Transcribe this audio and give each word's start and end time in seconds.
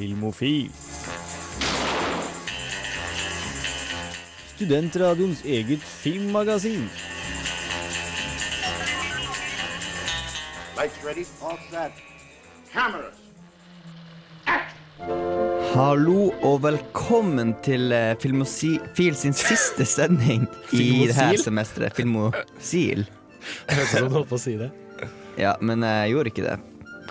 Filmofil. 0.00 0.70
Studentradioens 4.54 5.42
eget 5.44 5.82
filmmagasin. 5.84 6.86
Ready, 11.04 11.24
all 11.42 11.58
set. 11.68 11.92
Cameras. 12.72 13.18
Hallo 15.74 16.30
og 16.48 16.62
velkommen 16.64 17.52
til 17.64 17.92
Filmosil 18.22 18.78
Filmofil 18.80 19.20
sin 19.20 19.36
siste 19.36 19.84
sending 19.84 20.48
i 20.72 21.08
det 21.10 21.18
her 21.18 21.36
semesteret. 21.44 21.92
Filmosil. 22.00 23.04
Jeg 23.68 23.82
hørte 23.82 24.04
du 24.06 24.16
holdt 24.16 24.32
på 24.32 24.40
å 24.40 24.44
si 24.46 24.56
det. 24.60 24.72
Ja, 25.36 25.58
men 25.60 25.84
jeg 25.84 26.16
gjorde 26.16 26.32
ikke 26.32 26.48
det. 26.48 26.56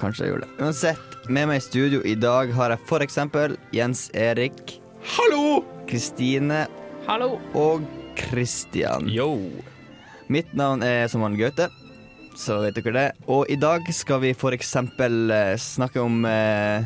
Kanskje 0.01 0.25
jeg 0.25 0.33
gjorde 0.33 0.49
det. 0.49 0.57
Uansett, 0.63 1.08
med 1.29 1.49
meg 1.49 1.59
i 1.59 1.63
studio 1.63 1.99
i 2.07 2.15
dag 2.17 2.51
har 2.57 2.73
jeg 2.73 2.81
for 2.89 3.05
eksempel 3.05 3.55
Jens 3.75 4.07
Erik, 4.17 4.79
Hallo! 5.15 5.61
Kristine 5.89 6.65
Hallo. 7.07 7.37
og 7.57 7.85
Christian. 8.17 9.07
Yo. 9.09 9.49
Mitt 10.29 10.51
navn 10.57 10.83
er 10.85 11.07
som 11.09 11.23
vanlig 11.25 11.47
Gaute, 11.47 11.69
så 12.37 12.59
vet 12.63 12.77
dere 12.77 12.93
det. 12.95 13.05
Og 13.29 13.49
i 13.49 13.57
dag 13.61 13.85
skal 13.95 14.21
vi 14.25 14.33
for 14.37 14.53
eksempel 14.57 15.31
eh, 15.33 15.55
snakke 15.57 16.01
om 16.03 16.25
eh, 16.29 16.85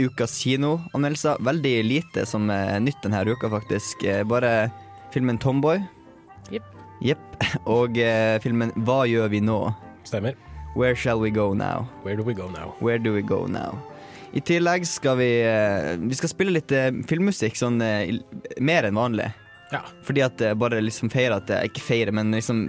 ukas 0.00 0.38
kinoanmeldelser. 0.40 1.40
Veldig 1.44 1.74
lite 1.84 2.24
som 2.28 2.48
er 2.52 2.80
nytt 2.84 3.00
denne 3.04 3.24
uka, 3.28 3.50
faktisk. 3.52 4.04
Eh, 4.04 4.22
bare 4.24 4.70
filmen 5.12 5.38
'Tomboy'. 5.40 5.82
Jepp. 6.52 6.68
Yep. 7.04 7.26
Og 7.76 7.98
eh, 7.98 8.38
filmen 8.44 8.72
'Hva 8.76 9.02
gjør 9.08 9.28
vi 9.32 9.44
nå'? 9.44 9.64
Stemmer. 10.04 10.49
'Where 10.74 10.94
shall 10.94 11.20
we 11.20 11.30
go 11.30 11.54
now'? 11.54 11.86
Where 12.02 12.16
do 12.16 12.22
we 12.22 12.34
go 12.34 12.48
now? 12.48 12.74
Where 12.80 12.98
do 12.98 13.12
we 13.12 13.22
go 13.22 13.46
now? 13.46 13.78
I 14.32 14.40
tillegg 14.40 14.86
skal 14.86 15.16
vi 15.18 15.42
eh, 15.42 15.96
Vi 15.98 16.14
skal 16.14 16.30
spille 16.30 16.54
litt 16.54 16.70
eh, 16.72 16.92
filmmusikk, 17.10 17.56
sånn 17.58 17.80
eh, 17.82 18.14
mer 18.62 18.86
enn 18.86 18.94
vanlig. 18.94 19.32
Ja. 19.72 19.82
Fordi 20.06 20.22
at 20.22 20.42
bare 20.58 20.80
liksom 20.82 21.10
feirer 21.10 21.38
at 21.38 21.50
Ikke 21.66 21.82
feirer, 21.82 22.14
men 22.14 22.30
liksom 22.34 22.68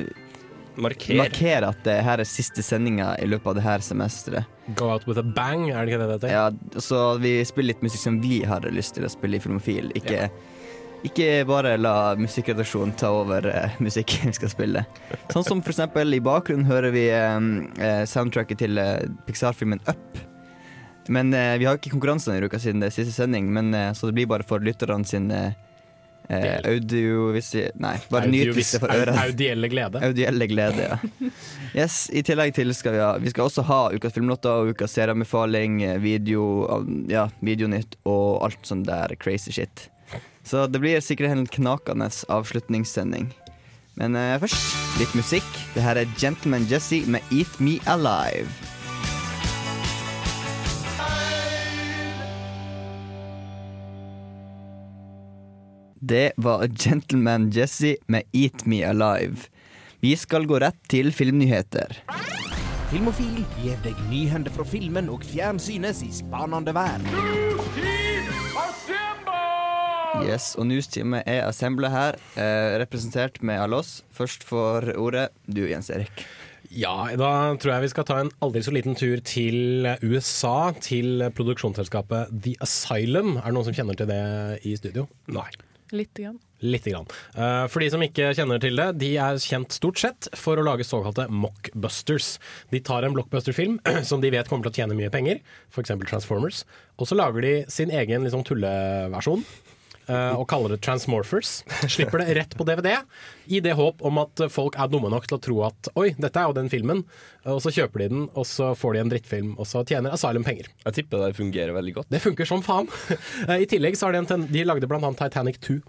Marker. 0.78 1.66
at 1.68 1.84
det 1.84 1.98
her 2.06 2.22
er 2.22 2.28
siste 2.28 2.64
sendinga 2.64 3.16
i 3.20 3.28
løpet 3.28 3.48
av 3.52 3.56
det 3.58 3.64
her 3.66 3.84
semesteret. 3.86 4.46
Go 4.78 4.90
out 4.90 5.06
with 5.08 5.20
a 5.20 5.24
bang, 5.24 5.70
er 5.70 5.86
det 5.86 5.92
ikke 5.92 6.00
det 6.00 6.08
det 6.08 6.16
heter? 6.16 6.32
Ja, 6.32 6.80
så 6.80 7.18
vi 7.20 7.34
spiller 7.46 7.74
litt 7.74 7.84
musikk 7.84 8.02
som 8.02 8.22
vi 8.24 8.42
har 8.48 8.66
lyst 8.72 8.96
til 8.96 9.06
å 9.06 9.12
spille 9.12 9.38
i 9.38 9.44
Filmofil. 9.44 9.92
Ikke, 10.00 10.30
ikke 11.08 11.28
bare 11.50 11.78
la 11.80 12.14
musikkredaksjonen 12.20 12.94
ta 13.00 13.10
over 13.16 13.48
uh, 13.50 13.78
musikken 13.82 14.30
vi 14.30 14.38
skal 14.38 14.52
spille. 14.54 14.84
Sånn 15.34 15.48
som 15.48 15.64
for 15.64 15.74
eksempel 15.74 16.14
i 16.14 16.22
bakgrunnen 16.24 16.68
hører 16.70 16.94
vi 16.94 17.08
uh, 17.10 18.04
soundtracket 18.10 18.62
til 18.62 18.78
uh, 18.82 19.00
Pixar-filmen 19.26 19.82
Up. 19.90 20.22
Men 21.12 21.34
vi 21.34 21.66
har 21.66 21.76
ikke 21.76 21.90
konkurranse 21.92 22.30
denne 22.30 22.46
uka 22.48 22.60
siden 22.62 22.80
det 22.80 22.92
er 22.92 22.94
siste 22.94 23.12
sending, 23.12 23.48
men, 23.52 23.74
så 23.98 24.08
det 24.08 24.14
blir 24.16 24.28
bare 24.30 24.46
for 24.48 24.64
lytterne 24.64 25.04
sin 25.10 25.26
eh, 25.34 25.58
eh. 26.30 26.62
Nei, 26.62 27.94
bare 28.14 28.30
nytelse 28.30 28.80
for 28.80 28.94
øret. 28.94 29.18
Audielle 29.20 29.68
glede. 29.74 30.00
Audielle 30.06 30.48
glede, 30.48 30.86
ja. 30.88 31.00
Yes, 31.74 32.06
I 32.14 32.22
tillegg 32.24 32.54
til 32.56 32.72
skal 32.78 32.96
vi 32.96 33.02
ha 33.02 33.10
Vi 33.20 33.34
skal 33.34 33.50
også 33.50 33.66
ha 33.68 33.82
ukas 33.92 34.14
filmlåter 34.16 34.62
og 34.62 34.76
ukas 34.76 34.94
serieanbefaling, 34.96 35.82
video, 36.06 36.46
ja, 37.12 37.26
videonytt 37.42 37.98
og 38.06 38.46
alt 38.48 38.62
sånn 38.70 38.86
der 38.88 39.18
crazy 39.20 39.52
shit. 39.58 39.90
Så 40.44 40.66
det 40.68 40.82
blir 40.82 41.02
sikkert 41.04 41.32
en 41.32 41.46
knakende 41.48 42.10
avslutningssending. 42.30 43.32
Men 44.00 44.16
uh, 44.16 44.40
først 44.42 45.00
litt 45.00 45.16
musikk. 45.18 45.48
Det 45.76 45.84
her 45.86 46.00
er 46.00 46.14
Gentleman 46.20 46.68
Jesse 46.72 47.04
med 47.12 47.22
Eat 47.32 47.60
Me 47.60 47.78
Alive. 47.92 48.50
Det 56.02 56.32
var 56.36 56.68
Gentleman 56.68 57.52
Jesse 57.52 57.96
med 58.08 58.24
Eat 58.34 58.66
Me 58.66 58.82
Alive. 58.84 59.48
Vi 60.02 60.16
skal 60.18 60.48
gå 60.50 60.58
rett 60.60 60.80
til 60.90 61.12
filmnyheter. 61.14 62.02
Filmofil 62.90 63.44
gir 63.62 63.78
deg 63.86 64.00
nyhender 64.10 64.52
fra 64.52 64.66
filmen 64.68 65.12
og 65.14 65.22
fjernsynets 65.24 66.02
i 66.04 66.10
spanende 66.12 66.74
verden. 66.76 67.61
Yes, 70.28 70.52
og 70.60 70.68
Newsteamet 70.70 71.28
er 71.30 71.46
Assemble 71.48 71.90
her, 71.92 72.18
eh, 72.36 72.78
representert 72.82 73.42
med 73.46 73.60
alle 73.62 73.80
oss. 73.82 74.02
Først 74.16 74.44
får 74.48 74.92
ordet 74.98 75.30
du, 75.48 75.64
Jens 75.70 75.90
Erik. 75.94 76.26
Ja, 76.72 76.94
da 77.20 77.32
tror 77.60 77.74
jeg 77.74 77.84
vi 77.84 77.90
skal 77.92 78.06
ta 78.08 78.20
en 78.22 78.30
aldri 78.42 78.62
så 78.64 78.72
liten 78.72 78.96
tur 78.96 79.20
til 79.28 79.90
USA, 80.06 80.72
til 80.80 81.26
produksjonsselskapet 81.36 82.32
The 82.46 82.54
Asylum. 82.64 83.34
Er 83.42 83.50
det 83.50 83.58
noen 83.58 83.68
som 83.68 83.76
kjenner 83.76 83.98
til 84.00 84.08
det 84.08 84.22
i 84.64 84.78
studio? 84.80 85.08
Nei. 85.28 85.50
Lite 85.92 86.24
grann. 86.24 86.38
Lite 86.64 86.92
grann. 86.94 87.08
Eh, 87.36 87.66
For 87.68 87.84
de 87.84 87.90
som 87.92 88.04
ikke 88.06 88.30
kjenner 88.38 88.62
til 88.64 88.78
det, 88.80 88.86
de 89.02 89.10
er 89.20 89.36
kjent 89.44 89.76
stort 89.76 90.00
sett 90.00 90.30
for 90.40 90.56
å 90.56 90.64
lage 90.64 90.86
såkalte 90.88 91.26
mockbusters. 91.28 92.38
De 92.72 92.80
tar 92.80 93.04
en 93.04 93.12
blockbuster-film 93.18 93.80
som 94.08 94.24
de 94.24 94.32
vet 94.32 94.48
kommer 94.48 94.64
til 94.70 94.72
å 94.72 94.78
tjene 94.80 94.96
mye 94.96 95.12
penger, 95.12 95.42
f.eks. 95.74 95.92
Transformers, 96.08 96.64
og 96.96 97.10
så 97.10 97.18
lager 97.20 97.44
de 97.44 97.54
sin 97.68 97.92
egen 97.92 98.24
liksom, 98.24 98.46
tulleversjon. 98.48 99.44
Eh, 100.08 100.34
og 100.36 100.48
kaller 100.52 100.74
det 100.74 100.82
Transmorphers. 100.86 101.62
Slipper 101.86 102.24
det 102.24 102.36
rett 102.40 102.56
på 102.58 102.66
DVD, 102.68 102.94
i 103.52 103.62
det 103.64 103.76
håp 103.78 104.02
om 104.08 104.22
at 104.22 104.46
folk 104.54 104.78
er 104.80 104.90
dumme 104.92 105.12
nok 105.12 105.28
til 105.28 105.38
å 105.38 105.44
tro 105.44 105.60
at 105.68 105.92
oi, 106.00 106.12
dette 106.18 106.40
er 106.40 106.50
jo 106.50 106.58
den 106.58 106.72
filmen. 106.72 107.04
Og 107.50 107.62
så 107.64 107.74
kjøper 107.74 108.04
de 108.04 108.10
den, 108.14 108.28
og 108.38 108.46
så 108.48 108.72
får 108.78 108.96
de 108.96 109.04
en 109.04 109.14
drittfilm, 109.14 109.54
og 109.58 109.70
så 109.70 109.84
tjener 109.88 110.14
Asylum 110.16 110.46
penger. 110.48 110.70
Jeg 110.86 111.00
tipper 111.00 111.26
det 111.26 111.38
fungerer 111.40 111.76
veldig 111.76 111.96
godt. 112.00 112.12
Det 112.14 112.22
funker 112.24 112.50
som 112.50 112.64
faen. 112.66 112.90
Eh, 113.42 113.64
I 113.64 113.68
tillegg 113.70 113.96
så 113.98 114.08
har 114.08 114.14
de 114.14 114.20
en 114.22 114.28
ten 114.28 114.44
De 114.52 114.62
lagde 114.68 114.86
annet 114.86 115.18
Titanic 115.18 115.58
2. 115.66 115.80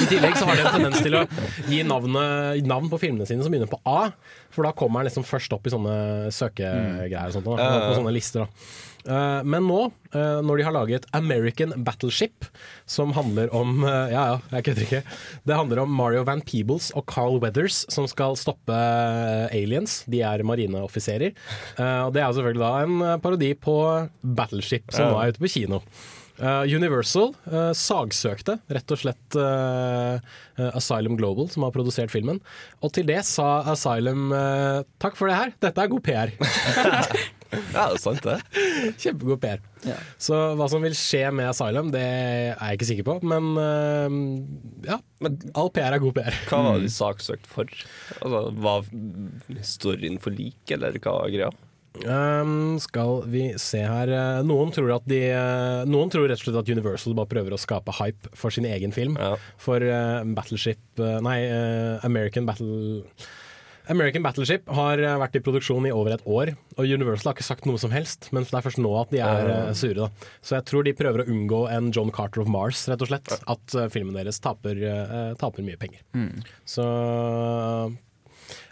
I 0.00 0.06
tillegg 0.08 0.36
så 0.38 0.46
har 0.48 0.56
de 0.56 0.66
en 0.66 0.74
tendens 0.76 1.00
til 1.04 1.16
å 1.18 1.24
gi 1.68 1.80
navnet, 1.86 2.60
navn 2.68 2.90
på 2.92 3.00
filmene 3.02 3.26
sine 3.28 3.44
som 3.44 3.52
begynner 3.52 3.70
på 3.70 3.80
A. 3.88 4.10
For 4.54 4.66
da 4.66 4.74
kommer 4.76 5.02
den 5.02 5.10
liksom 5.10 5.26
først 5.26 5.52
opp 5.56 5.66
i 5.68 5.72
sånne 5.74 6.30
søkegreier 6.34 7.28
og 7.28 7.36
sånt. 7.36 7.50
Da, 7.50 7.72
på 7.88 7.98
sånne 7.98 8.14
lister 8.14 8.46
da. 8.46 8.48
Eh, 9.08 9.42
Men 9.48 9.64
nå, 9.64 9.78
eh, 10.12 10.40
når 10.44 10.60
de 10.60 10.64
har 10.66 10.74
laget 10.76 11.06
American 11.16 11.72
Battleship, 11.86 12.44
som 12.84 13.14
handler 13.16 13.52
om 13.56 13.84
eh, 13.84 14.12
Ja 14.12 14.24
ja, 14.32 14.38
jeg 14.52 14.66
kødder 14.68 14.86
ikke. 14.86 15.02
Det 15.48 15.56
handler 15.56 15.82
om 15.84 15.94
Mario 15.96 16.24
Van 16.28 16.42
Peebles 16.44 16.90
og 16.98 17.06
Carl 17.08 17.38
Weathers 17.40 17.84
som 17.92 18.08
skal 18.10 18.36
stoppe 18.36 18.76
aliens. 19.50 20.02
De 20.10 20.20
er 20.26 20.44
marineoffiserer. 20.44 21.32
Og 21.80 22.12
det 22.14 22.22
er 22.22 22.32
selvfølgelig 22.36 22.62
da 22.62 22.72
en 22.84 23.20
parodi 23.24 23.52
på 23.58 23.74
Battleship, 24.20 24.90
som 24.92 25.12
nå 25.14 25.20
er 25.22 25.32
ute 25.32 25.42
på 25.42 25.50
kino. 25.52 25.80
Eh, 26.40 26.62
Universal 26.72 27.34
uh, 27.52 27.72
sagsøkte 27.76 28.56
rett 28.72 28.94
og 28.94 29.00
slett 29.02 29.36
uh, 29.36 30.16
Asylum 30.72 31.18
Global, 31.20 31.50
som 31.52 31.66
har 31.66 31.74
produsert 31.74 32.12
filmen. 32.12 32.40
Og 32.80 32.94
til 32.96 33.08
det 33.08 33.20
sa 33.28 33.60
Asylum 33.68 34.32
takk 35.00 35.18
for 35.18 35.30
det 35.30 35.36
her, 35.36 35.52
dette 35.60 35.84
er 35.84 35.92
god 35.92 36.06
PR. 36.06 36.34
Ja, 37.50 37.88
det 37.90 37.96
er 37.96 38.02
sant, 38.02 38.22
det. 38.22 38.36
Kjempegod 39.02 39.40
PR. 39.42 39.62
Så 40.22 40.36
hva 40.58 40.68
som 40.70 40.84
vil 40.84 40.94
skje 40.94 41.24
med 41.34 41.50
Asylum, 41.50 41.90
det 41.94 42.02
er 42.02 42.52
jeg 42.54 42.78
ikke 42.78 42.88
sikker 42.90 43.08
på. 43.08 43.16
Men 43.26 43.48
eh, 43.58 44.18
ja, 44.92 45.00
all 45.58 45.72
PR 45.74 45.96
er 45.96 46.02
god 46.02 46.14
PR. 46.20 46.38
Hva 46.50 46.62
var 46.68 46.78
de 46.82 46.92
saksøkt 46.94 47.50
for? 47.50 47.70
Altså, 48.20 48.44
Var 48.66 48.86
storyen 49.66 50.20
for 50.22 50.36
lik, 50.36 50.62
eller 50.76 50.98
hva 51.02 51.16
var 51.22 51.34
greia? 51.34 51.50
Um, 51.90 52.78
skal 52.78 53.24
vi 53.26 53.48
se 53.58 53.80
her 53.82 54.12
eh, 54.14 54.44
Noen 54.46 54.70
tror 54.70 54.92
at 54.94 55.08
de 55.10 55.18
eh, 55.26 55.80
Noen 55.90 56.12
tror 56.12 56.28
rett 56.30 56.38
og 56.38 56.46
slett 56.46 56.60
at 56.60 56.70
Universal 56.70 57.16
bare 57.18 57.28
prøver 57.32 57.56
å 57.56 57.58
skape 57.58 57.96
hype 57.98 58.30
for 58.38 58.54
sin 58.54 58.68
egen 58.68 58.94
film. 58.94 59.18
Ja. 59.18 59.34
For 59.60 59.82
uh, 59.82 60.22
Battleship 60.36 61.02
Nei, 61.26 61.40
uh, 61.50 61.98
American 62.06 62.46
Battle 62.46 63.02
American 63.90 64.22
Battleship 64.22 64.68
har 64.70 65.00
vært 65.18 65.34
i 65.34 65.42
produksjon 65.42 65.88
i 65.88 65.90
over 65.90 66.14
et 66.14 66.22
år, 66.30 66.52
og 66.76 66.86
Universal 66.86 67.32
har 67.32 67.34
ikke 67.34 67.46
sagt 67.48 67.64
noe 67.66 67.80
som 67.80 67.90
helst. 67.90 68.28
Men 68.30 68.44
det 68.46 68.54
er 68.54 68.62
først 68.62 68.78
nå 68.78 68.92
at 69.00 69.10
de 69.10 69.18
er 69.24 69.72
sure. 69.74 69.96
Da. 70.04 70.28
Så 70.46 70.54
jeg 70.60 70.66
tror 70.68 70.86
de 70.86 70.92
prøver 70.94 71.24
å 71.24 71.32
unngå 71.32 71.64
en 71.74 71.88
John 71.96 72.12
Carter 72.14 72.44
of 72.44 72.52
Mars, 72.52 72.84
rett 72.86 73.02
og 73.02 73.10
slett. 73.10 73.32
At 73.50 73.74
filmen 73.90 74.14
deres 74.14 74.38
taper, 74.44 74.78
taper 75.40 75.66
mye 75.66 75.80
penger. 75.80 76.04
Så 76.70 76.86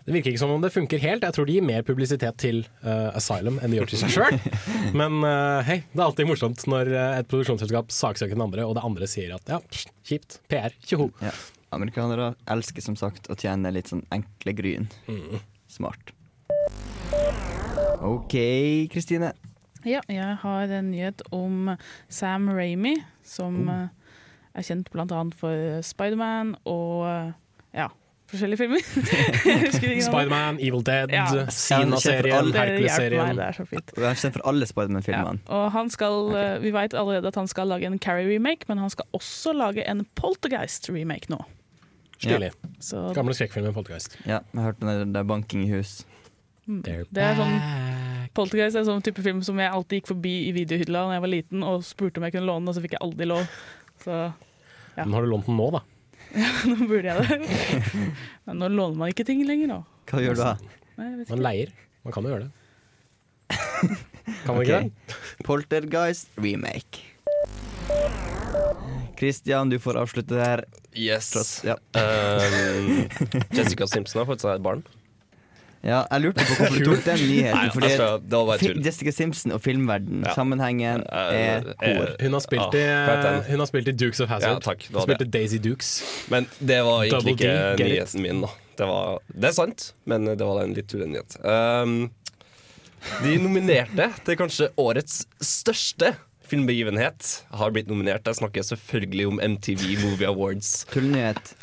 det 0.06 0.14
virker 0.14 0.32
ikke 0.32 0.40
som 0.40 0.52
om 0.54 0.62
det 0.62 0.70
funker 0.74 1.02
helt. 1.02 1.24
Jeg 1.26 1.36
tror 1.36 1.48
de 1.48 1.56
gir 1.58 1.64
mer 1.66 1.84
publisitet 1.86 2.38
til 2.40 2.62
uh, 2.84 3.10
Asylum 3.18 3.58
enn 3.60 3.72
de 3.72 3.80
gjør 3.80 3.90
til 3.92 4.00
seg 4.02 4.14
sjøl. 4.14 4.38
Men 5.00 5.20
uh, 5.20 5.60
hei, 5.66 5.82
det 5.92 6.00
er 6.00 6.06
alltid 6.06 6.28
morsomt 6.30 6.64
når 6.70 6.90
eh, 6.92 7.18
et 7.20 7.28
produksjonsselskap 7.30 7.92
saksøker 7.94 8.36
den 8.36 8.44
andre, 8.44 8.64
og 8.64 8.76
det 8.78 8.84
andre 8.86 9.08
sier 9.10 9.34
at 9.36 9.52
ja, 9.52 9.60
kjipt, 10.08 10.40
PR, 10.50 10.74
tjoho. 10.84 11.10
Ja. 11.24 11.34
Amerikanere 11.76 12.32
elsker 12.48 12.84
som 12.84 12.96
sagt 12.96 13.28
å 13.28 13.36
tjene 13.38 13.72
litt 13.74 13.90
sånn 13.92 14.06
enkle 14.14 14.54
gryn. 14.56 14.88
Smart. 15.68 16.14
OK, 18.00 18.34
Kristine. 18.92 19.34
Ja, 19.86 20.00
jeg 20.10 20.38
har 20.42 20.72
en 20.74 20.90
nyhet 20.94 21.22
om 21.34 21.74
Sam 22.08 22.48
Ramy, 22.50 22.96
som 23.26 23.68
eh, 23.68 23.92
er 24.56 24.66
kjent 24.66 24.88
annet 24.96 25.36
for 25.38 25.82
Spiderman 25.86 26.56
og 26.64 27.34
ja, 27.76 27.90
forskjellige 28.30 28.60
filmer. 28.60 28.82
Spiderman, 30.08 30.58
Evil 30.60 30.82
Dead, 30.86 31.12
Ja. 31.14 31.26
Sina-serien, 31.50 32.50
Det 32.52 32.60
Hercules-serien. 32.60 33.36
det 33.36 33.44
er 33.46 33.56
så 33.56 33.66
fint. 33.68 33.92
Og 33.96 34.08
kjent 34.22 34.38
for 34.38 34.48
alle 34.50 34.68
Spiderman-filmene. 34.68 35.44
Og 35.46 35.68
han 35.72 35.90
skal, 35.90 36.18
okay. 36.32 36.58
vi 36.64 36.72
vet 36.74 36.94
allerede 36.94 37.32
at 37.32 37.38
han 37.40 37.48
skal 37.48 37.70
lage 37.72 37.86
en 37.86 37.98
Carrie-remake, 37.98 38.68
men 38.68 38.78
han 38.82 38.90
skal 38.92 39.06
også 39.16 39.54
lage 39.56 39.86
en 39.88 40.04
Poltergeist-remake 40.18 41.32
nå. 41.32 41.40
Stilig. 42.18 42.50
Så 42.82 43.12
Gamle 43.14 43.34
skrekkfilmen 43.34 43.74
Poltergeist. 43.74 44.18
Ja, 44.26 44.40
jeg 44.54 44.62
hørte 44.62 44.86
den 44.86 45.14
der, 45.14 45.20
er 45.20 45.28
banking 45.28 45.64
i 45.64 45.70
hus. 45.70 46.00
They're 46.68 47.06
det 47.14 47.22
er 47.24 47.38
sånn. 47.38 47.54
Poltergeist 48.36 48.76
er 48.76 48.82
en 48.82 48.90
sånn 48.90 49.04
type 49.06 49.22
film 49.24 49.38
som 49.46 49.58
jeg 49.60 49.70
alltid 49.72 50.02
gikk 50.02 50.10
forbi 50.10 50.34
i 50.48 50.52
videohylla 50.52 51.06
da 51.06 51.16
jeg 51.16 51.24
var 51.24 51.32
liten 51.32 51.62
og 51.64 51.86
spurte 51.86 52.20
om 52.20 52.26
jeg 52.26 52.34
kunne 52.34 52.50
låne 52.50 52.66
den, 52.66 52.72
og 52.72 52.76
så 52.76 52.82
fikk 52.84 52.98
jeg 52.98 53.04
aldri 53.06 53.28
lov. 53.30 53.46
Så 54.02 54.16
ja. 54.18 55.04
Men 55.06 55.14
har 55.14 55.24
du 55.24 55.30
lånt 55.30 55.46
den 55.46 55.56
nå, 55.56 55.70
da? 55.78 55.80
nå 56.68 56.76
burde 56.88 57.08
jeg 57.08 57.24
det. 57.24 57.38
Men 58.48 58.60
nå 58.62 58.68
låner 58.72 58.98
man 59.00 59.12
ikke 59.14 59.24
ting 59.28 59.40
lenger 59.48 59.72
da. 59.72 59.78
Hva 60.10 60.22
gjør 60.24 60.36
du 60.38 60.42
da? 60.44 60.52
Nei, 60.98 61.06
jeg 61.08 61.18
vet 61.22 61.28
Man 61.32 61.38
ikke. 61.38 61.44
leier. 61.48 61.72
Man 62.04 62.14
kan 62.16 62.26
jo 62.28 62.32
gjøre 62.34 62.46
det. 62.46 62.52
Kan 64.44 64.54
man 64.54 64.62
ikke 64.64 64.80
det? 64.84 65.16
Poltergeist 65.46 66.28
remake. 66.36 67.04
Christian, 69.18 69.70
du 69.72 69.78
får 69.82 69.98
avslutte 69.98 70.36
det 70.36 70.44
her. 70.44 70.62
Yes. 70.98 71.30
Tross, 71.32 71.52
ja. 71.66 71.74
Um, 71.98 73.08
Jessica 73.54 73.86
Simpson 73.90 74.20
har 74.22 74.28
fått 74.28 74.44
seg 74.44 74.58
et 74.58 74.64
barn. 74.64 74.84
Ja, 75.84 76.00
jeg 76.10 76.22
lurte 76.24 76.42
på 76.42 76.54
hvorfor 76.58 76.78
du 76.78 76.88
tok 76.88 77.04
den 77.06 77.20
nyheten. 77.22 77.54
Nei, 77.54 77.68
fordi 77.74 77.88
jeg 77.92 78.22
det 78.32 78.40
var 78.48 78.58
tull. 78.62 78.80
Jessica 78.84 79.12
Simpson 79.14 79.52
og 79.54 79.60
filmverden, 79.62 80.24
Ja. 80.26 80.34
sammenhengen 80.34 81.04
er 81.06 81.68
kor. 81.78 82.14
Hun 82.20 82.32
har 82.34 82.42
spilt, 82.42 82.74
i, 82.74 82.84
hva 83.06 83.32
hun 83.46 83.62
har 83.62 83.70
spilt 83.70 83.88
i 83.88 83.94
Dukes 83.94 84.20
of 84.20 84.28
Hazard. 84.32 84.58
Ja, 84.58 84.64
takk, 84.64 84.88
Hun 84.90 85.02
spilte 85.06 85.24
det. 85.24 85.30
Daisy 85.36 85.58
Dukes. 85.62 85.92
Men 86.34 86.48
det 86.58 86.80
var 86.84 87.04
egentlig 87.06 87.12
Double 87.12 87.36
D, 87.36 87.46
ikke 87.46 87.86
it? 87.86 87.92
nyheten 87.92 88.22
min, 88.26 88.40
da. 88.42 88.50
Det, 88.78 88.86
var, 88.90 89.18
det 89.34 89.48
er 89.48 89.54
sant, 89.56 89.88
men 90.06 90.24
det 90.26 90.38
var 90.46 90.62
en 90.64 90.74
litt 90.74 90.88
tullenyhet. 90.90 91.38
Um, 91.46 92.10
de 93.22 93.36
nominerte 93.38 94.10
til 94.26 94.36
kanskje 94.38 94.68
årets 94.78 95.20
største 95.42 96.16
filmbegivenhet 96.48 97.44
har 97.54 97.70
blitt 97.74 97.86
nominert. 97.90 98.26
Jeg 98.26 98.38
snakker 98.40 98.64
selvfølgelig 98.66 99.26
om 99.30 99.40
MTV 99.54 99.82
Movie 100.02 100.26
Awards. 100.30 100.84
Tullnyhet. 100.90 101.54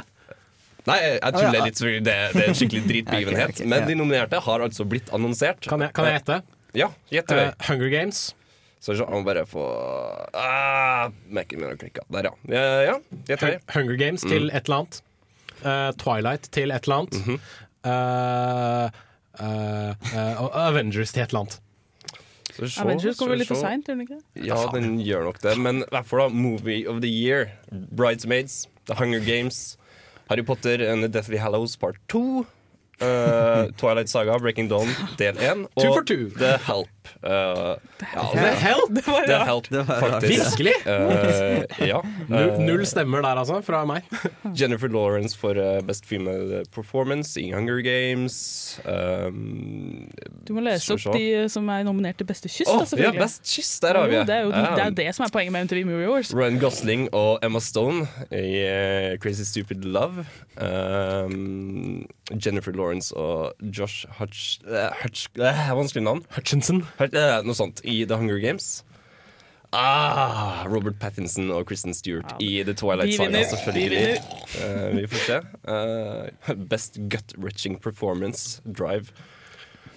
Nei, 0.85 0.97
jeg, 1.01 1.19
tuller 1.33 1.57
ja. 1.57 1.65
litt. 1.65 1.79
Det, 1.81 2.01
det 2.05 2.41
er 2.43 2.49
en 2.49 2.57
skikkelig 2.57 2.83
dritbegivenhet. 2.85 3.53
okay, 3.55 3.63
okay, 3.63 3.69
Men 3.71 3.83
ja. 3.83 3.89
de 3.89 3.99
nominerte 3.99 4.41
har 4.47 4.65
altså 4.65 4.85
blitt 4.89 5.09
annonsert. 5.15 5.65
Kan 5.65 5.81
jeg, 5.81 5.93
kan 5.97 6.09
jeg 6.09 6.19
gjette? 6.19 6.41
Ja, 6.75 6.91
gjett 7.09 7.31
Eh, 7.31 7.37
det. 7.41 7.67
Hunger 7.69 7.89
Games. 7.89 8.25
Så 8.85 8.93
jeg 8.93 9.09
må 9.09 9.23
bare 9.25 9.47
få 9.49 9.63
uh, 9.65 11.07
Mac-en 11.33 11.57
min 11.57 11.71
har 11.71 11.77
klikka. 11.81 12.03
Der, 12.13 12.29
ja. 12.29 12.33
Ja, 12.53 12.97
ja 13.31 13.37
det. 13.41 13.57
Hunger 13.73 13.97
Games 13.97 14.21
til 14.21 14.51
et 14.53 14.69
eller 14.69 14.83
annet. 14.83 15.01
Uh, 15.65 15.89
Twilight 15.97 16.51
til 16.53 16.73
et 16.75 16.85
eller 16.85 17.01
annet. 17.01 17.39
Eh, 17.85 18.85
eh, 19.45 19.89
uh, 20.13 20.43
og 20.43 20.49
Avengers 20.53 21.15
til 21.15 21.23
et 21.23 21.33
eller 21.33 21.45
annet. 21.45 21.59
Så 22.55 22.67
se, 22.67 22.81
Avengers 22.81 23.15
så 23.15 23.23
kommer 23.23 23.39
litt 23.41 23.49
for 23.49 23.59
seint, 23.59 23.87
gjør 23.87 23.97
den 23.97 24.05
ikke 24.05 24.19
det? 24.19 24.45
Ja, 24.47 24.59
den 24.71 24.99
gjør 25.03 25.25
nok 25.27 25.41
det. 25.43 25.57
Men 25.59 25.81
i 25.83 25.89
hvert 25.91 26.07
fall 26.07 26.23
da, 26.23 26.27
Movie 26.29 26.85
of 26.89 27.01
the 27.03 27.11
Year. 27.11 27.49
Bridesmaids, 27.71 28.67
The 28.87 28.95
Hunger 29.01 29.19
Games, 29.25 29.77
Harry 30.29 30.43
Potter 30.43 30.83
and 30.91 31.03
The 31.03 31.07
Deathly 31.09 31.37
Hallows 31.37 31.75
Part 31.75 31.97
2. 32.07 32.45
Uh, 33.01 33.67
Twilight 33.77 34.07
Saga, 34.07 34.39
Breaking 34.39 34.69
Dawn 34.69 34.87
del 35.17 35.35
1. 35.35 35.67
Og 35.75 35.83
Two 35.83 35.93
for 35.93 36.03
two. 36.03 36.29
The 36.29 36.57
Help. 37.21 37.81
Eh, 37.95 38.07
ja, 38.15 38.25
The 38.31 38.39
The, 38.39 38.55
hell? 38.55 38.81
The 39.27 39.37
Help, 39.45 39.69
Det 39.69 39.83
var 39.87 40.01
rart. 40.01 40.23
Virkelig? 40.23 40.73
Uh, 40.85 41.87
ja. 41.87 42.01
Null, 42.27 42.49
Eh, 42.49 42.59
null 42.59 42.85
stemmer 42.85 43.21
der, 43.25 43.39
altså, 43.41 43.61
fra 43.65 43.83
meg. 43.85 44.03
Jennifer 44.59 44.87
Lawrence 44.91 45.37
for 45.37 45.57
Best 45.87 46.05
Female 46.05 46.63
Performance 46.71 47.41
i 47.41 47.51
Hunger 47.51 47.81
Games. 47.85 48.79
Um, 48.85 50.09
Du 50.47 50.53
må 50.53 50.63
lese 50.65 50.93
opp 50.93 51.15
de 51.15 51.45
som 51.49 51.67
er 51.69 51.83
nominert 51.87 52.17
til 52.19 52.27
beste 52.29 52.49
kyss, 52.51 52.69
oh, 52.69 52.83
da, 52.85 53.01
ja. 53.01 53.11
Best 53.15 53.43
Kyss, 53.45 53.79
der 53.83 53.97
har 53.97 54.09
vi 54.09 54.17
oh, 54.19 54.25
det, 54.25 54.35
er 54.35 54.45
jo, 54.45 54.51
det 54.51 54.85
er 54.85 54.95
det 54.97 55.07
som 55.15 55.25
er 55.25 55.33
poenget 55.33 55.53
med 55.55 55.67
MTV 55.69 55.85
Movie 55.87 56.07
Awards. 56.09 56.33
Ryan 56.35 56.59
Gosling 56.61 57.07
og 57.13 57.39
Emma 57.45 57.59
Stone 57.63 58.05
i 58.31 59.17
Crazy 59.21 59.43
Stupid 59.47 59.85
Love. 59.85 60.25
Um, 60.57 62.05
Jennifer 62.45 62.71
Lawrence 62.71 63.15
og 63.17 63.53
Josh 63.61 64.05
Hutch... 64.19 64.59
Uh, 64.67 64.89
Hutch 65.03 65.27
uh, 65.39 65.77
Vanskelig 65.77 66.03
navn. 66.03 66.25
Hutchinson. 66.35 66.83
Hutch, 66.95 67.15
jeg 67.15 67.43
noe 67.43 67.57
sånt 67.57 67.81
i 67.83 68.03
The 68.07 68.17
Hunger 68.19 68.39
Games. 68.43 68.83
Ah, 69.75 70.63
Robert 70.71 70.95
Pattinson 71.01 71.49
og 71.51 71.65
Kristen 71.67 71.93
Stewart 71.93 72.37
i 72.39 72.63
The 72.63 72.73
Twilight 72.73 73.17
Saga, 73.17 73.41
selvfølgelig. 73.49 74.21
Uh, 74.55 74.85
vi 74.95 75.07
får 75.11 75.23
se. 75.25 75.39
Uh, 75.67 76.55
best 76.71 76.99
gut-wrenching 77.11 77.81
performance, 77.83 78.61
Drive. 78.63 79.11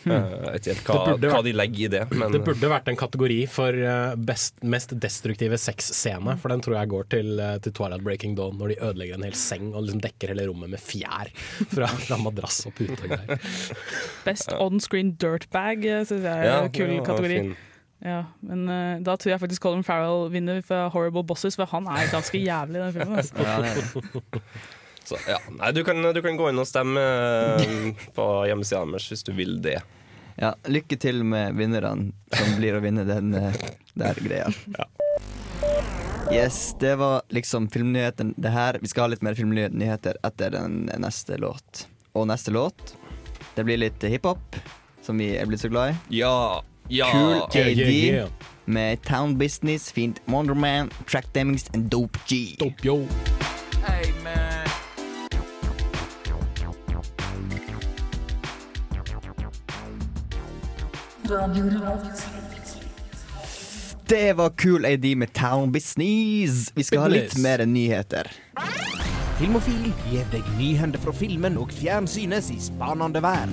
Eh, 0.07 0.13
jeg 0.13 0.53
vet 0.55 0.69
ikke 0.75 0.97
hva, 0.97 1.15
hva 1.19 1.41
de 1.45 1.53
legger 1.57 1.85
i 1.87 1.91
det, 1.97 2.03
men 2.15 2.35
Det 2.35 2.41
burde 2.47 2.71
vært 2.71 2.91
en 2.91 2.99
kategori 2.99 3.39
for 3.51 3.75
eh, 3.75 4.15
best, 4.31 4.59
mest 4.63 4.95
destruktive 5.01 5.59
sexscene. 5.61 6.37
For 6.41 6.53
den 6.53 6.63
tror 6.65 6.79
jeg 6.79 6.93
går 6.93 7.09
til, 7.15 7.33
eh, 7.43 7.57
til 7.65 7.75
Twilight 7.77 8.05
Breaking 8.07 8.37
Dawn, 8.39 8.59
når 8.61 8.75
de 8.75 8.81
ødelegger 8.81 9.19
en 9.19 9.29
hel 9.29 9.39
seng 9.39 9.73
og 9.73 9.87
liksom 9.87 10.03
dekker 10.05 10.35
hele 10.35 10.49
rommet 10.51 10.73
med 10.75 10.83
fjær 10.83 11.33
fra, 11.75 11.91
fra 12.07 12.21
madrass 12.23 12.65
og 12.69 12.77
pute 12.79 12.99
og 12.99 13.15
greier. 13.15 13.49
Best 14.29 14.55
on 14.59 14.83
screen 14.83 15.15
dirtbag 15.21 15.87
syns 16.09 16.23
jeg 16.23 16.29
er 16.29 16.47
ja, 16.49 16.61
en 16.65 16.75
kul 16.75 16.95
kategori. 17.07 17.43
fin. 17.43 17.57
Ja, 18.05 18.21
men 18.47 18.69
uh, 18.71 19.01
da 19.03 19.17
tror 19.19 19.33
jeg 19.33 19.41
faktisk 19.43 19.65
Colin 19.65 19.83
Farrell 19.83 20.29
vinner 20.31 20.61
for 20.63 20.87
Horrible 20.95 21.25
Bosses, 21.27 21.57
for 21.59 21.67
han 21.73 21.89
er 21.91 22.07
ganske 22.13 22.39
jævlig 22.39 22.79
i 22.79 22.83
den 22.85 22.93
filmen. 22.95 23.17
Altså. 23.19 23.43
Ja, 23.43 23.57
det, 23.65 24.43
Så, 25.09 25.17
ja. 25.29 25.39
Nei, 25.57 25.73
du 25.73 25.81
kan, 25.85 26.03
du 26.03 26.21
kan 26.21 26.37
gå 26.37 26.51
inn 26.51 26.61
og 26.61 26.69
stemme 26.69 27.01
eh, 27.01 28.03
på 28.17 28.27
hjemmesida 28.49 28.83
deres 28.85 29.07
hvis 29.09 29.25
du 29.25 29.33
vil 29.33 29.57
det. 29.65 29.79
ja, 30.37 30.53
lykke 30.69 30.99
til 31.01 31.23
med 31.25 31.57
vinnerne 31.57 32.13
som 32.37 32.59
blir 32.59 32.77
å 32.77 32.83
vinne 32.85 33.07
den 33.09 33.33
eh, 33.39 33.63
der 33.99 34.21
greia. 34.21 34.51
Yes, 36.29 36.77
det 36.81 36.99
var 37.01 37.23
liksom 37.33 37.71
filmnyheten. 37.73 38.35
Det 38.37 38.53
her, 38.53 38.79
vi 38.83 38.91
skal 38.93 39.07
ha 39.07 39.15
litt 39.15 39.25
mer 39.25 39.39
filmnyheter 39.39 40.21
etter 40.29 40.53
den 40.53 40.91
neste 41.01 41.41
låt. 41.41 41.87
Og 42.13 42.29
neste 42.29 42.53
låt, 42.53 42.93
det 43.57 43.65
blir 43.65 43.81
litt 43.81 44.05
hiphop, 44.05 44.61
som 45.03 45.19
vi 45.19 45.33
er 45.41 45.49
blitt 45.49 45.65
så 45.65 45.73
glad 45.73 45.95
i. 45.95 46.21
Ja! 46.21 46.61
ja. 46.93 47.09
Cool 47.15 47.41
AD 47.49 47.81
yeah, 47.81 47.91
yeah. 47.97 48.53
med 48.67 49.01
Town 49.09 49.39
Business, 49.41 49.89
fint 49.93 50.21
Wonderman, 50.29 50.93
Track 51.09 51.33
Demings 51.33 51.71
and 51.73 51.89
Dope 51.89 52.21
G. 52.29 52.59
Dope, 52.61 52.85
yo. 52.85 53.07
Det 64.07 64.33
var 64.33 64.51
Cool 64.63 64.85
AD 64.85 65.17
med 65.17 65.33
Town 65.33 65.73
Business. 65.73 66.73
Vi 66.75 66.85
skal 66.85 66.99
ha 66.99 67.09
litt 67.13 67.35
mer 67.37 67.67
nyheter. 67.67 68.31
Filmofil 69.37 69.91
gir 70.09 70.25
deg 70.33 70.47
nyhender 70.57 71.03
fra 71.03 71.13
filmen 71.13 71.59
og 71.61 71.75
fjernsynets 71.77 72.49
i 72.55 72.57
spanende 72.65 73.21
verden. 73.21 73.53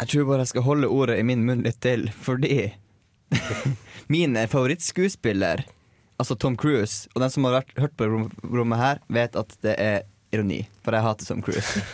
Jeg 0.00 0.08
tror 0.14 0.30
bare 0.30 0.46
jeg 0.46 0.52
skal 0.54 0.64
holde 0.64 0.88
ordet 0.88 1.18
i 1.20 1.26
min 1.28 1.44
munn 1.44 1.60
litt 1.66 1.82
til, 1.84 2.06
fordi 2.08 2.70
min 4.14 4.38
favorittskuespiller, 4.48 5.66
altså 6.16 6.38
Tom 6.40 6.56
Cruise, 6.56 7.04
og 7.12 7.20
den 7.20 7.34
som 7.36 7.44
har 7.50 7.58
vært, 7.58 7.76
hørt 7.76 7.98
på 8.00 8.08
rommet 8.08 8.80
her, 8.80 9.04
vet 9.12 9.36
at 9.36 9.52
det 9.60 9.76
er 9.76 10.00
ironi, 10.32 10.62
for 10.80 10.96
jeg 10.96 11.04
hater 11.04 11.28
Tom 11.28 11.44
Cruise. 11.44 11.84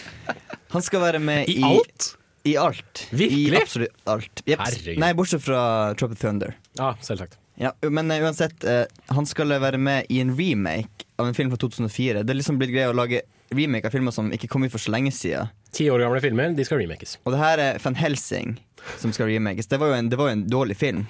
Han 0.72 0.88
skal 0.88 1.04
være 1.04 1.20
med 1.20 1.52
i 1.52 1.58
I 1.60 1.68
alt? 1.68 2.14
I 2.48 2.56
alt. 2.56 3.06
Virkelig? 3.10 3.52
I 3.52 3.62
absolutt 3.62 4.08
alt. 4.08 4.42
Jeps. 4.46 4.64
Herregud. 4.64 5.00
Nei, 5.02 5.12
bortsett 5.14 5.44
fra 5.44 5.62
Tropic 6.00 6.22
Thunder. 6.22 6.54
Ja, 6.78 6.94
selvsagt. 7.04 7.36
Ja, 7.60 7.74
men 7.82 8.10
eh, 8.10 8.22
uansett, 8.24 8.64
eh, 8.64 8.86
han 9.12 9.26
skal 9.28 9.52
være 9.60 9.78
med 9.78 10.08
i 10.08 10.22
en 10.22 10.32
remake 10.38 11.04
av 11.20 11.28
en 11.28 11.36
film 11.36 11.52
fra 11.52 11.60
2004. 11.60 12.22
Det 12.24 12.32
er 12.32 12.38
liksom 12.38 12.56
blitt 12.60 12.72
greia 12.72 12.88
å 12.88 12.96
lage 12.96 13.20
remake 13.52 13.90
av 13.90 13.92
filmer 13.92 14.14
som 14.14 14.30
ikke 14.32 14.48
kom 14.48 14.64
ut 14.64 14.72
for 14.72 14.80
så 14.80 14.94
lenge 14.94 15.12
siden. 15.12 15.50
Ti 15.76 15.90
år 15.92 16.00
gamle 16.06 16.22
filmer, 16.24 16.54
de 16.56 16.64
skal 16.64 16.80
remakes. 16.80 17.18
Og 17.26 17.34
det 17.34 17.42
her 17.42 17.62
er 17.66 17.80
Van 17.84 17.98
Helsing 17.98 18.56
som 19.02 19.12
skal 19.12 19.28
remakes. 19.28 19.68
Det 19.68 19.80
var 19.82 19.92
jo 19.92 19.98
en, 19.98 20.08
det 20.08 20.18
var 20.18 20.30
jo 20.30 20.38
en 20.38 20.46
dårlig 20.48 20.78
film. 20.80 21.04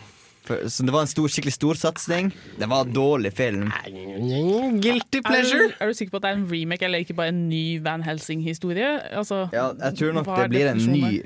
Så 0.47 0.83
det 0.87 0.93
var 0.95 1.05
en 1.05 1.11
stor, 1.11 1.29
skikkelig 1.31 1.53
storsatsing. 1.55 2.31
Det 2.59 2.67
var 2.71 2.87
en 2.87 2.93
dårlig 2.95 3.31
film. 3.37 3.69
Guilty 4.83 5.21
Er 5.25 5.45
du, 5.47 5.67
er 5.79 5.91
du 5.91 5.95
sikker 5.95 6.15
på 6.15 6.21
at 6.21 6.25
det 6.27 6.31
er 6.33 6.39
en 6.41 6.47
remake 6.51 6.87
eller 6.87 7.05
ikke 7.05 7.15
bare 7.19 7.31
en 7.35 7.43
ny 7.51 7.79
Van 7.85 8.03
Helsing-historie? 8.03 8.89
Altså, 9.17 9.45
Ja, 9.55 9.69
jeg 9.85 9.99
tror 10.01 10.17
nok 10.17 10.31
det 10.41 10.49
blir 10.53 10.71
en 10.73 10.81
ny 10.91 11.21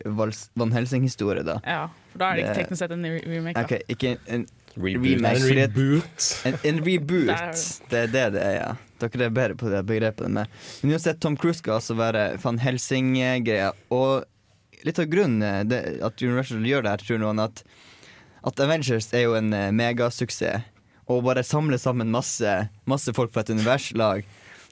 Van 0.59 0.75
Helsing-historie, 0.75 1.44
da. 1.47 1.56
Ja, 1.64 1.87
for 2.12 2.21
da 2.25 2.33
er 2.33 2.37
det 2.40 2.44
ikke 2.49 2.59
teknisk 2.64 2.83
sett 2.85 2.94
en 2.97 3.06
remake. 3.06 3.54
Da. 3.56 3.64
Okay, 3.64 3.80
ikke 3.88 4.12
en, 4.16 4.21
en 4.40 4.47
Reboot. 4.75 5.06
remake. 5.06 5.38
En 5.38 5.56
reboot. 5.61 6.28
En, 6.50 6.59
en 6.73 6.83
reboot. 6.85 7.64
Det 7.90 7.99
er 8.04 8.12
det 8.12 8.26
det 8.35 8.42
er, 8.42 8.54
ja. 8.59 8.71
Dere 9.04 9.26
er 9.28 9.35
bedre 9.37 9.56
på 9.59 9.71
det 9.71 9.80
begrepet 9.87 10.30
meg. 10.35 10.50
Men 10.83 10.97
uansett, 10.97 11.21
Tom 11.23 11.37
Cruise 11.38 11.61
skal 11.62 11.78
altså 11.78 11.94
være 11.99 12.26
Van 12.42 12.59
Helsing-greia. 12.62 13.71
Og 13.94 14.25
litt 14.85 14.99
av 15.00 15.06
grunnen 15.12 15.68
det, 15.71 15.80
at 16.04 16.23
Universal 16.23 16.66
gjør 16.66 16.85
det 16.85 16.94
her, 16.97 17.04
tror 17.06 17.23
noen 17.23 17.42
at 17.47 17.62
at 18.45 18.61
Avengers 18.61 19.09
er 19.17 19.27
jo 19.27 19.35
en 19.39 19.53
eh, 19.57 19.71
megasuksess. 19.75 20.71
Og 21.05 21.21
bare 21.27 21.43
samle 21.45 21.77
sammen 21.77 22.09
masse, 22.09 22.49
masse 22.89 23.13
folk 23.13 23.33
på 23.35 23.43
et 23.43 23.51
universlag. 23.53 24.23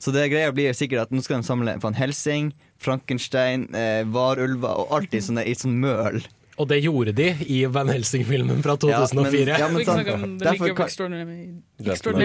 Så 0.01 0.11
det 0.15 0.31
greia 0.33 0.51
blir 0.55 0.73
sikkert 0.75 1.05
at 1.05 1.13
nå 1.13 1.21
skal 1.23 1.43
de 1.43 1.47
samle 1.47 1.75
Van 1.83 1.95
Helsing, 1.95 2.55
Frankenstein, 2.83 3.69
eh, 3.77 4.01
varulver 4.09 4.81
og 4.83 4.95
alt 4.97 5.13
i 5.15 5.21
sånne, 5.23 5.45
i 5.47 5.53
sånn 5.59 5.77
møl. 5.83 6.23
Og 6.61 6.69
det 6.69 6.81
gjorde 6.83 7.13
de 7.17 7.29
i 7.53 7.61
Van 7.73 7.89
Helsing-filmen 7.93 8.63
fra 8.65 8.79
Ja, 8.81 9.05
men- 9.05 9.29
2004. 9.29 9.59
ja, 9.59 9.69
men 9.69 9.77
om 10.25 10.39
The 10.39 10.45
Derfor 10.45 10.75
kan-. 10.75 10.89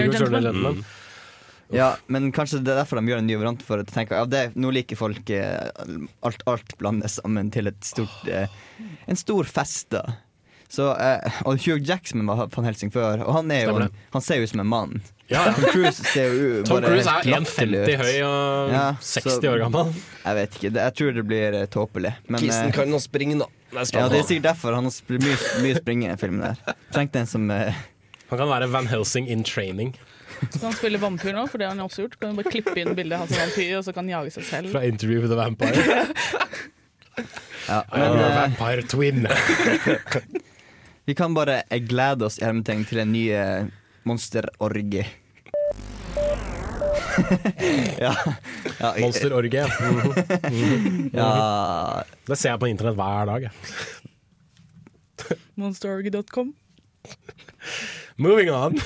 Gentlemen. 0.08 0.84
Ja, 1.70 1.96
men 2.08 2.32
kanskje 2.32 2.62
det 2.64 2.72
er 2.72 2.80
derfor 2.82 2.96
de 2.96 3.12
gjør 3.12 3.18
en 3.18 3.26
ny 3.28 3.36
variant. 3.36 3.62
For 3.62 3.76
å 3.78 3.84
tenke 3.84 4.16
ja, 4.16 4.24
det, 4.24 4.54
Nå 4.56 4.72
liker 4.72 4.96
folk 4.96 5.28
eh, 5.30 5.68
alt, 6.24 6.42
alt 6.46 6.78
blandes 6.80 7.18
sammen 7.20 7.50
til 7.52 7.68
et 7.68 7.84
stort, 7.84 8.24
eh, 8.26 8.48
en 9.06 9.16
stor 9.16 9.44
fest. 9.44 9.90
da 9.90 10.02
så, 10.68 10.90
eh, 11.00 11.38
Og 11.48 11.58
Hugh 11.64 11.80
Jackson 11.80 12.26
var 12.28 12.48
Van 12.54 12.64
Helsing 12.68 12.90
før, 12.92 13.22
og 13.24 13.32
han, 13.38 13.50
er 13.50 13.70
jo, 13.70 13.88
han 14.12 14.24
ser 14.24 14.36
jo 14.40 14.48
ut 14.48 14.50
som 14.52 14.60
en 14.60 14.68
mann. 14.68 14.98
Ja, 15.28 15.42
ja. 15.46 15.52
Tom 15.52 15.64
Cruise 15.72 16.04
ser 16.08 16.32
jo 16.32 16.62
Tom 16.64 16.80
Cruise 16.84 17.08
er 17.08 17.26
1,50 17.36 17.98
høy 18.00 18.14
og 18.24 18.70
Ja, 18.72 18.84
60 19.00 19.34
så- 19.34 19.50
år 19.50 19.58
gammel. 19.64 19.94
Jeg 20.24 20.34
vet 20.38 20.58
ikke, 20.58 20.70
jeg 20.76 20.94
tror 21.00 21.14
det 21.18 21.24
blir 21.28 21.54
eh, 21.62 21.66
tåpelig. 21.66 22.14
Men 22.28 22.40
Kisten 22.40 22.68
eh, 22.70 22.72
kan 22.72 22.88
nå 22.88 23.00
springe, 23.00 23.38
da. 23.40 23.48
Nei, 23.76 23.84
ja, 23.92 24.06
det 24.08 24.22
er 24.22 24.24
sikkert 24.24 24.46
derfor 24.48 24.72
han 24.78 24.88
har 24.88 25.18
mye, 25.20 25.36
mye 25.60 25.76
springe 25.76 26.12
i 26.12 26.16
filmen 26.16 26.40
der. 26.40 26.76
Trengte 26.94 27.20
en 27.20 27.26
som 27.28 27.50
eh, 27.52 27.76
Han 28.30 28.40
kan 28.40 28.48
være 28.48 28.70
Van 28.72 28.86
Helsing 28.88 29.28
in 29.28 29.42
training 29.44 29.92
Så 30.40 30.54
kan 30.54 30.70
han 30.70 30.76
spille 30.78 31.00
vampyr 31.02 31.34
nå, 31.36 31.44
for 31.52 31.58
det 31.60 31.66
har 31.68 31.74
han 31.76 31.84
også 31.84 32.06
gjort. 32.06 32.16
Kan 32.20 32.30
han 32.32 32.38
bare 32.40 32.52
klippe 32.54 32.76
inn 32.80 32.94
bildet 32.96 33.18
hans 33.20 33.32
han 33.36 33.36
som 33.36 33.44
vampyr, 33.50 33.76
og 33.80 33.84
så 33.84 33.92
kan 33.92 34.04
han 34.08 34.14
jage 34.16 34.32
seg 34.38 34.48
selv. 34.48 34.72
fra 34.72 34.84
Interview 34.88 35.20
with 35.20 35.32
a 35.32 35.36
Vampire. 35.36 35.76
ja, 37.68 37.82
I'm 37.92 37.98
men, 38.00 38.20
a 38.24 38.28
eh, 38.28 38.36
vampire 38.40 38.82
twin. 38.88 39.26
Vi 41.08 41.14
kan 41.14 41.34
bare 41.34 41.62
eh, 41.70 41.80
glede 41.80 42.26
oss 42.26 42.34
i 42.36 42.44
hermetegn 42.44 42.82
til 42.84 42.98
en 43.00 43.08
ny 43.08 43.22
eh, 43.32 43.64
monsterorgie. 44.04 45.06
ja, 48.04 48.10
ja, 48.78 48.90
Monsterorgie. 49.00 49.64
Ja, 51.16 52.04
Det 52.28 52.36
ser 52.36 52.52
jeg 52.52 52.60
på 52.60 52.68
internett 52.68 52.98
hver 53.00 53.24
dag. 53.30 53.48
jeg. 53.48 53.54
Monsterorgy.com. 55.56 56.52
Moving 58.20 58.52
on. 58.52 58.76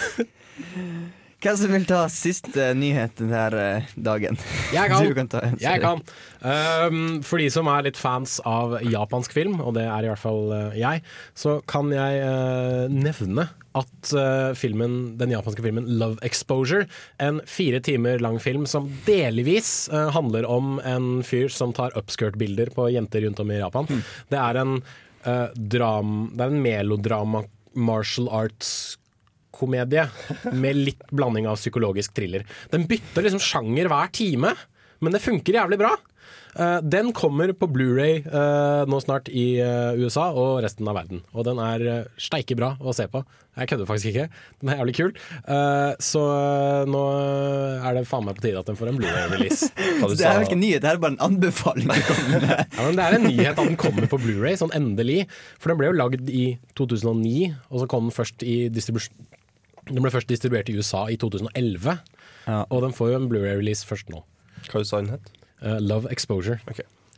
Hvem 1.42 1.56
som 1.58 1.72
vil 1.74 1.86
ta 1.88 2.00
siste 2.12 2.68
nyhet 2.78 3.16
denne 3.18 3.46
eh, 3.58 3.88
dagen? 3.98 4.38
Jeg 4.74 4.92
kan. 4.92 5.08
Kan 5.18 5.30
ta. 5.32 5.40
Jeg 5.60 5.82
kan. 5.82 6.02
Um, 6.38 7.18
for 7.26 7.42
de 7.42 7.48
som 7.52 7.68
er 7.70 7.88
litt 7.88 7.98
fans 7.98 8.38
av 8.48 8.78
japansk 8.86 9.34
film, 9.34 9.58
og 9.60 9.74
det 9.76 9.88
er 9.88 10.06
i 10.06 10.12
hvert 10.12 10.22
fall 10.22 10.54
eh, 10.54 10.78
jeg, 10.78 11.02
så 11.38 11.58
kan 11.68 11.90
jeg 11.94 12.22
uh, 12.22 12.86
nevne 12.92 13.48
at 13.78 14.12
uh, 14.14 14.52
filmen, 14.58 15.16
den 15.18 15.32
japanske 15.34 15.64
filmen 15.64 15.88
Love 15.98 16.22
Exposure, 16.26 16.86
en 17.22 17.40
fire 17.48 17.82
timer 17.82 18.22
lang 18.22 18.38
film 18.42 18.66
som 18.70 18.86
delvis 19.08 19.88
uh, 19.92 20.12
handler 20.14 20.46
om 20.46 20.76
en 20.86 21.24
fyr 21.26 21.50
som 21.52 21.74
tar 21.74 21.96
upskirt-bilder 21.98 22.70
på 22.76 22.90
jenter 22.94 23.26
rundt 23.26 23.42
om 23.42 23.50
i 23.50 23.58
Japan. 23.58 23.90
Det 24.30 24.38
er 24.38 24.62
en 24.62 24.78
uh, 25.26 25.48
dram, 25.56 26.30
Det 26.36 26.46
er 26.46 26.54
en 26.54 26.64
melodrama 26.70 27.46
martial 27.72 28.28
arts 28.28 28.98
komedie 29.62 30.06
med 30.52 30.82
litt 30.90 31.06
blanding 31.14 31.48
av 31.50 31.60
psykologisk 31.60 32.14
thriller. 32.18 32.46
Den 32.74 32.88
bytter 32.90 33.26
liksom 33.26 33.42
sjanger 33.42 33.90
hver 33.92 34.10
time, 34.14 34.54
men 35.02 35.14
det 35.14 35.24
funker 35.24 35.62
jævlig 35.62 35.80
bra. 35.82 35.94
Eh, 36.52 36.78
den 36.84 37.12
kommer 37.16 37.52
på 37.56 37.68
Blu-ray 37.72 38.18
eh, 38.20 38.82
nå 38.88 38.98
snart 39.00 39.30
i 39.32 39.56
eh, 39.62 40.00
USA 40.00 40.28
og 40.36 40.60
resten 40.64 40.88
av 40.88 40.98
verden. 41.00 41.22
Og 41.32 41.46
den 41.48 41.60
er 41.62 41.86
uh, 41.88 42.10
steike 42.20 42.56
bra 42.58 42.74
å 42.80 42.92
se 42.96 43.06
på. 43.10 43.22
Jeg 43.56 43.68
kødder 43.68 43.88
faktisk 43.88 44.10
ikke. 44.12 44.26
Den 44.60 44.72
er 44.72 44.78
jævlig 44.80 44.94
kul. 44.96 45.10
Eh, 45.44 45.90
så 46.00 46.22
nå 46.88 47.02
er 47.84 47.98
det 47.98 48.06
faen 48.08 48.24
meg 48.24 48.38
på 48.38 48.46
tide 48.46 48.60
at 48.62 48.68
den 48.68 48.78
får 48.78 48.92
en 48.92 49.00
Blu-ray-release. 49.00 49.68
Det 50.22 50.28
er 50.28 50.40
jo 50.40 50.46
ikke 50.46 50.56
en 50.56 50.62
nyhet, 50.64 50.82
det 50.84 50.90
er 50.90 51.02
bare 51.02 51.14
en 51.14 51.24
anbefaling. 51.28 51.92
Ja, 51.92 52.86
men 52.86 52.96
Det 52.96 53.04
er 53.04 53.16
en 53.16 53.26
nyhet 53.28 53.52
at 53.52 53.60
den 53.60 53.76
kommer 53.80 54.08
på 54.08 54.18
Blu-ray, 54.20 54.56
sånn 54.60 54.72
endelig. 54.76 55.26
For 55.60 55.72
den 55.72 55.80
ble 55.80 55.90
jo 55.90 55.98
lagd 55.98 56.32
i 56.32 56.46
2009, 56.78 57.52
og 57.68 57.82
så 57.82 57.88
kom 57.92 58.08
den 58.08 58.16
først 58.16 58.44
i 58.46 58.56
distribusjon 58.72 59.28
Den 59.90 60.02
ble 60.04 60.12
først 60.14 60.28
distribuert 60.30 60.68
i 60.70 60.76
USA 60.78 61.06
i 61.10 61.16
2011, 61.18 61.98
Ja. 62.46 62.64
og 62.70 62.82
den 62.82 62.92
får 62.94 63.12
jo 63.12 63.16
en 63.20 63.28
Blu-ray-release 63.30 63.86
først 63.86 64.10
nå. 64.10 64.22
Hva 64.68 64.82
du 64.82 64.84
sa 64.88 65.00
den 65.02 65.10
het? 65.16 65.30
Uh, 65.62 65.78
Love 65.82 66.10
Exposure. 66.10 66.60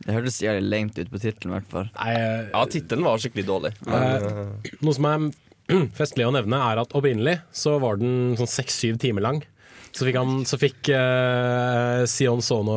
Det 0.05 0.11
hørtes 0.13 0.41
jævlig 0.43 0.65
lame 0.69 0.91
ut 0.97 1.09
på 1.11 1.19
tittelen, 1.21 1.53
i 1.53 1.55
hvert 1.59 1.69
fall. 1.71 1.89
Eh, 2.03 2.49
Ja, 2.51 2.65
tittelen 2.65 3.05
var 3.05 3.17
skikkelig 3.21 3.45
dårlig. 3.47 3.71
Eh, 3.87 4.75
noe 4.81 4.93
som 4.93 5.05
er 5.09 5.87
festlig 5.99 6.25
å 6.27 6.33
nevne, 6.35 6.57
er 6.59 6.81
at 6.83 6.91
opprinnelig 6.97 7.37
så 7.55 7.77
var 7.81 7.97
den 8.01 8.35
sånn 8.37 8.49
seks-syv 8.49 8.99
timer 9.01 9.21
lang. 9.25 9.43
Så 9.95 10.03
fikk, 10.03 10.17
han, 10.19 10.41
så 10.43 10.57
fikk 10.59 10.89
uh, 10.91 12.01
Sion 12.11 12.41
Sono 12.43 12.73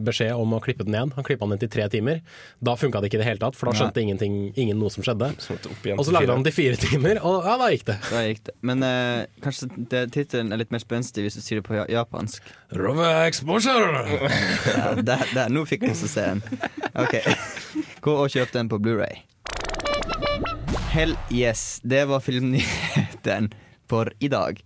beskjed 0.00 0.32
om 0.32 0.54
å 0.56 0.60
klippe 0.64 0.86
den 0.86 0.94
igjen. 0.96 1.10
Han 1.18 1.26
klippa 1.26 1.44
den 1.44 1.58
inn 1.58 1.60
til 1.60 1.68
tre 1.74 1.84
timer. 1.92 2.22
Da 2.64 2.72
funka 2.80 3.02
det 3.04 3.10
ikke 3.10 3.18
i 3.18 3.20
det 3.20 3.26
hele 3.28 3.42
tatt, 3.42 3.58
for 3.58 3.68
da 3.68 3.74
skjønte 3.76 4.00
ingenting, 4.00 4.38
ingen 4.56 4.78
noe 4.80 4.88
som 4.94 5.04
skjedde. 5.04 5.28
Og 5.36 6.06
så 6.08 6.14
lagde 6.16 6.32
han 6.32 6.40
den 6.40 6.46
til 6.48 6.54
fire 6.56 6.78
timer, 6.80 7.20
og 7.28 7.44
ja, 7.44 7.58
da 7.60 7.68
gikk 7.74 7.84
det. 7.90 7.98
Da 8.08 8.22
gikk 8.24 8.40
det. 8.48 8.54
Men 8.64 8.86
uh, 8.88 9.26
kanskje 9.44 9.68
det- 9.92 10.06
tittelen 10.16 10.52
er 10.56 10.62
litt 10.62 10.72
mer 10.72 10.80
spenstig 10.80 11.26
hvis 11.26 11.36
du 11.36 11.42
sier 11.44 11.60
det 11.60 11.66
på 11.68 11.76
japansk. 11.92 12.48
Rove 12.80 13.10
Exposure! 13.28 14.06
Ja, 14.72 14.94
der, 15.04 15.26
der, 15.34 15.52
nå 15.52 15.66
fikk 15.68 15.84
vi 15.84 15.92
også 15.92 16.08
se 16.08 16.24
den. 16.24 16.40
Ok, 16.96 17.18
Gå 18.04 18.16
og 18.24 18.32
kjøp 18.32 18.52
den 18.54 18.68
på 18.72 18.78
Blu-ray 18.82 19.20
Hell 20.92 21.12
yes, 21.32 21.80
det 21.84 22.06
var 22.08 22.20
filmnyheten 22.24 23.50
for 23.88 24.10
i 24.24 24.28
dag. 24.32 24.60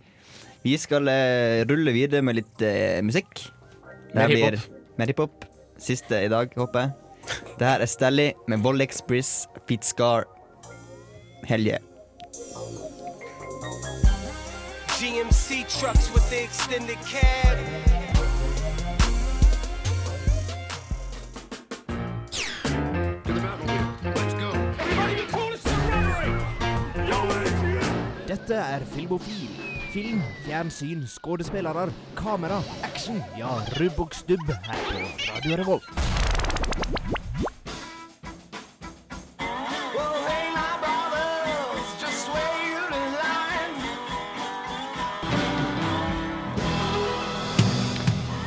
Vi 0.67 0.75
skal 0.75 1.07
eh, 1.07 1.61
rulle 1.69 1.93
videre 1.95 2.19
med 2.27 2.41
litt 2.41 2.61
eh, 2.65 2.99
musikk. 3.05 3.45
Det 4.11 4.19
her 4.19 4.27
Mer 4.27 4.33
hiphop. 4.35 4.49
blir 4.51 4.97
mer 4.99 5.11
hiphop. 5.13 5.45
Siste 5.79 6.19
i 6.25 6.31
dag, 6.31 6.51
håper 6.57 6.81
jeg. 6.81 6.91
Det 7.59 7.67
her 7.67 7.83
er 7.85 7.87
Stelly 7.91 8.25
med 8.51 8.63
Voll 8.65 8.83
Express, 8.83 9.47
Feet 9.69 9.85
Scar, 9.87 10.25
Helje. 11.47 11.79
GMC 14.97 15.63
trucks 15.69 16.11
with 16.13 16.27
the 16.31 16.43
extended 16.43 16.99
cab. 17.07 17.57
Dette 28.27 28.55
er 28.55 28.85
Filmofil. 28.91 29.66
Film, 29.97 30.19
fjernsyn, 30.45 31.07
skuespillere, 31.09 31.87
kamera, 32.15 32.59
action. 32.85 33.17
Ja, 33.33 33.49
rubb 33.79 33.97
og 34.03 34.11
stubb 34.13 34.43
her 34.45 34.81
på 34.85 34.99
Radio 35.25 35.55
Revolt. 35.57 35.87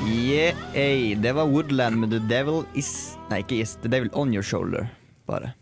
Yeah, 0.07 0.55
ey, 0.75 1.17
det 1.19 1.35
var 1.35 1.51
Woodland 1.51 1.99
med 1.99 2.15
The 2.15 2.23
Devil 2.31 2.63
Is 2.79 3.17
Nei, 3.27 3.43
ikke 3.43 3.59
Is. 3.65 3.75
The 3.83 3.91
Devil 3.91 4.15
On 4.15 4.31
Your 4.31 4.47
Shoulder, 4.47 4.87
bare. 5.27 5.57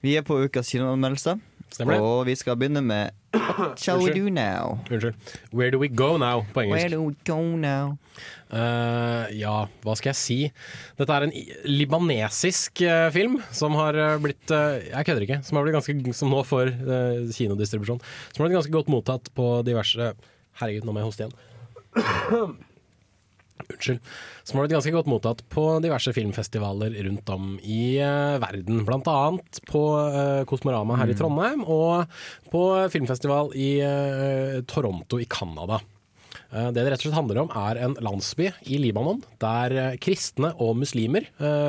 Vi 0.00 0.16
er 0.16 0.24
på 0.24 0.40
ukas 0.40 0.72
kinoanmeldelser, 0.72 1.36
Stemmer 1.68 1.98
det. 1.98 2.02
og 2.02 2.26
vi 2.26 2.34
skal 2.38 2.56
begynne 2.58 2.82
med 2.84 3.14
What 3.36 3.80
shall 3.80 4.00
we 4.00 4.12
do 4.14 4.30
now? 4.32 4.78
Unnskyld. 4.90 5.14
Where 5.52 5.70
do 5.70 5.78
we 5.78 5.88
go 5.88 6.16
now, 6.16 6.46
på 6.54 6.64
Where 6.70 6.88
do 6.88 7.02
we 7.04 7.14
go 7.26 7.40
now? 7.56 7.98
Uh, 8.48 9.28
ja, 9.36 9.66
hva 9.84 9.96
skal 9.98 10.10
jeg 10.14 10.18
si? 10.18 10.38
Dette 10.98 11.12
er 11.12 11.26
en 11.26 11.34
libanesisk 11.68 12.80
uh, 12.88 13.10
film 13.14 13.36
som 13.54 13.76
har 13.78 13.98
eh, 13.98 14.16
blitt 14.24 14.54
uh, 14.54 14.80
Jeg 14.80 15.10
kødder 15.10 15.26
ikke. 15.26 15.40
Som, 15.44 15.58
har 15.58 15.66
blitt 15.66 15.76
ganske, 15.76 16.16
som 16.16 16.32
nå 16.32 16.40
får 16.48 16.72
kinodistribusjon. 17.36 18.00
Som 18.32 18.42
har 18.42 18.48
blitt 18.48 18.58
ganske 18.62 18.76
godt 18.78 18.92
mottatt 18.92 19.30
på 19.36 19.50
diverse 19.68 20.14
Herregud, 20.58 20.88
nå 20.88 20.96
må 20.96 21.04
jeg 21.04 21.12
hoste 21.12 21.28
igjen. 21.28 22.64
Unnskyld. 23.66 24.00
Som 24.44 24.58
har 24.58 24.66
blitt 24.66 24.76
ganske 24.76 24.94
godt 24.94 25.10
mottatt 25.10 25.42
på 25.52 25.64
diverse 25.84 26.12
filmfestivaler 26.16 26.94
rundt 27.08 27.32
om 27.34 27.52
i 27.62 27.98
uh, 28.00 28.38
verden. 28.42 28.84
Blant 28.88 29.10
annet 29.10 29.60
på 29.68 29.82
uh, 29.98 30.46
Kosmorama 30.48 30.98
her 31.00 31.12
i 31.12 31.18
Trondheim, 31.18 31.64
og 31.66 32.08
på 32.52 32.64
filmfestival 32.94 33.52
i 33.58 33.70
uh, 33.82 34.58
Toronto 34.70 35.20
i 35.20 35.28
Canada. 35.28 35.80
Det 36.48 36.80
det 36.80 36.86
rett 36.86 37.02
og 37.02 37.10
slett 37.10 37.16
handler 37.18 37.38
om, 37.42 37.50
er 37.60 37.76
en 37.84 37.94
landsby 38.00 38.46
i 38.72 38.78
Libanon 38.80 39.18
der 39.42 39.98
kristne 40.00 40.54
og 40.56 40.78
muslimer 40.80 41.26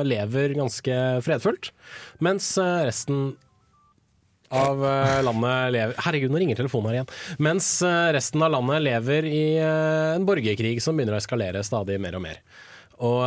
lever 0.08 0.54
ganske 0.56 0.94
fredfullt, 1.26 1.68
mens 2.24 2.54
resten 2.56 3.34
av 4.50 4.82
eh, 4.86 5.20
landet 5.22 5.72
lever 5.74 6.00
Herregud, 6.04 6.32
nå 6.32 6.40
ringer 6.42 6.58
telefonen 6.58 6.90
her 6.90 6.98
igjen. 6.98 7.12
Mens 7.46 7.68
eh, 7.86 8.08
resten 8.16 8.42
av 8.42 8.52
landet 8.56 8.82
lever 8.86 9.28
i 9.28 9.44
eh, 9.60 10.16
en 10.16 10.26
borgerkrig 10.26 10.78
som 10.82 10.98
begynner 10.98 11.16
å 11.16 11.22
eskalere 11.22 11.62
stadig 11.66 12.00
mer 12.02 12.18
og 12.18 12.26
mer. 12.26 12.42
Og 13.00 13.22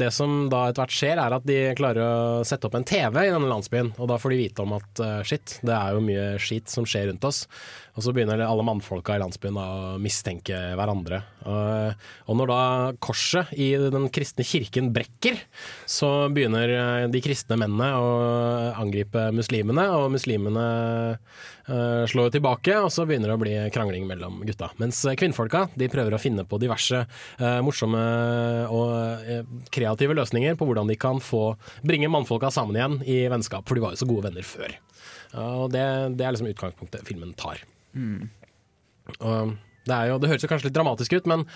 det 0.00 0.08
som 0.10 0.48
da 0.50 0.64
etter 0.66 0.82
hvert 0.82 0.94
skjer, 0.96 1.20
er 1.22 1.34
at 1.36 1.44
de 1.46 1.58
klarer 1.78 2.00
å 2.02 2.40
sette 2.42 2.66
opp 2.66 2.74
en 2.74 2.82
TV 2.82 3.20
i 3.22 3.30
denne 3.30 3.46
landsbyen. 3.46 3.92
Og 4.02 4.08
da 4.10 4.16
får 4.18 4.32
de 4.34 4.38
vite 4.40 4.64
om 4.64 4.72
at 4.74 5.02
shit, 5.22 5.60
det 5.62 5.76
er 5.76 5.94
jo 5.94 6.00
mye 6.02 6.24
skit 6.42 6.72
som 6.72 6.88
skjer 6.90 7.06
rundt 7.12 7.28
oss. 7.28 7.44
Og 7.96 8.04
så 8.04 8.12
begynner 8.12 8.42
alle 8.44 8.64
mannfolka 8.66 9.14
i 9.16 9.20
landsbyen 9.22 9.56
å 9.56 9.68
mistenke 10.02 10.56
hverandre 10.76 11.22
Og, 11.48 12.32
når 12.36 12.50
da 12.50 12.60
korset 13.00 13.52
i 13.56 13.70
den 13.80 14.08
kristne 14.12 14.44
kirken 14.44 14.90
brekker, 14.92 15.38
så 15.88 16.28
begynner 16.34 16.72
eh, 16.74 17.04
de 17.12 17.22
kristne 17.24 17.56
mennene 17.60 17.88
å 17.96 18.08
angripe 18.82 19.28
muslimene, 19.34 19.86
og 19.94 20.10
muslimene 20.12 20.64
eh, 21.14 22.02
slår 22.10 22.34
tilbake, 22.34 22.74
og 22.82 22.90
så 22.92 23.06
begynner 23.08 23.32
det 23.32 23.36
å 23.38 23.42
bli 23.44 23.54
krangling 23.74 24.08
mellom 24.10 24.42
gutta. 24.48 24.72
Mens 24.82 25.04
kvinnfolka 25.16 25.68
de 25.78 25.88
prøver 25.92 26.16
å 26.16 26.20
finne 26.20 26.44
på 26.44 26.60
diverse 26.60 27.04
eh, 27.06 27.60
morsomme 27.64 28.02
og 28.74 29.70
kreative 29.72 30.18
løsninger 30.18 30.58
på 30.58 30.68
hvordan 30.68 30.90
de 30.90 30.98
kan 31.00 31.22
få 31.22 31.54
bringe 31.86 32.10
mannfolka 32.12 32.50
sammen 32.52 32.76
igjen 32.76 32.98
i 33.06 33.22
vennskap, 33.32 33.64
for 33.64 33.78
de 33.78 33.86
var 33.86 33.96
jo 33.96 34.02
så 34.02 34.10
gode 34.10 34.28
venner 34.28 34.46
før. 34.46 34.76
Og 35.36 35.70
det, 35.72 35.86
det 36.18 36.26
er 36.26 36.34
liksom 36.34 36.50
utgangspunktet 36.50 37.06
filmen 37.06 37.32
tar. 37.38 37.62
Og 39.20 39.56
det, 39.86 40.02
jo, 40.10 40.18
det 40.18 40.30
høres 40.32 40.44
jo 40.44 40.50
kanskje 40.50 40.70
litt 40.70 40.76
dramatisk 40.76 41.16
ut, 41.16 41.30
men 41.30 41.46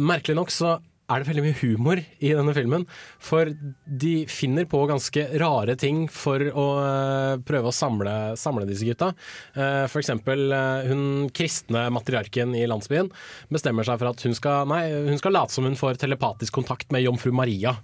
merkelig 0.00 0.38
nok 0.38 0.52
så 0.52 0.78
er 1.04 1.20
det 1.20 1.28
veldig 1.28 1.42
mye 1.44 1.56
humor 1.58 2.00
i 2.00 2.30
denne 2.32 2.54
filmen. 2.56 2.86
For 3.22 3.50
de 3.84 4.12
finner 4.30 4.64
på 4.68 4.80
ganske 4.88 5.26
rare 5.40 5.76
ting 5.80 6.06
for 6.12 6.40
å 6.48 6.66
eh, 6.80 7.34
prøve 7.44 7.68
å 7.68 7.76
samle, 7.76 8.14
samle 8.40 8.64
disse 8.68 8.88
gutta. 8.88 9.10
Eh, 9.52 9.84
for 9.90 10.00
eksempel 10.00 10.54
eh, 10.56 10.88
hun 10.88 11.04
kristne 11.36 11.86
matriarken 11.92 12.56
i 12.56 12.64
landsbyen 12.70 13.12
bestemmer 13.52 13.86
seg 13.86 14.00
for 14.00 14.14
at 14.14 14.24
hun 14.24 14.36
skal, 14.36 14.70
nei, 14.70 14.86
hun 15.10 15.20
skal 15.20 15.36
late 15.36 15.52
som 15.52 15.68
hun 15.68 15.78
får 15.78 16.00
telepatisk 16.00 16.56
kontakt 16.56 16.94
med 16.94 17.04
jomfru 17.04 17.34
Maria. 17.36 17.76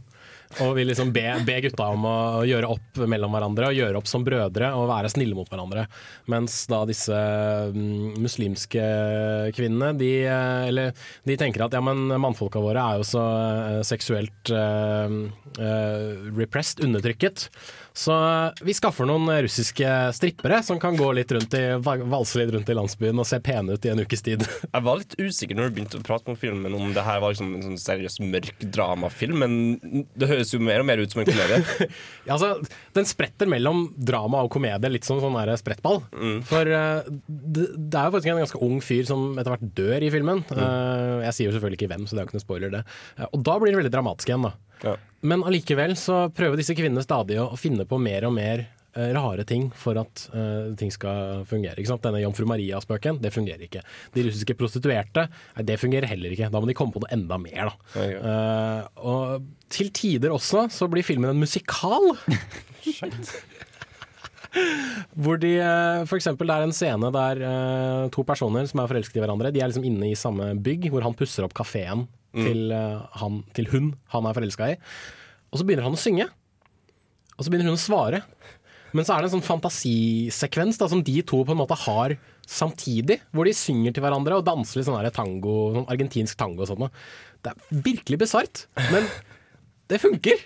Og 0.58 0.72
vil 0.74 0.88
liksom 0.90 1.12
be, 1.14 1.22
be 1.46 1.60
gutta 1.62 1.86
om 1.94 2.06
å 2.10 2.14
gjøre 2.42 2.68
opp 2.74 2.98
mellom 3.06 3.36
hverandre 3.36 3.68
og 3.70 3.76
gjøre 3.76 4.00
opp 4.00 4.08
som 4.10 4.24
brødre 4.26 4.72
og 4.74 4.88
være 4.90 5.12
snille 5.12 5.36
mot 5.38 5.46
hverandre. 5.46 5.84
Mens 6.32 6.64
da 6.70 6.80
disse 6.88 7.14
mm, 7.70 8.18
muslimske 8.18 8.86
kvinnene, 9.54 9.92
de, 10.00 10.10
eh, 10.26 10.64
eller, 10.72 10.90
de 11.28 11.36
tenker 11.38 11.62
at 11.64 11.76
ja, 11.76 11.82
men 11.84 12.10
mannfolka 12.10 12.62
våre 12.62 12.82
er 12.82 12.98
jo 12.98 13.06
så 13.12 13.22
eh, 13.22 13.78
seksuelt 13.86 14.50
uh, 14.50 15.14
uh, 15.60 16.10
repressed, 16.34 16.82
undertrykket. 16.82 17.46
Så 17.96 18.14
eh, 18.14 18.64
vi 18.66 18.74
skaffer 18.76 19.08
noen 19.08 19.28
russiske 19.42 19.88
strippere 20.16 20.60
som 20.66 20.80
kan 20.80 20.96
gå 20.98 21.10
litt 21.16 21.32
rundt 21.34 21.54
i, 21.58 21.62
valse 21.82 22.40
litt 22.40 22.52
rundt 22.54 22.70
i 22.70 22.76
landsbyen 22.76 23.20
og 23.20 23.28
se 23.28 23.40
pene 23.44 23.74
ut 23.74 23.86
i 23.86 23.92
en 23.92 24.02
ukes 24.04 24.24
tid. 24.26 24.44
Jeg 24.74 24.86
var 24.86 25.00
litt 25.00 25.16
usikker 25.18 25.58
når 25.58 25.70
du 25.70 25.76
begynte 25.78 26.00
å 26.00 26.06
prate 26.06 26.32
om 26.32 26.38
filmen 26.38 26.76
om 26.76 26.94
det 26.96 27.04
her 27.06 27.20
var 27.22 27.34
liksom 27.34 27.54
en 27.56 27.66
sånn 27.68 27.80
seriøs 27.80 28.20
mørk 28.22 28.64
dramafilm, 28.76 29.42
men 29.42 30.04
det 30.18 30.30
høres 30.30 30.54
jo 30.54 30.62
mer 30.62 30.84
og 30.84 30.88
mer 30.90 31.02
ut 31.02 31.12
som 31.12 31.24
en 31.24 31.30
komedie. 31.30 31.62
Ja, 32.30 32.36
altså, 32.36 32.60
den 32.94 33.06
spretter 33.08 33.48
mellom 33.50 33.88
drama 33.96 34.42
og 34.44 34.52
komedie, 34.54 34.90
litt 34.92 35.06
som 35.06 35.18
sånn 35.22 35.34
der 35.38 35.50
sprettball. 35.58 36.02
For 36.46 36.68
uh, 36.68 37.06
det, 37.26 37.66
det 37.74 37.98
er 37.98 38.06
jo 38.06 38.14
faktisk 38.14 38.30
en 38.30 38.42
ganske 38.42 38.60
ung 38.66 38.78
fyr 38.84 39.08
som 39.08 39.38
etter 39.40 39.54
hvert 39.54 39.72
dør 39.78 40.06
i 40.06 40.10
filmen. 40.12 40.42
Eh, 40.54 41.24
jeg 41.26 41.36
sier 41.36 41.48
jo 41.48 41.54
selvfølgelig 41.56 41.80
ikke 41.80 41.90
hvem, 41.90 42.06
så 42.06 42.14
det 42.14 42.20
er 42.20 42.26
jo 42.26 42.30
ikke 42.30 42.38
noe 42.38 42.44
spoiler, 42.44 42.74
det. 42.74 42.82
Uh, 43.18 43.26
og 43.26 43.44
da 43.48 43.56
blir 43.58 43.72
det 43.72 43.80
veldig 43.80 43.94
dramatisk 43.94 44.30
igjen, 44.30 44.46
da. 44.46 44.69
Ja. 44.84 44.96
Men 45.20 45.44
allikevel 45.44 45.96
så 46.00 46.28
prøver 46.32 46.60
disse 46.60 46.76
kvinnene 46.76 47.04
stadig 47.04 47.36
å 47.40 47.56
finne 47.60 47.84
på 47.88 47.98
mer 48.00 48.24
og 48.28 48.32
mer 48.32 48.62
eh, 48.96 49.10
rare 49.12 49.44
ting 49.48 49.66
for 49.76 49.98
at 50.00 50.22
uh, 50.32 50.72
ting 50.80 50.92
skal 50.94 51.44
fungere. 51.48 51.76
Denne 51.76 52.22
Jomfru 52.22 52.46
Maria-spøken, 52.48 53.20
det 53.20 53.34
fungerer 53.34 53.66
ikke. 53.66 53.84
De 54.14 54.24
russiske 54.24 54.56
prostituerte, 54.56 55.26
nei, 55.58 55.66
det 55.68 55.76
fungerer 55.82 56.08
heller 56.08 56.32
ikke. 56.32 56.48
Da 56.52 56.62
må 56.62 56.70
de 56.70 56.76
komme 56.78 56.96
på 56.96 57.02
noe 57.04 57.12
enda 57.16 57.40
mer, 57.40 57.72
da. 57.72 57.74
Ja, 58.00 58.08
Eh, 58.20 58.82
og 59.06 59.44
til 59.72 59.88
tider 59.94 60.32
også 60.34 60.66
så 60.72 60.88
blir 60.90 61.04
filmen 61.06 61.30
en 61.32 61.40
musikal. 61.40 62.04
Hvor 65.14 65.38
de 65.38 65.52
For 66.10 66.16
eksempel 66.16 66.48
det 66.50 66.54
er 66.56 66.64
en 66.66 66.74
scene 66.74 67.10
der 67.14 67.42
to 68.10 68.24
personer 68.26 68.66
som 68.66 68.80
er 68.82 68.90
forelsket 68.90 69.20
i 69.20 69.22
hverandre, 69.22 69.52
de 69.54 69.62
er 69.62 69.70
liksom 69.70 69.86
inne 69.86 70.08
i 70.08 70.18
samme 70.18 70.56
bygg, 70.58 70.88
hvor 70.90 71.06
han 71.06 71.14
pusser 71.14 71.46
opp 71.46 71.54
kafeen 71.54 72.02
til, 72.36 72.70
eh, 72.74 73.00
han, 73.22 73.42
til 73.56 73.70
hun 73.72 73.92
han 74.14 74.28
er 74.28 74.36
forelska 74.36 74.72
i. 74.74 74.78
Og 75.50 75.60
så 75.60 75.66
begynner 75.66 75.88
han 75.88 75.96
å 75.96 76.00
synge. 76.00 76.28
Og 77.36 77.44
så 77.44 77.50
begynner 77.50 77.72
hun 77.72 77.78
å 77.78 77.82
svare. 77.82 78.22
Men 78.96 79.06
så 79.06 79.14
er 79.14 79.22
det 79.22 79.30
en 79.30 79.36
sånn 79.38 79.46
fantasisekvens 79.46 80.78
da, 80.80 80.88
som 80.90 81.02
de 81.06 81.20
to 81.22 81.42
på 81.46 81.54
en 81.54 81.60
måte 81.60 81.78
har 81.86 82.16
samtidig, 82.50 83.20
hvor 83.30 83.46
de 83.46 83.54
synger 83.54 83.94
til 83.94 84.02
hverandre 84.02 84.40
og 84.40 84.46
danser 84.46 84.80
litt 84.80 84.88
sånn 84.88 85.10
tango, 85.14 85.56
sånn 85.76 85.90
argentinsk 85.92 86.38
tango 86.38 86.64
og 86.64 86.70
sånt. 86.72 87.02
Det 87.40 87.52
er 87.52 87.82
virkelig 87.86 88.18
bisart, 88.24 88.64
men 88.90 89.06
det 89.90 90.00
funker. 90.02 90.42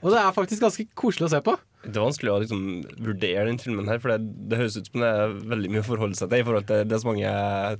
Og 0.00 0.10
det 0.10 0.18
er 0.18 0.34
faktisk 0.34 0.64
ganske 0.64 0.88
koselig 0.98 1.28
å 1.28 1.32
se 1.36 1.42
på. 1.46 1.54
Det 1.80 1.96
er 1.96 2.04
vanskelig 2.04 2.32
å 2.32 2.40
liksom 2.42 2.64
vurdere 3.00 3.46
den 3.48 3.58
filmen 3.62 3.88
her, 3.88 4.00
for 4.02 4.12
det, 4.12 4.34
det 4.50 4.58
høres 4.60 4.76
ut 4.76 4.90
som 4.90 5.00
det 5.00 5.08
er 5.16 5.32
veldig 5.54 5.70
mye 5.72 5.80
å 5.80 5.86
forholde 5.86 6.18
seg 6.18 6.28
til 6.28 6.42
i 6.42 6.44
forhold 6.44 6.66
til 6.68 6.82
det 6.84 6.96
er 6.96 7.00
så 7.00 7.08
mange 7.08 7.32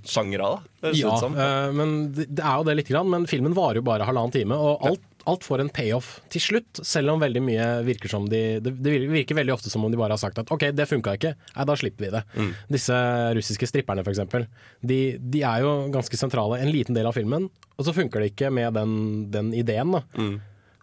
høres 0.08 0.96
Ja, 0.96 1.12
eh, 1.44 1.68
men 1.76 1.94
det, 2.16 2.30
det 2.32 2.44
er 2.46 2.56
jo 2.62 2.66
det 2.70 2.78
lite 2.80 2.94
grann. 2.94 3.10
Men 3.12 3.28
filmen 3.30 3.56
varer 3.56 3.82
jo 3.82 3.86
bare 3.90 4.08
halvannen 4.08 4.32
time, 4.32 4.56
og 4.56 4.86
alt, 4.88 5.04
alt 5.28 5.44
får 5.44 5.60
en 5.66 5.72
payoff 5.76 6.08
til 6.32 6.40
slutt. 6.46 6.80
Selv 6.86 7.12
om 7.12 7.20
veldig 7.20 7.42
mye 7.44 7.66
virker 7.84 8.08
som 8.08 8.24
de 8.30 8.40
Det, 8.64 8.72
det 8.80 8.96
virker 9.12 9.36
veldig 9.36 9.52
ofte 9.58 9.68
som 9.72 9.84
om 9.84 9.92
de 9.92 10.00
bare 10.00 10.16
har 10.16 10.22
sagt 10.22 10.40
at 10.40 10.48
OK, 10.54 10.70
det 10.72 10.88
funka 10.88 11.18
ikke, 11.18 11.34
nei, 11.58 11.66
da 11.68 11.76
slipper 11.76 12.06
vi 12.06 12.14
det. 12.16 12.24
Disse 12.72 12.96
russiske 13.36 13.68
stripperne, 13.68 14.04
eksempel. 14.16 14.48
De, 14.80 15.00
de 15.20 15.44
er 15.44 15.66
jo 15.66 15.74
ganske 15.92 16.16
sentrale 16.16 16.62
en 16.64 16.72
liten 16.72 16.96
del 16.96 17.08
av 17.10 17.18
filmen, 17.20 17.50
og 17.76 17.84
så 17.84 17.92
funker 17.96 18.24
det 18.24 18.32
ikke 18.32 18.48
med 18.54 18.72
den, 18.80 18.96
den 19.32 19.52
ideen. 19.56 19.92
da. 19.98 20.02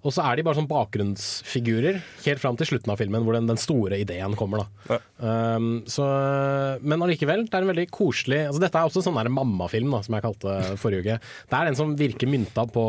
Og 0.07 0.13
så 0.15 0.23
er 0.23 0.37
de 0.37 0.45
bare 0.47 0.55
sånn 0.55 0.69
bakgrunnsfigurer 0.69 1.99
helt 2.23 2.39
fram 2.39 2.55
til 2.59 2.69
slutten 2.69 2.93
av 2.93 2.99
filmen, 3.01 3.25
hvor 3.27 3.35
den, 3.35 3.49
den 3.49 3.59
store 3.59 3.99
ideen 3.99 4.37
kommer. 4.39 4.63
da. 4.63 4.99
Um, 5.19 5.81
så, 5.89 6.05
men 6.79 7.03
allikevel, 7.03 7.43
det 7.47 7.57
er 7.57 7.65
en 7.65 7.71
veldig 7.73 7.87
koselig 7.91 8.43
altså 8.45 8.61
Dette 8.61 8.79
er 8.79 8.87
også 8.87 9.03
sånn 9.03 9.17
der 9.19 9.31
mammafilm, 9.33 9.91
da, 9.91 9.99
som 10.05 10.15
jeg 10.15 10.23
kalte 10.23 10.55
forrige 10.79 11.03
uke. 11.03 11.17
Det 11.51 11.59
er 11.59 11.71
en 11.71 11.79
som 11.79 11.95
virker 11.99 12.31
mynta 12.31 12.63
på 12.71 12.85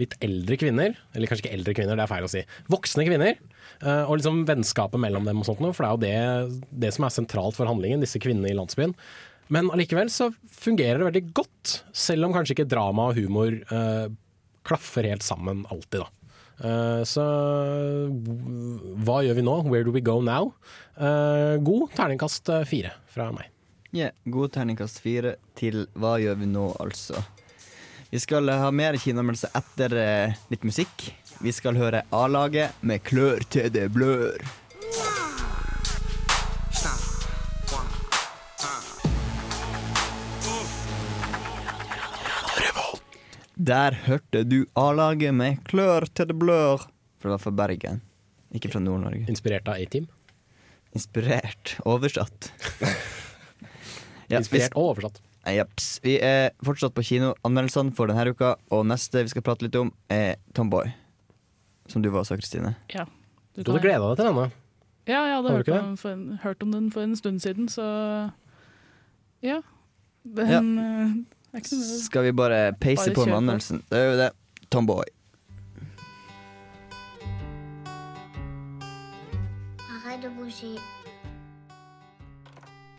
litt 0.00 0.14
eldre 0.24 0.56
kvinner, 0.60 0.94
eller 1.12 1.28
kanskje 1.28 1.44
ikke 1.44 1.56
eldre 1.58 1.74
kvinner, 1.76 1.98
det 1.98 2.04
er 2.06 2.12
feil 2.12 2.28
å 2.28 2.30
si. 2.32 2.44
Voksne 2.72 3.04
kvinner. 3.08 3.40
uh, 3.82 4.04
og 4.06 4.20
liksom 4.20 4.44
vennskapet 4.48 5.02
mellom 5.02 5.26
dem 5.28 5.42
og 5.42 5.48
sånt 5.48 5.60
noe, 5.64 5.74
for 5.76 5.84
det 5.98 6.12
er 6.14 6.38
jo 6.46 6.54
det, 6.54 6.62
det 6.86 6.94
som 6.96 7.08
er 7.08 7.16
sentralt 7.16 7.58
for 7.58 7.68
handlingen, 7.68 8.04
disse 8.04 8.22
kvinnene 8.22 8.52
i 8.52 8.56
landsbyen. 8.56 8.94
Men 9.50 9.72
allikevel 9.74 10.12
så 10.14 10.30
fungerer 10.54 11.02
det 11.02 11.10
veldig 11.10 11.26
godt, 11.34 11.80
selv 11.96 12.28
om 12.28 12.36
kanskje 12.36 12.54
ikke 12.54 12.70
drama 12.70 13.10
og 13.10 13.18
humor 13.18 13.58
uh, 13.74 14.06
klaffer 14.68 15.10
helt 15.10 15.26
sammen 15.26 15.66
alltid, 15.72 16.04
da. 16.04 16.08
Eh, 16.60 17.02
så 17.08 17.24
hva 19.00 19.20
gjør 19.24 19.38
vi 19.38 19.44
nå? 19.46 19.56
Where 19.70 19.86
do 19.86 19.94
we 19.94 20.02
go 20.04 20.20
now? 20.24 20.52
Uh, 21.00 21.56
god 21.64 21.94
terningkast 21.96 22.50
eh, 22.52 22.66
fire 22.68 22.92
fra 23.08 23.30
meg. 23.32 23.48
Ja, 23.96 24.10
god 24.28 24.52
terningkast 24.54 25.00
fire 25.02 25.34
til 25.58 25.86
Hva 25.98 26.18
gjør 26.22 26.36
vi 26.42 26.50
nå, 26.50 26.68
altså. 26.82 27.24
Vi 28.10 28.20
skal 28.22 28.50
ha 28.50 28.68
mer 28.74 28.98
kinoanmeldelse 28.98 29.50
etter 29.54 29.94
litt 30.50 30.66
musikk. 30.66 31.08
Vi 31.40 31.54
skal 31.54 31.78
høre 31.78 32.04
A-laget 32.14 32.76
med 32.82 33.02
'Klør 33.06 33.46
til 33.50 33.70
det 33.72 33.88
blør'. 33.94 34.42
Der 43.60 43.92
hørte 44.06 44.40
du 44.48 44.64
A-laget 44.74 45.34
med 45.34 45.58
'Klør 45.64 46.06
til 46.14 46.30
det 46.30 46.36
blør'. 46.36 46.86
For 47.20 47.28
det 47.28 47.32
var 47.34 47.38
fra 47.38 47.50
Bergen, 47.50 48.00
ikke 48.54 48.70
fra 48.72 48.80
Nord-Norge. 48.80 49.26
Inspirert 49.28 49.68
av 49.68 49.74
A-Team. 49.74 50.06
Inspirert. 50.96 51.76
Oversatt. 51.84 52.52
Ja, 54.30 54.38
Inspirert 54.40 54.72
og 54.74 54.94
oversatt. 54.94 55.20
Jepps. 55.44 56.00
Vi 56.02 56.16
er 56.24 56.54
fortsatt 56.64 56.94
på 56.96 57.04
kinoanmeldelsene 57.04 57.92
for 57.92 58.08
denne 58.08 58.32
uka, 58.32 58.54
og 58.72 58.86
neste 58.88 59.24
vi 59.26 59.32
skal 59.32 59.44
prate 59.44 59.66
litt 59.66 59.76
om, 59.76 59.92
er 60.08 60.38
Tomboy. 60.56 60.92
Som 61.88 62.00
du 62.02 62.08
var 62.08 62.24
også, 62.24 62.38
Kristine. 62.40 62.76
Ja. 62.94 63.04
Du 63.56 63.62
Du 63.62 63.72
hadde 63.72 63.82
gleda 63.84 64.08
deg 64.08 64.16
til 64.16 64.30
denne. 64.30 64.46
Ja, 65.08 65.20
jeg 65.26 65.36
hadde 65.36 65.52
hørt, 65.58 65.68
om, 65.68 65.96
for 65.96 66.14
en, 66.14 66.38
hørt 66.42 66.62
om 66.62 66.72
den 66.72 66.88
for 66.92 67.02
en 67.02 67.16
stund 67.16 67.40
siden, 67.40 67.68
så 67.68 67.84
ja. 69.42 69.60
Den 70.24 70.48
eh, 70.48 70.50
ikke 70.54 70.64
noe 70.64 71.39
Skal 71.52 72.22
vi 72.22 72.32
bare 72.32 72.72
peise 72.72 73.10
Bare 73.10 73.14
på 73.14 73.24
med 73.26 73.36
anmeldelsen? 73.36 73.82
Det 73.90 73.98
er 73.98 74.10
jo 74.10 74.18
det. 74.18 74.30
Tomboy. 74.70 75.04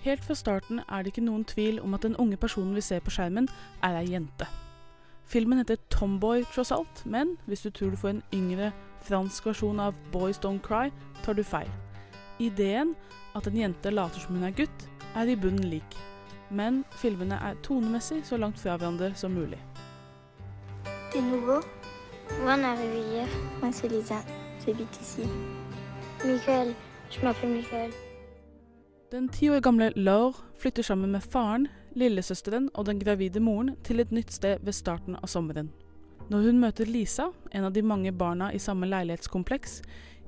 Helt 0.02 0.24
fra 0.26 0.36
starten 0.36 0.82
er 0.90 1.04
det 1.04 1.14
ikke 1.14 1.24
noen 1.24 1.46
tvil 1.46 1.80
om 1.80 1.94
at 1.94 2.04
den 2.04 2.16
unge 2.20 2.38
personen 2.38 2.76
vi 2.76 2.82
ser 2.82 3.00
på 3.00 3.14
skjermen, 3.14 3.48
er 3.84 4.00
ei 4.02 4.12
jente. 4.12 4.48
Filmen 5.32 5.62
heter 5.62 5.78
Tomboy, 5.94 6.44
tross 6.52 6.72
alt, 6.76 7.06
men 7.06 7.38
hvis 7.46 7.62
du 7.62 7.70
tror 7.70 7.94
du 7.94 8.00
får 8.00 8.16
en 8.16 8.24
yngre 8.34 8.72
fransk 9.08 9.46
versjon 9.46 9.80
av 9.80 9.96
Boys 10.12 10.42
Don't 10.44 10.60
Cry, 10.66 10.92
tar 11.24 11.38
du 11.38 11.44
feil. 11.44 11.70
Ideen, 12.40 12.96
at 13.36 13.48
en 13.48 13.58
jente 13.58 13.94
later 13.94 14.20
som 14.20 14.36
hun 14.36 14.44
er 14.50 14.58
gutt, 14.58 14.88
er 15.16 15.30
i 15.30 15.38
bunnen 15.40 15.70
lik. 15.72 16.11
Men 16.52 16.84
filmene 17.00 17.40
er 17.40 17.60
tonemessig 17.64 18.26
så 18.28 18.38
langt 18.38 18.60
fra 18.60 18.76
hverandre 18.78 19.14
som 19.16 19.32
mulig. 19.32 19.60
T'es 21.12 21.22
nouveau 21.22 21.62
on 22.40 22.64
est 22.64 23.12
hier. 23.12 23.28
Moi, 23.62 23.72
c'est 23.72 23.88
Lisa. 23.88 24.22
J'habite 24.66 25.02
ici. 25.02 25.22
Michael. 26.26 26.74
Je 27.10 27.20
m'appelle 27.22 27.54
Michael. 27.54 27.92
Den 29.12 29.30
ti 29.30 29.50
år 29.50 29.60
gamle 29.60 29.92
Laure 29.96 30.34
flytter 30.56 30.84
sammen 30.84 31.12
med 31.12 31.22
faren, 31.22 31.68
lillesøsteren 31.96 32.70
og 32.74 32.86
den 32.86 33.00
gravide 33.00 33.40
moren 33.40 33.76
til 33.84 34.00
et 34.00 34.12
nytt 34.12 34.32
sted 34.32 34.58
ved 34.64 34.74
starten 34.74 35.16
av 35.16 35.28
sommeren. 35.28 35.72
Når 36.30 36.42
hun 36.42 36.60
møter 36.60 36.86
Lisa, 36.86 37.26
en 37.52 37.64
av 37.64 37.74
de 37.74 37.82
mange 37.82 38.12
barna 38.12 38.54
i 38.54 38.60
samme 38.60 38.88
leilighetskompleks, 38.88 39.82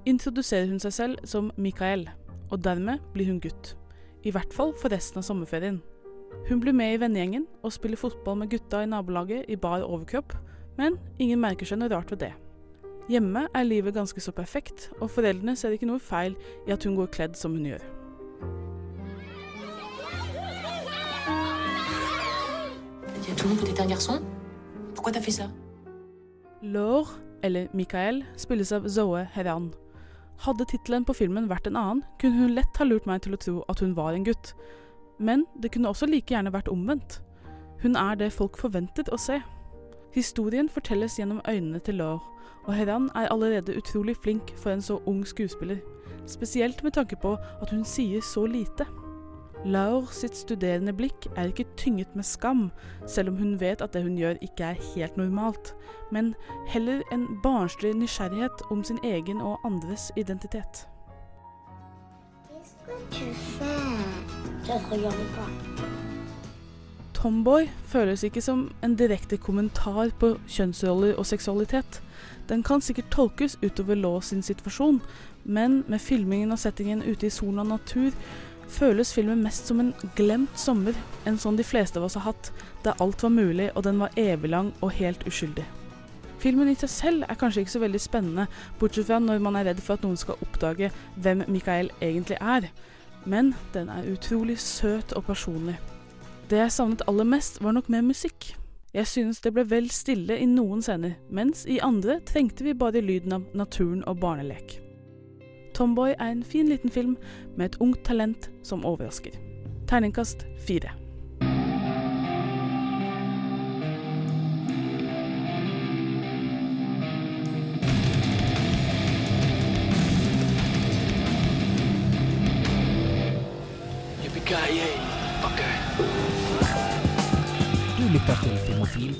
introduserer 0.06 0.68
hun 0.68 0.80
seg 0.80 0.94
selv 0.94 1.24
som 1.24 1.52
Mikael, 1.56 2.10
og 2.52 2.64
dermed 2.64 3.00
blir 3.14 3.32
hun 3.32 3.40
gutt. 3.40 3.78
I 4.24 4.32
hvert 4.32 4.54
fall 4.54 4.76
for 4.76 4.92
resten 4.92 5.24
av 5.24 5.24
sommerferien. 5.24 5.80
Hun 6.50 6.60
blir 6.60 6.76
med 6.76 6.96
i 6.96 7.00
vennegjengen 7.02 7.46
og 7.64 7.74
spiller 7.76 8.00
fotball 8.00 8.38
med 8.42 8.52
gutta 8.52 8.84
i 8.84 8.90
nabolaget 8.90 9.46
i 9.48 9.56
bar 9.56 9.86
overkropp, 9.86 10.36
men 10.78 10.98
ingen 11.20 11.42
merker 11.42 11.70
seg 11.70 11.80
noe 11.80 11.92
rart 11.94 12.12
ved 12.12 12.26
det. 12.26 12.34
Hjemme 13.12 13.48
er 13.52 13.68
livet 13.68 13.96
ganske 13.98 14.22
så 14.24 14.32
perfekt, 14.32 14.90
og 15.02 15.12
foreldrene 15.12 15.56
ser 15.60 15.76
ikke 15.76 15.90
noe 15.90 16.00
feil 16.00 16.38
i 16.68 16.72
at 16.76 16.84
hun 16.88 16.96
går 16.96 17.12
kledd 17.16 17.36
som 17.40 17.58
hun 17.58 17.68
gjør. 17.74 17.84
Laure, 26.64 27.20
eller 27.44 27.68
Mikael, 27.76 28.22
spilles 28.40 28.72
av 28.72 28.88
Zoe 28.88 29.26
Heran. 29.34 29.74
Hadde 30.44 30.68
tittelen 30.68 31.04
på 31.08 31.16
filmen 31.16 31.50
vært 31.52 31.68
en 31.68 31.80
annen, 31.80 32.04
kunne 32.20 32.40
hun 32.40 32.56
lett 32.56 32.80
ha 32.80 32.88
lurt 32.88 33.08
meg 33.08 33.24
til 33.24 33.36
å 33.36 33.40
tro 33.40 33.56
at 33.72 33.84
hun 33.84 33.96
var 34.00 34.16
en 34.16 34.26
gutt. 34.28 34.54
Men 35.20 35.46
det 35.62 35.72
kunne 35.72 35.90
også 35.90 36.06
like 36.10 36.34
gjerne 36.34 36.54
vært 36.54 36.72
omvendt. 36.72 37.22
Hun 37.82 37.96
er 37.96 38.16
det 38.16 38.34
folk 38.34 38.58
forventet 38.58 39.12
å 39.12 39.18
se. 39.20 39.42
Historien 40.14 40.70
fortelles 40.70 41.18
gjennom 41.20 41.42
øynene 41.50 41.80
til 41.80 41.98
Laure, 42.00 42.22
og 42.66 42.74
Heran 42.74 43.10
er 43.16 43.32
allerede 43.34 43.78
utrolig 43.78 44.16
flink 44.24 44.54
for 44.58 44.72
en 44.72 44.82
så 44.82 45.00
ung 45.06 45.26
skuespiller. 45.28 45.82
Spesielt 46.26 46.84
med 46.84 46.92
tanke 46.92 47.16
på 47.16 47.38
at 47.62 47.70
hun 47.70 47.84
sier 47.86 48.22
så 48.22 48.46
lite. 48.46 48.86
Laure 49.66 50.12
sitt 50.12 50.36
studerende 50.36 50.94
blikk 50.94 51.28
er 51.36 51.48
ikke 51.52 51.66
tynget 51.78 52.16
med 52.16 52.24
skam, 52.24 52.72
selv 53.08 53.30
om 53.30 53.38
hun 53.38 53.60
vet 53.60 53.82
at 53.82 53.94
det 53.94 54.04
hun 54.04 54.18
gjør 54.20 54.40
ikke 54.42 54.64
er 54.64 54.82
helt 54.94 55.18
normalt, 55.18 55.74
men 56.12 56.36
heller 56.68 57.02
en 57.12 57.28
barnslig 57.44 57.94
nysgjerrighet 57.96 58.66
om 58.72 58.84
sin 58.84 59.00
egen 59.04 59.42
og 59.42 59.60
andres 59.66 60.12
identitet. 60.18 60.88
Det 62.48 62.64
skal 62.64 63.08
tu 63.12 63.34
fais 63.34 64.33
Pas. 64.64 64.82
Tomboy 67.14 67.68
føles 67.88 68.24
ikke 68.24 68.42
som 68.42 68.70
en 68.84 68.96
direkte 68.96 69.36
kommentar 69.38 70.14
på 70.20 70.34
kjønnsroller 70.48 71.18
og 71.20 71.28
seksualitet. 71.28 72.00
Den 72.48 72.64
kan 72.64 72.82
sikkert 72.82 73.12
tolkes 73.12 73.58
utover 73.64 74.00
Law 74.00 74.22
sin 74.22 74.44
situasjon, 74.44 75.02
men 75.44 75.84
med 75.88 76.00
filmingen 76.00 76.52
og 76.52 76.60
settingen 76.60 77.04
ute 77.04 77.28
i 77.28 77.32
solen 77.32 77.60
og 77.60 77.74
natur 77.74 78.16
føles 78.72 79.14
filmen 79.14 79.44
mest 79.44 79.68
som 79.68 79.80
en 79.84 79.92
glemt 80.16 80.56
sommer, 80.60 80.96
en 81.28 81.38
sånn 81.38 81.60
de 81.60 81.68
fleste 81.68 82.00
av 82.00 82.08
oss 82.08 82.16
har 82.20 82.30
hatt, 82.30 82.52
der 82.86 83.00
alt 83.04 83.24
var 83.24 83.36
mulig 83.36 83.70
og 83.76 83.84
den 83.84 84.00
var 84.00 84.16
eviglang 84.16 84.72
og 84.80 84.96
helt 84.96 85.28
uskyldig. 85.28 85.66
Filmen 86.40 86.72
i 86.72 86.76
seg 86.80 86.92
selv 86.92 87.28
er 87.28 87.40
kanskje 87.40 87.64
ikke 87.64 87.76
så 87.76 87.84
veldig 87.84 88.02
spennende, 88.04 88.48
bortsett 88.80 89.08
fra 89.12 89.20
når 89.20 89.44
man 89.44 89.60
er 89.60 89.70
redd 89.70 89.84
for 89.84 89.96
at 89.96 90.08
noen 90.08 90.20
skal 90.20 90.40
oppdage 90.44 90.92
hvem 91.20 91.46
Mikael 91.52 91.92
egentlig 92.02 92.40
er, 92.40 92.72
men 93.26 93.54
den 93.74 93.90
er 93.90 94.08
utrolig 94.12 94.60
søt 94.60 95.14
og 95.14 95.26
personlig. 95.26 95.78
Det 96.50 96.60
jeg 96.60 96.72
savnet 96.76 97.06
aller 97.08 97.28
mest, 97.28 97.62
var 97.64 97.72
nok 97.72 97.90
mer 97.90 98.02
musikk. 98.06 98.54
Jeg 98.94 99.08
synes 99.08 99.42
det 99.42 99.54
ble 99.56 99.66
vel 99.66 99.90
stille 99.90 100.38
i 100.38 100.46
noen 100.46 100.84
scener, 100.86 101.16
mens 101.34 101.66
i 101.66 101.80
andre 101.82 102.20
trengte 102.30 102.66
vi 102.68 102.76
bare 102.78 103.02
lyden 103.02 103.34
av 103.40 103.48
naturen 103.58 104.04
og 104.06 104.20
barnelek. 104.22 104.78
Tomboy 105.74 106.14
er 106.14 106.30
en 106.30 106.44
fin 106.46 106.70
liten 106.70 106.94
film 106.94 107.16
med 107.58 107.72
et 107.72 107.80
ungt 107.82 108.04
talent 108.06 108.52
som 108.64 108.86
overrasker. 108.86 109.34
Terningkast 109.90 110.46
fire. 110.68 111.03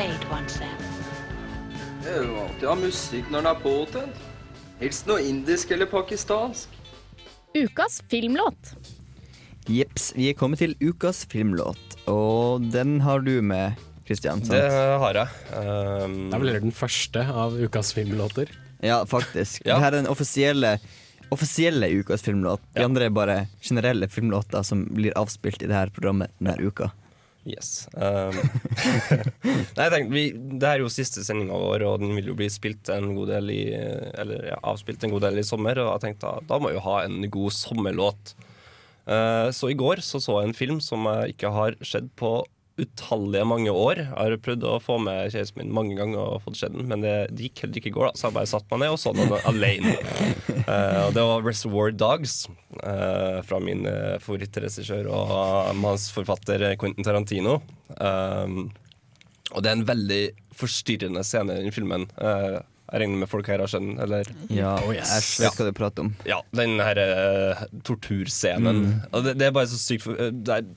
Played 0.00 0.22
once 0.32 0.56
then. 0.56 0.78
Det 2.00 2.08
er 2.08 2.22
jo 2.24 2.36
alltid 2.40 2.62
å 2.64 2.68
ha 2.70 2.76
musikk 2.80 3.26
når 3.28 3.42
den 3.42 3.48
er 3.50 3.58
påtent. 3.60 4.20
Helst 4.80 5.08
noe 5.10 5.20
indisk 5.28 5.74
eller 5.76 5.90
pakistansk. 5.90 6.72
Ukas 7.52 7.98
filmlåt. 8.08 8.70
Jeps, 9.68 10.06
vi 10.16 10.30
er 10.30 10.38
kommet 10.40 10.62
til 10.62 10.72
ukas 10.80 11.26
filmlåt, 11.28 11.98
og 12.08 12.64
den 12.72 12.94
har 13.04 13.20
du 13.26 13.42
med, 13.44 13.76
Kristian. 14.08 14.40
Det 14.48 14.62
har 15.04 15.18
jeg. 15.20 15.36
Um, 15.52 16.16
Det 16.30 16.38
er 16.38 16.44
vel 16.46 16.52
den 16.64 16.72
første 16.80 17.26
av 17.44 17.60
ukas 17.60 17.92
filmlåter. 17.92 18.48
Ja, 18.80 19.02
faktisk. 19.04 19.60
Ja. 19.68 19.76
Dette 19.76 19.90
er 19.90 19.98
den 19.98 20.08
offisielle, 20.08 20.78
offisielle 21.28 21.92
ukas 22.00 22.24
filmlåt. 22.24 22.64
De 22.72 22.80
Ja. 22.80 22.88
andre 22.88 23.10
er 23.10 23.12
bare 23.20 23.36
generelle 23.60 24.08
filmlåter 24.08 24.64
som 24.64 24.88
blir 24.88 25.12
avspilt 25.12 25.60
i 25.60 25.68
det 25.68 25.76
her 25.76 25.92
programmet 25.92 26.32
denne 26.40 26.56
uka. 26.56 26.88
Yes. 27.48 27.88
Um, 27.96 28.36
nei, 29.76 29.86
jeg 29.86 29.92
tenkte, 29.94 30.12
vi, 30.12 30.24
det 30.60 30.68
er 30.68 30.82
jo 30.82 30.90
siste 30.92 31.24
sendinga 31.24 31.56
vår, 31.56 31.84
og 31.88 32.02
den 32.02 32.12
vil 32.18 32.28
jo 32.32 32.36
bli 32.36 32.50
spilt 32.52 32.90
en 32.92 33.14
god 33.16 33.32
del 33.32 33.52
i 33.54 33.62
Eller 33.72 34.50
ja, 34.50 34.58
avspilt 34.68 35.06
en 35.06 35.14
god 35.14 35.24
del 35.24 35.40
i 35.40 35.46
sommer, 35.46 35.80
og 35.80 35.94
jeg 35.94 36.04
tenkte 36.04 36.28
da, 36.28 36.44
da 36.50 36.60
må 36.60 36.70
jeg 36.70 36.80
jo 36.80 36.86
ha 36.90 36.98
en 37.06 37.24
god 37.32 37.56
sommerlåt. 37.56 38.34
Uh, 39.08 39.48
så 39.56 39.72
i 39.72 39.78
går 39.78 40.04
så, 40.04 40.20
så 40.20 40.36
jeg 40.38 40.50
en 40.50 40.58
film 40.58 40.82
som 40.84 41.08
jeg 41.08 41.34
ikke 41.34 41.52
har 41.54 41.78
sett 41.80 42.12
på 42.20 42.42
utallige 42.82 43.46
mange 43.48 43.72
år. 43.72 44.02
Jeg 44.02 44.16
har 44.16 44.36
prøvd 44.44 44.66
å 44.68 44.74
få 44.82 44.98
med 45.02 45.30
kjæresten 45.34 45.62
min 45.62 45.72
mange 45.76 45.96
ganger 45.98 46.20
og 46.22 46.44
fått 46.46 46.60
sett 46.60 46.74
den, 46.74 46.88
men 46.90 47.04
det, 47.04 47.14
det 47.36 47.48
gikk 47.48 47.64
heller 47.64 47.80
ikke 47.80 47.92
i 47.92 47.94
går, 47.96 48.10
da, 48.10 48.18
så 48.18 48.28
jeg 48.28 48.36
bare 48.38 48.50
satte 48.50 48.72
meg 48.74 48.82
ned 48.84 48.94
og 48.96 49.00
så 49.02 49.14
den 49.16 49.34
alene. 49.52 49.94
Uh, 50.64 51.00
og 51.06 51.14
det 51.16 51.26
var 51.30 51.46
Reservoir 51.46 51.94
Dogs 51.96 52.36
uh, 52.80 53.40
fra 53.46 53.62
min 53.64 53.86
uh, 53.88 54.18
favorittregissør 54.22 55.10
og 55.12 55.72
mannsforfatter 55.80 56.66
Quentin 56.80 57.06
Tarantino. 57.06 57.60
Um, 57.98 58.70
og 59.50 59.64
det 59.64 59.70
er 59.70 59.78
en 59.80 59.88
veldig 59.88 60.20
forstyrrende 60.60 61.24
scene 61.26 61.56
i 61.58 61.64
den 61.66 61.74
filmen. 61.74 62.06
Uh, 62.20 62.60
jeg 62.90 63.04
regner 63.04 63.20
med 63.22 63.30
folk 63.30 63.46
her 63.46 63.62
har 63.62 63.70
skjønt 63.70 63.92
den, 63.92 63.98
eller? 64.02 64.30
Ja, 64.50 64.72
Oh, 64.82 64.90
yes. 64.94 65.38
jeg 65.38 65.46
vet 65.46 65.60
hva 65.60 65.66
du 65.68 65.76
prater 65.78 66.06
om. 66.06 66.10
Ja, 66.26 66.40
den 66.58 66.80
her 66.82 66.98
uh, 66.98 67.60
torturscenen. 67.86 68.80
Og 69.14 69.26
det, 69.28 69.36
det 69.38 69.46
er 69.46 69.54
bare 69.54 69.70
så 69.70 69.78
sykt 69.78 70.08
for, 70.08 70.18
uh, 70.18 70.32
det 70.34 70.56
er, 70.56 70.72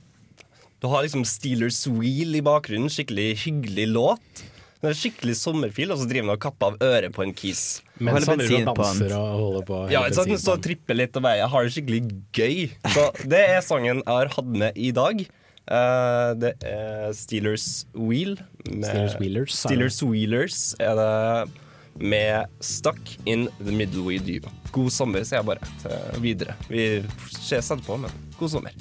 Du 0.83 0.89
har 0.91 1.05
liksom 1.05 1.21
Steelers 1.23 1.85
Wheel 1.87 2.35
i 2.35 2.41
bakgrunnen, 2.43 2.89
skikkelig 2.91 3.37
hyggelig 3.45 3.85
låt. 3.87 4.41
Det 4.83 4.89
er 4.89 4.97
skikkelig 4.99 5.37
sommerfil, 5.39 5.93
og 5.95 6.01
så 6.01 6.07
driver 6.09 6.25
han 6.27 6.31
og 6.33 6.41
kapper 6.43 6.73
av 6.73 6.81
øret 6.83 7.13
på 7.15 7.23
en 7.23 7.31
kis. 7.31 7.61
Mens 8.03 8.27
han 8.27 8.41
driver 8.41 8.73
og 8.73 8.81
danser 8.81 9.13
og 9.15 9.29
holder 9.39 9.63
på. 9.69 9.77
Ja, 9.93 10.01
står 10.11 10.57
og 10.57 10.65
tripper 10.65 10.97
litt 10.99 11.15
og 11.15 11.23
bare 11.23 11.47
har 11.53 11.63
det 11.63 11.71
skikkelig 11.71 12.01
gøy. 12.35 12.57
Så 12.91 13.05
det 13.31 13.39
er 13.53 13.63
sangen 13.63 14.01
jeg 14.01 14.09
har 14.09 14.33
hatt 14.35 14.49
med 14.65 14.75
i 14.75 14.89
dag. 14.97 15.23
Uh, 15.71 16.35
det 16.43 16.51
er 16.67 17.15
Steelers 17.15 17.69
Wheel. 17.95 18.35
Steelers 18.67 19.15
Wheelers, 19.21 19.53
er. 19.53 19.61
Steelers 19.61 20.03
Wheelers 20.03 20.57
er 20.83 20.99
det 20.99 21.13
med 22.03 22.59
Stuck 22.59 22.99
in 23.23 23.47
the 23.61 23.71
Middle 23.71 24.03
with 24.03 24.27
You. 24.27 24.43
God 24.75 24.91
sommer, 24.91 25.23
sier 25.23 25.39
jeg 25.39 25.47
bare 25.47 26.19
videre. 26.19 26.57
Vi 26.67 26.89
ses 27.39 27.71
etterpå, 27.71 28.01
men 28.03 28.11
god 28.35 28.57
sommer. 28.57 28.75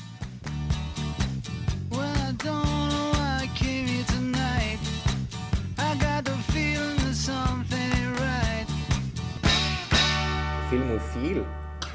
Filmofil? 10.92 11.44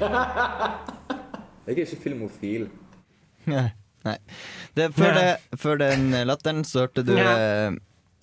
Jeg 1.66 1.74
er 1.74 1.76
ikke 1.84 1.96
filmofil. 2.02 2.64
Nei. 3.46 4.16
Det, 4.74 4.88
før, 4.96 5.12
det, 5.14 5.58
før 5.60 5.78
den 5.78 6.10
latteren 6.26 6.64
så 6.66 6.86
hørte 6.86 7.04
du 7.06 7.12
eh, 7.14 7.76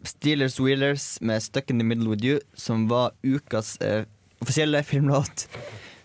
Steelers 0.04 0.60
Wheelers 0.60 1.22
med 1.22 1.40
'Stuck 1.40 1.72
in 1.72 1.80
the 1.80 1.88
Middle 1.88 2.10
with 2.10 2.26
You', 2.26 2.40
som 2.56 2.90
var 2.90 3.14
ukas 3.24 3.78
eh, 3.82 4.04
offisielle 4.42 4.84
filmlåt 4.84 5.48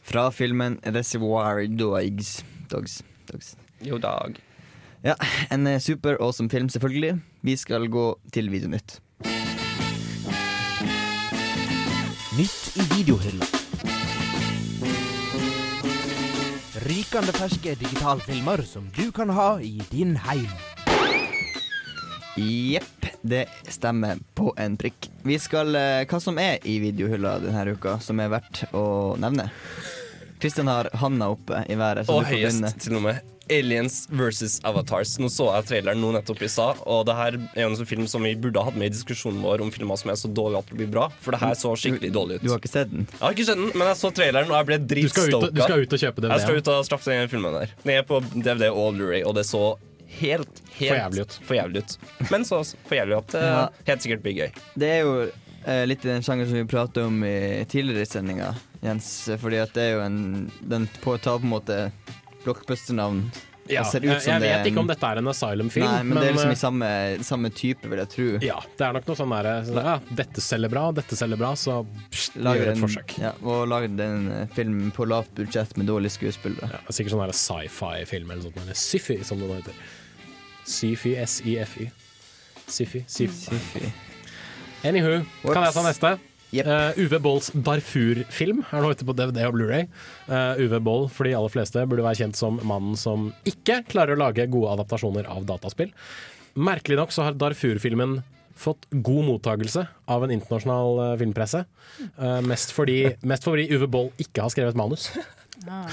fra 0.02 0.30
filmen 0.30 0.78
'Reservoir 0.85 1.66
Dogs'. 1.66 2.44
Dogs. 2.70 3.02
Dogs. 3.33 3.56
Jo 3.83 3.98
dag. 3.98 4.37
Ja, 5.02 5.14
en 5.50 5.66
eh, 5.66 5.80
super 5.80 6.16
awesome 6.20 6.50
film, 6.50 6.68
selvfølgelig. 6.68 7.20
Vi 7.42 7.56
skal 7.56 7.88
gå 7.88 8.18
til 8.33 8.50
Videonytt. 8.50 9.00
Nytt 12.38 12.76
i 12.76 12.94
videohylla. 12.94 13.60
Rykende 16.90 17.33
ferske 17.37 17.74
digitalfilmer 17.79 18.62
som 18.66 18.88
du 18.96 19.12
kan 19.12 19.31
ha 19.31 19.61
i 19.62 19.76
din 19.90 20.16
heim. 20.16 20.48
Jepp, 22.37 23.07
det 23.22 23.44
stemmer 23.68 24.18
på 24.35 24.55
en 24.59 24.76
prikk. 24.81 25.11
Vi 25.22 25.37
skal 25.38 25.76
eh, 25.76 26.03
Hva 26.09 26.20
som 26.22 26.38
er 26.40 26.59
i 26.66 26.79
videohylla 26.83 27.37
denne 27.44 27.76
uka, 27.76 27.98
som 28.03 28.18
er 28.22 28.33
verdt 28.33 28.64
å 28.74 28.85
nevne? 29.20 29.50
Kristian 30.40 30.70
har 30.72 30.88
handa 31.03 31.29
oppe 31.35 31.62
i 31.68 31.76
været. 31.76 32.07
så 32.09 32.16
Og 32.16 32.24
du 32.24 32.31
får 32.31 32.35
begynne. 32.35 32.70
høyest, 32.72 32.81
til 32.87 32.96
og 32.96 33.05
med. 33.07 33.20
Aliens 33.50 34.06
versus 34.10 34.58
Avatars. 34.64 35.16
Nå 35.18 35.28
så 35.32 35.48
jeg 35.56 35.66
traileren 35.70 36.00
nå 36.00 36.12
nettopp 36.14 36.42
i 36.46 36.48
stad, 36.50 36.80
og 36.86 37.04
det 37.08 37.16
her 37.18 37.36
er 37.56 37.64
en 37.66 37.76
sånn 37.78 37.88
film 37.90 38.06
som 38.10 38.22
vi 38.22 38.34
burde 38.38 38.62
ha 38.62 38.70
hatt 38.70 38.78
med 38.78 38.90
i 38.90 38.94
diskusjonen 38.94 39.42
vår 39.42 39.64
om 39.66 39.72
filmer 39.74 39.98
som 40.00 40.10
er 40.14 40.18
så 40.20 40.30
dårlige 40.30 40.62
at 40.62 40.70
det 40.72 40.78
blir 40.80 40.90
bra. 40.94 41.08
For 41.24 41.34
det 41.36 41.40
her 41.42 41.54
så 41.58 41.74
skikkelig 41.76 42.12
dårlig 42.14 42.38
ut. 42.40 42.46
Du 42.46 42.50
har 42.54 42.62
ikke 42.62 42.72
sett 42.72 42.90
den? 42.94 43.06
Jeg 43.10 43.20
har 43.26 43.36
ikke 43.36 43.48
sett 43.50 43.60
den, 43.62 43.70
men 43.74 43.90
jeg 43.90 44.00
så 44.00 44.10
traileren, 44.14 44.50
og 44.50 44.56
jeg 44.60 44.68
ble 44.70 44.78
Du 44.80 44.88
dritstoka. 44.94 45.50
du 45.52 45.62
skal 45.66 45.84
ut 45.84 45.92
og 45.98 46.02
kjøpe 46.06 46.20
DVD. 46.24 46.32
Jeg 46.36 46.46
skal 46.46 46.56
ut 46.62 46.72
og 46.76 46.84
straffe 46.88 47.10
den 47.14 47.28
filmen 47.32 47.58
der. 47.58 47.74
Den 47.84 47.94
er 47.98 48.02
på 48.08 48.20
DVD 48.34 48.70
og 48.70 48.94
Blu-ray, 48.96 49.24
og 49.26 49.34
det 49.34 49.46
så 49.50 49.64
helt, 50.20 50.62
helt 50.78 50.90
For 50.90 50.96
jævlig 50.98 51.22
ut. 51.26 51.38
for 51.46 51.54
jævlig 51.60 51.82
ut. 51.84 51.98
Men 52.30 52.42
så 52.48 52.62
for 52.86 52.96
jævlig 52.98 53.16
at 53.18 53.28
det 53.36 53.42
Ja. 53.46 53.68
helt 53.86 54.02
sikkert 54.02 54.22
blir 54.24 54.34
gøy. 54.40 54.50
Det 54.78 54.88
er 54.88 55.00
jo 55.04 55.12
eh, 55.66 55.84
litt 55.86 56.04
i 56.04 56.08
den 56.08 56.22
sjangeren 56.22 56.48
som 56.48 56.58
vi 56.58 56.64
pratet 56.64 57.04
om 57.04 57.22
i 57.24 57.64
tidligere 57.68 58.06
sendinger, 58.08 58.54
Jens. 58.82 59.28
Fordi 59.38 59.58
at 59.60 59.74
det 59.76 59.82
er 59.82 59.92
jo 59.98 60.00
en 60.06 60.50
Den 60.66 60.88
på, 61.02 61.14
tar 61.20 61.38
på 61.38 61.44
en 61.44 61.52
måte 61.52 61.92
blockbuster-navn. 62.44 63.24
Ja, 63.70 63.85
ser 63.87 64.03
ut 64.03 64.09
jeg 64.11 64.22
som 64.24 64.33
jeg 64.33 64.42
det 64.42 64.48
vet 64.50 64.68
ikke 64.70 64.83
om 64.83 64.88
dette 64.88 65.09
er 65.12 65.20
en 65.20 65.31
asylum-film, 65.31 65.87
Nei, 65.87 66.03
men, 66.09 66.18
det 66.18 66.31
er 66.31 66.35
liksom 66.35 66.50
eh, 66.50 66.57
i 66.57 66.59
samme, 66.59 66.88
samme 67.26 67.50
type, 67.55 67.87
vil 67.87 68.00
jeg 68.03 68.11
tro. 68.14 68.26
Ja, 68.42 68.57
det 68.79 68.87
er 68.87 68.96
nok 68.96 69.07
noe 69.07 69.18
sånn 69.20 69.35
derre 69.35 69.55
så, 69.68 69.76
ja, 69.87 69.94
Dette 70.20 70.44
selger 70.44 70.72
bra, 70.72 70.85
dette 70.96 71.18
selger 71.18 71.38
bra, 71.38 71.53
så 71.59 71.76
pst, 72.11 72.40
gjør 72.40 72.64
et 72.64 72.72
en, 72.72 72.83
forsøk. 72.83 73.16
ja, 73.22 73.33
og 73.44 73.62
lager 73.70 73.94
en 74.07 74.26
eh, 74.35 74.46
film 74.57 74.81
på 74.96 75.07
lavt 75.11 75.33
budsjett 75.38 75.76
med 75.79 75.90
dårlige 75.90 76.16
skuespillere. 76.16 76.72
Ja, 76.72 76.83
er 76.83 76.98
sikkert 76.98 77.14
sånn 77.14 77.35
sci-fi-film 77.42 78.35
eller 78.35 78.48
noe 78.48 78.66
sånt. 78.66 78.83
Syfy, 78.83 79.20
som 79.26 79.42
det 79.42 79.50
nå 79.50 79.61
heter. 79.61 79.85
Syfy, 80.70 81.14
S-I-F-Y. 81.22 81.90
Syfy. 82.70 83.05
Syfy. 83.11 83.92
Anywho, 84.87 85.20
kan 85.44 85.66
jeg 85.66 85.76
ta 85.76 85.87
neste? 85.87 86.16
Eh, 86.50 86.98
Uwe 86.98 87.20
Bolls 87.22 87.50
Darfur-film 87.54 88.64
er 88.66 88.82
nå 88.82 88.90
ute 88.90 89.06
på 89.06 89.14
DVD 89.14 89.44
og 89.46 89.54
Blu-ray. 89.54 89.86
Eh, 90.26 90.62
Uwe 90.64 90.80
Boll 90.82 91.06
for 91.12 91.28
de 91.28 91.36
aller 91.38 91.52
fleste 91.52 91.84
burde 91.86 92.04
være 92.06 92.24
kjent 92.24 92.38
som 92.38 92.58
mannen 92.66 92.98
som 92.98 93.30
ikke 93.48 93.82
klarer 93.90 94.16
å 94.16 94.22
lage 94.24 94.48
gode 94.50 94.74
adaptasjoner 94.74 95.28
av 95.30 95.46
dataspill. 95.48 95.92
Merkelig 96.58 96.98
nok 96.98 97.14
så 97.14 97.28
har 97.28 97.38
Darfur-filmen 97.38 98.20
fått 98.60 98.88
god 98.90 99.24
mottagelse 99.28 99.86
av 100.10 100.24
en 100.26 100.34
internasjonal 100.34 101.04
eh, 101.04 101.18
filmpresse. 101.22 101.62
Uh, 102.18 102.40
mest, 102.44 102.74
fordi, 102.76 102.98
mest 103.24 103.46
fordi 103.46 103.68
Uwe 103.72 103.88
Boll 103.88 104.10
ikke 104.20 104.44
har 104.44 104.52
skrevet 104.52 104.76
manus. 104.78 105.08
Ah. 105.68 105.88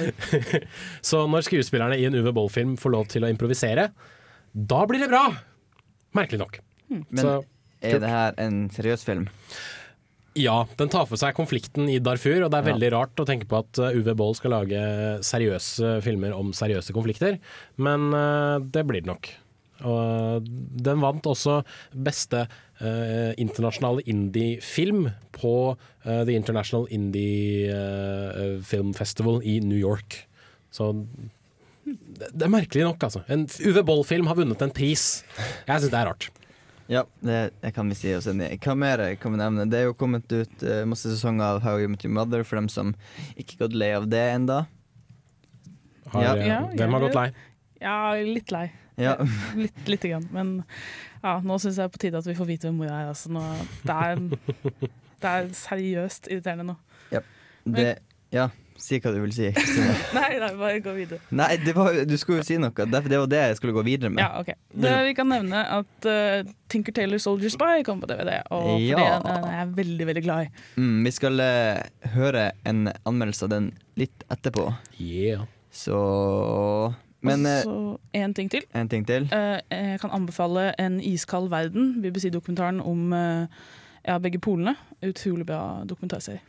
Så 1.08 1.22
når 1.28 1.46
skuespillerne 1.46 1.98
i 2.00 2.06
en 2.08 2.16
Uwe 2.16 2.34
Boll-film 2.36 2.76
får 2.80 2.94
lov 2.94 3.08
til 3.12 3.24
å 3.24 3.30
improvisere, 3.32 3.90
da 4.52 4.82
blir 4.88 5.04
det 5.04 5.10
bra! 5.12 5.24
Merkelig 6.16 6.42
nok. 6.42 6.60
Men 6.90 7.22
Så, 7.22 7.34
er 7.82 8.00
det 8.02 8.08
her 8.10 8.34
en 8.38 8.64
seriøs 8.74 9.04
film? 9.06 9.28
ja, 10.38 10.62
den 10.78 10.90
tar 10.90 11.08
for 11.10 11.18
seg 11.18 11.34
konflikten 11.34 11.88
i 11.90 11.98
Darfur, 12.02 12.44
og 12.44 12.50
det 12.52 12.60
er 12.60 12.66
Ja. 12.68 12.72
veldig 12.72 12.90
rart 12.92 13.16
å 13.18 13.26
tenke 13.26 13.48
på 13.50 13.58
at 13.58 13.78
UV 13.78 14.00
Uwe 14.06 14.14
Boll 14.14 14.34
skal 14.34 14.52
lage 14.52 14.80
seriøse 15.26 16.00
filmer 16.02 16.32
om 16.32 16.52
seriøse 16.52 16.92
konflikter, 16.92 17.38
men 17.76 18.12
uh, 18.14 18.58
det 18.60 18.86
blir 18.86 19.02
det 19.02 19.10
nok. 19.10 19.30
Og 19.82 20.44
den 20.44 21.00
vant 21.00 21.24
også 21.26 21.62
beste 21.94 22.46
uh, 22.46 23.32
internasjonale 23.40 24.04
indie-film 24.06 25.10
på 25.32 25.54
uh, 25.74 26.24
The 26.24 26.36
International 26.36 26.86
Indie 26.90 27.72
uh, 27.72 28.60
Film 28.62 28.92
Festival 28.94 29.42
i 29.42 29.58
New 29.60 29.78
York. 29.78 30.26
Så 30.70 30.92
det, 31.84 32.28
det 32.34 32.44
er 32.44 32.52
merkelig 32.52 32.84
nok, 32.84 33.02
altså. 33.02 33.24
En 33.28 33.48
Uwe 33.66 33.82
Boll-film 33.82 34.28
har 34.30 34.36
vunnet 34.36 34.62
en 34.62 34.70
pris. 34.70 35.24
Jeg 35.66 35.80
syns 35.80 35.90
det 35.90 35.98
er 35.98 36.12
rart. 36.12 36.30
Ja, 36.90 37.04
det, 37.22 37.36
jeg 37.62 37.74
kan 37.76 37.86
vi 37.92 37.94
si 37.94 38.10
oss 38.16 38.26
enig 38.30 38.48
i. 38.50 38.58
Hva 38.64 38.74
mer 38.74 39.02
kan 39.22 39.30
vi 39.34 39.38
nevne? 39.38 39.68
Det 39.70 39.78
er 39.78 39.84
jo 39.86 39.94
kommet 39.94 40.26
ut 40.34 40.64
uh, 40.66 40.80
masse 40.90 41.06
sesonger 41.12 41.44
av 41.56 41.60
How 41.62 41.78
You 41.78 41.88
Met 41.92 42.02
Your 42.04 42.14
Mother 42.16 42.42
for 42.42 42.58
dem 42.58 42.66
som 42.72 42.94
ikke 43.38 43.60
gått 43.62 43.76
lei 43.78 43.92
av 43.94 44.08
det. 44.10 44.24
Har, 46.10 46.22
Ja. 46.24 46.32
uh, 46.34 46.46
Ja, 46.46 46.60
hvem 46.74 46.96
har 46.96 47.00
gått 47.06 47.14
lei? 47.14 47.28
Ja, 47.80 47.98
litt 48.18 48.50
lei. 48.50 48.66
Ja. 49.00 49.14
Litt, 49.56 49.78
litt 49.88 50.02
grann. 50.02 50.26
Men 50.34 50.48
ja, 51.22 51.38
nå 51.40 51.56
syns 51.62 51.78
jeg 51.78 51.86
det 51.86 51.86
er 51.86 51.94
på 51.94 52.00
tide 52.02 52.18
at 52.20 52.26
vi 52.28 52.34
får 52.36 52.48
vite 52.50 52.68
hvem 52.68 52.76
mora 52.82 52.98
er. 53.04 53.06
Altså, 53.14 53.30
nå, 53.32 53.40
det, 53.86 53.94
er 53.94 54.18
en, 54.18 54.26
det 55.22 55.30
er 55.30 55.48
seriøst 55.56 56.28
irriterende 56.28 56.66
nå. 56.72 56.76
Ja. 57.14 57.22
Det, 57.64 57.86
ja, 58.34 58.48
si 58.80 58.98
hva 59.00 59.12
du 59.14 59.18
vil 59.22 59.32
si. 59.36 59.50
Nei, 60.16 60.30
nei, 60.40 60.50
bare 60.58 60.80
gå 60.84 60.94
videre. 60.96 61.20
Nei, 61.36 61.50
det 61.64 61.74
var, 61.76 61.94
du 62.08 62.14
skulle 62.20 62.40
jo 62.40 62.46
si 62.48 62.56
noe. 62.60 62.72
Det, 62.74 63.02
det 63.10 63.18
var 63.20 63.28
det 63.30 63.42
jeg 63.44 63.58
skulle 63.60 63.74
gå 63.76 63.84
videre 63.86 64.10
med. 64.10 64.22
Ja, 64.24 64.40
ok. 64.40 64.50
Det, 64.72 64.94
vi 65.08 65.14
kan 65.18 65.28
nevne 65.30 65.60
at 65.78 66.08
uh, 66.08 66.50
Tinker 66.72 66.96
Taylor 66.96 67.20
Soldier 67.22 67.52
Spy 67.52 67.84
kom 67.86 68.00
på 68.02 68.08
DVD, 68.10 68.40
og 68.50 68.66
for 68.72 68.82
Ja. 68.82 68.96
det 69.20 69.28
den 69.28 69.46
er 69.50 69.56
jeg 69.60 69.70
veldig, 69.76 70.06
veldig 70.10 70.24
glad 70.26 70.48
i. 70.48 70.64
Mm, 70.80 70.98
vi 71.06 71.12
skal 71.14 71.44
uh, 71.44 72.10
høre 72.16 72.48
en 72.66 72.88
anmeldelse 73.06 73.46
av 73.46 73.52
den 73.54 73.70
litt 74.00 74.24
etterpå. 74.32 74.70
Yeah. 74.98 75.46
Så 75.70 75.96
Men 77.22 77.44
eh, 77.46 77.60
Og 77.68 77.98
så 78.00 78.18
én 78.18 78.32
ting 78.34 78.48
til. 78.50 78.64
en 78.74 78.88
ting 78.88 79.04
til. 79.06 79.28
Eh, 79.32 79.60
jeg 79.70 80.00
kan 80.00 80.10
anbefale 80.16 80.70
En 80.80 80.96
iskald 81.04 81.50
verden, 81.52 82.00
BBC-dokumentaren 82.02 82.80
om 82.80 83.12
eh, 83.12 83.46
ja, 84.08 84.16
begge 84.18 84.40
polene. 84.40 84.74
Utrolig 85.04 85.46
bra 85.46 85.82
dokumentarserie. 85.86 86.40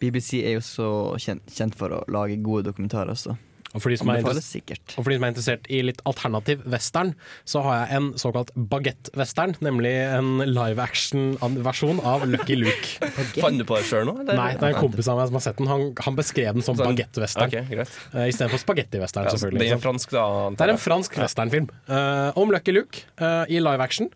BBC 0.00 0.40
er 0.44 0.58
jo 0.58 0.64
så 0.64 0.88
kjent, 1.20 1.44
kjent 1.54 1.76
for 1.78 1.92
å 1.98 2.04
lage 2.12 2.38
gode 2.44 2.68
dokumentarer 2.70 3.12
også. 3.14 3.36
Og 3.76 3.82
for, 3.84 3.92
de 3.92 3.98
som 4.00 4.08
er 4.08 4.16
Anbefales 4.22 4.38
interess- 4.40 4.54
sikkert. 4.56 4.94
og 4.96 5.04
for 5.04 5.12
de 5.12 5.16
som 5.18 5.24
er 5.26 5.32
interessert 5.34 5.66
i 5.68 5.82
litt 5.84 5.98
alternativ 6.08 6.62
western, 6.72 7.10
så 7.44 7.60
har 7.66 7.74
jeg 7.82 7.98
en 7.98 8.06
såkalt 8.16 8.48
bagett-western. 8.56 9.52
Nemlig 9.60 9.92
en 10.06 10.30
live 10.48 10.80
action-versjon 10.80 12.00
av 12.00 12.24
Lucky 12.32 12.56
Luke. 12.56 13.10
Fant 13.42 13.60
du 13.60 13.66
på 13.68 13.76
det 13.76 13.84
sjøl 13.90 14.08
nå? 14.08 14.14
eller? 14.22 14.38
Nei, 14.40 14.48
det 14.56 14.70
er 14.70 14.72
en 14.72 14.80
kompis 14.80 15.10
av 15.12 15.20
meg 15.20 15.28
som 15.28 15.36
har 15.36 15.44
sett 15.50 15.60
den. 15.60 15.68
Han, 15.68 15.84
han 16.06 16.16
beskrev 16.16 16.56
den 16.56 16.64
som 16.64 16.78
Sånn- 16.80 16.88
bagett-western. 16.94 17.52
Okay. 17.52 17.84
Uh, 18.14 18.24
Istedenfor 18.30 18.62
spagetti-western, 18.64 19.28
Ja, 19.28 19.36
selvfølgelig. 19.36 19.60
Det 19.66 19.68
er 19.68 19.76
en 19.76 19.84
fransk, 19.84 20.16
da? 20.16 20.24
Det 20.56 20.64
er 20.64 20.72
en 20.74 20.82
fransk 20.88 21.20
westernfilm 21.20 21.68
uh, 21.92 22.32
om 22.40 22.54
Lucky 22.56 22.72
Luke 22.72 23.04
uh, 23.20 23.44
i 23.52 23.60
live 23.60 23.84
action. 23.84 24.08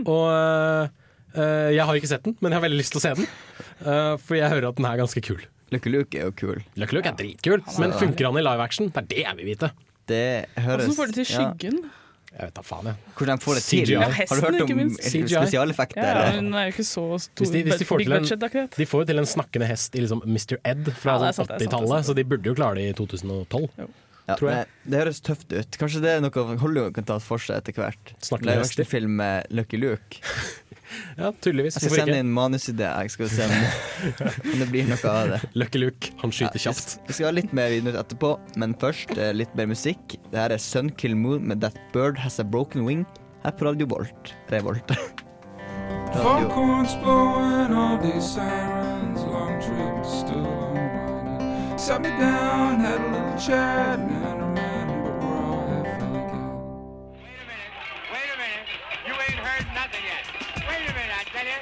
Og 0.00 0.24
uh, 0.32 0.88
uh, 1.36 1.68
jeg 1.76 1.84
har 1.84 2.00
ikke 2.00 2.08
sett 2.16 2.24
den, 2.24 2.38
men 2.40 2.56
jeg 2.56 2.62
har 2.62 2.64
veldig 2.70 2.80
lyst 2.80 2.96
til 2.96 3.02
å 3.02 3.04
se 3.04 3.12
den. 3.20 3.28
Uh, 3.82 4.14
for 4.20 4.38
jeg 4.38 4.52
hører 4.52 4.70
at 4.70 4.78
den 4.78 4.86
er 4.88 5.02
ganske 5.02 5.24
kul. 5.24 5.42
Lucky 5.74 5.90
Luke 5.90 6.18
er 6.20 6.30
jo 6.30 6.36
kul. 6.38 6.62
Lucky 6.78 6.98
Luke 6.98 7.10
er 7.10 7.18
dritkul, 7.18 7.64
men 7.82 7.96
funker 7.98 8.28
han 8.30 8.38
i 8.38 8.46
live 8.46 8.62
action? 8.62 8.92
Det 8.94 9.02
er 9.02 9.10
det 9.10 9.20
jeg 9.24 9.38
vil 9.40 9.52
vite. 9.54 9.70
Det 10.04 10.24
høres 10.60 10.84
Hvordan 10.84 10.98
får 10.98 11.06
de 11.10 11.16
til 11.16 11.24
ja. 11.24 11.34
skyggen? 11.34 11.84
Jeg 12.34 12.48
vet 12.48 12.56
da 12.56 12.62
faen, 12.66 12.86
jeg. 12.90 13.10
Hvordan 13.14 13.40
får 13.44 13.56
det 13.56 13.62
til? 13.62 13.84
CGI. 13.84 13.92
Ja, 13.94 14.06
Har 14.10 14.40
du 14.40 14.42
hørt 14.42 14.62
om 14.64 14.94
spesialeffekter? 14.98 16.08
Ja, 16.08 16.30
hun 16.34 16.48
er 16.50 16.66
jo 16.66 16.72
ikke 16.74 16.86
så 16.88 17.04
stor 17.22 17.44
Hvis 17.44 17.52
de, 17.54 17.60
hvis 17.62 17.78
de, 17.78 17.86
får 17.86 18.02
til 18.02 18.16
en, 18.16 18.70
de 18.74 18.86
får 18.90 19.04
jo 19.04 19.08
til 19.10 19.22
en 19.22 19.28
snakkende 19.30 19.68
hest 19.70 19.94
i 19.94 20.02
liksom 20.02 20.22
Mr. 20.26 20.56
Ed 20.66 20.90
fra 20.98 21.14
Ja, 21.20 21.28
er 21.30 21.36
sånn 21.36 21.52
80-tallet, 21.54 22.08
så 22.08 22.16
de 22.18 22.24
burde 22.26 22.50
jo 22.50 22.56
klare 22.58 22.80
det 22.80 22.88
i 22.90 22.96
2012. 22.98 23.86
Ja, 24.24 24.36
tror 24.38 24.50
jeg. 24.50 24.68
Det, 24.68 24.90
det 24.92 25.00
høres 25.02 25.18
tøft 25.24 25.50
ut. 25.52 25.76
Kanskje 25.80 26.00
det 26.04 26.12
er 26.16 26.22
noe 26.24 26.44
Hollywood 26.62 26.94
kan 26.96 27.06
ta 27.08 27.18
for 27.20 27.42
seg 27.42 27.60
etter 27.60 27.76
hvert. 27.76 28.14
Snakke 28.24 28.46
med 28.46 28.54
hester. 28.56 28.80
Live-action-film 28.80 29.18
med 29.20 29.50
Lucky 29.54 29.80
Luke. 29.80 30.20
Ja, 31.18 31.30
tydeligvis. 31.42 31.74
Jeg 31.80 31.90
skal 31.90 32.04
sende 32.04 32.18
inn 32.22 32.28
manusidé. 32.36 32.86
Jeg 32.86 33.10
skal 33.10 33.30
se 33.32 33.46
om, 33.48 33.54
det 34.60 34.66
blir 34.70 34.86
noe 34.86 35.10
av 35.10 35.32
det. 35.32 35.38
Lucky 35.58 35.80
Luke, 35.80 36.12
han 36.20 36.30
skyter 36.34 36.60
Ja, 36.60 36.68
kjapt. 36.68 36.94
Vi 37.08 37.16
skal 37.16 37.30
ha 37.30 37.34
litt 37.34 37.54
mer 37.56 37.72
videre 37.72 38.02
etterpå, 38.04 38.34
men 38.60 38.76
først 38.78 39.16
eh, 39.16 39.32
litt 39.34 39.50
mer 39.58 39.66
musikk. 39.72 40.14
Det 40.30 40.38
her 40.38 40.54
er 40.54 40.62
Sun 40.62 40.92
Kill 41.00 41.16
Moon 41.18 41.48
med 41.50 41.64
That 41.64 41.80
Bird 41.96 42.20
Has 42.22 42.38
A 42.38 42.46
Broken 42.46 42.86
Wing 42.86 43.02
her 43.42 43.56
på 43.56 43.66
Radio 43.66 43.88
Bolt. 43.90 44.34
Revolt. 44.54 44.94
Radio. 46.14 46.46
Foghorns 46.52 46.94
blowing 47.02 47.74
all 47.74 47.98
these 47.98 48.34
sirens, 48.36 49.24
long 49.26 49.58
trips 49.58 50.22
unwinding. 50.30 50.53
Sat 51.84 52.00
me 52.00 52.08
down, 52.08 52.80
had 52.80 52.98
a 52.98 53.02
little 53.12 53.38
chat, 53.38 53.98
and 53.98 54.10
I 54.10 54.32
remember 54.32 55.02
we're 55.02 55.20
all 55.20 55.84
half 55.84 56.00
really 56.00 56.24
good. 56.32 56.56
Wait 58.10 58.30
a 58.32 58.36
minute. 58.40 58.64
You 59.06 59.12
ain't 59.12 59.40
heard 59.44 59.66
nothing 59.74 60.04
yet. 60.08 60.24
Wait 60.66 60.88
a 60.88 60.94
minute, 60.94 61.12
I 61.12 61.24
tell 61.28 61.44
you. 61.44 61.60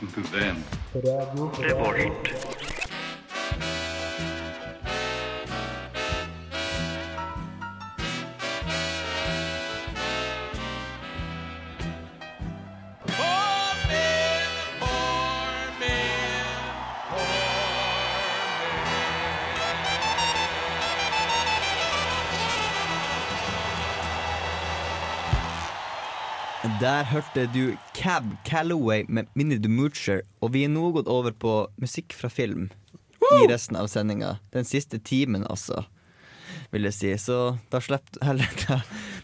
Listen 0.00 0.22
to 0.22 0.30
them. 0.32 0.56
Poor 0.94 1.92
Der 27.02 27.08
hørte 27.10 27.48
du 27.50 27.72
Cab 27.98 28.22
Calloway 28.46 29.02
med 29.08 29.26
Minnie 29.34 29.58
the 29.58 29.66
Moocher, 29.66 30.20
og 30.38 30.52
vi 30.54 30.60
er 30.62 30.70
nå 30.70 30.92
gått 30.94 31.08
over 31.10 31.34
på 31.34 31.54
musikk 31.82 32.14
fra 32.14 32.28
film 32.30 32.68
i 33.40 33.48
resten 33.50 33.74
av 33.74 33.88
sendinga. 33.90 34.36
Den 34.54 34.62
siste 34.62 35.00
timen, 35.02 35.42
altså, 35.50 35.80
vil 36.70 36.86
jeg 36.86 36.94
si. 36.94 37.10
Så 37.18 37.38
da 37.74 37.80
slipper 37.82 38.22
heller 38.22 38.54
da, 38.68 38.78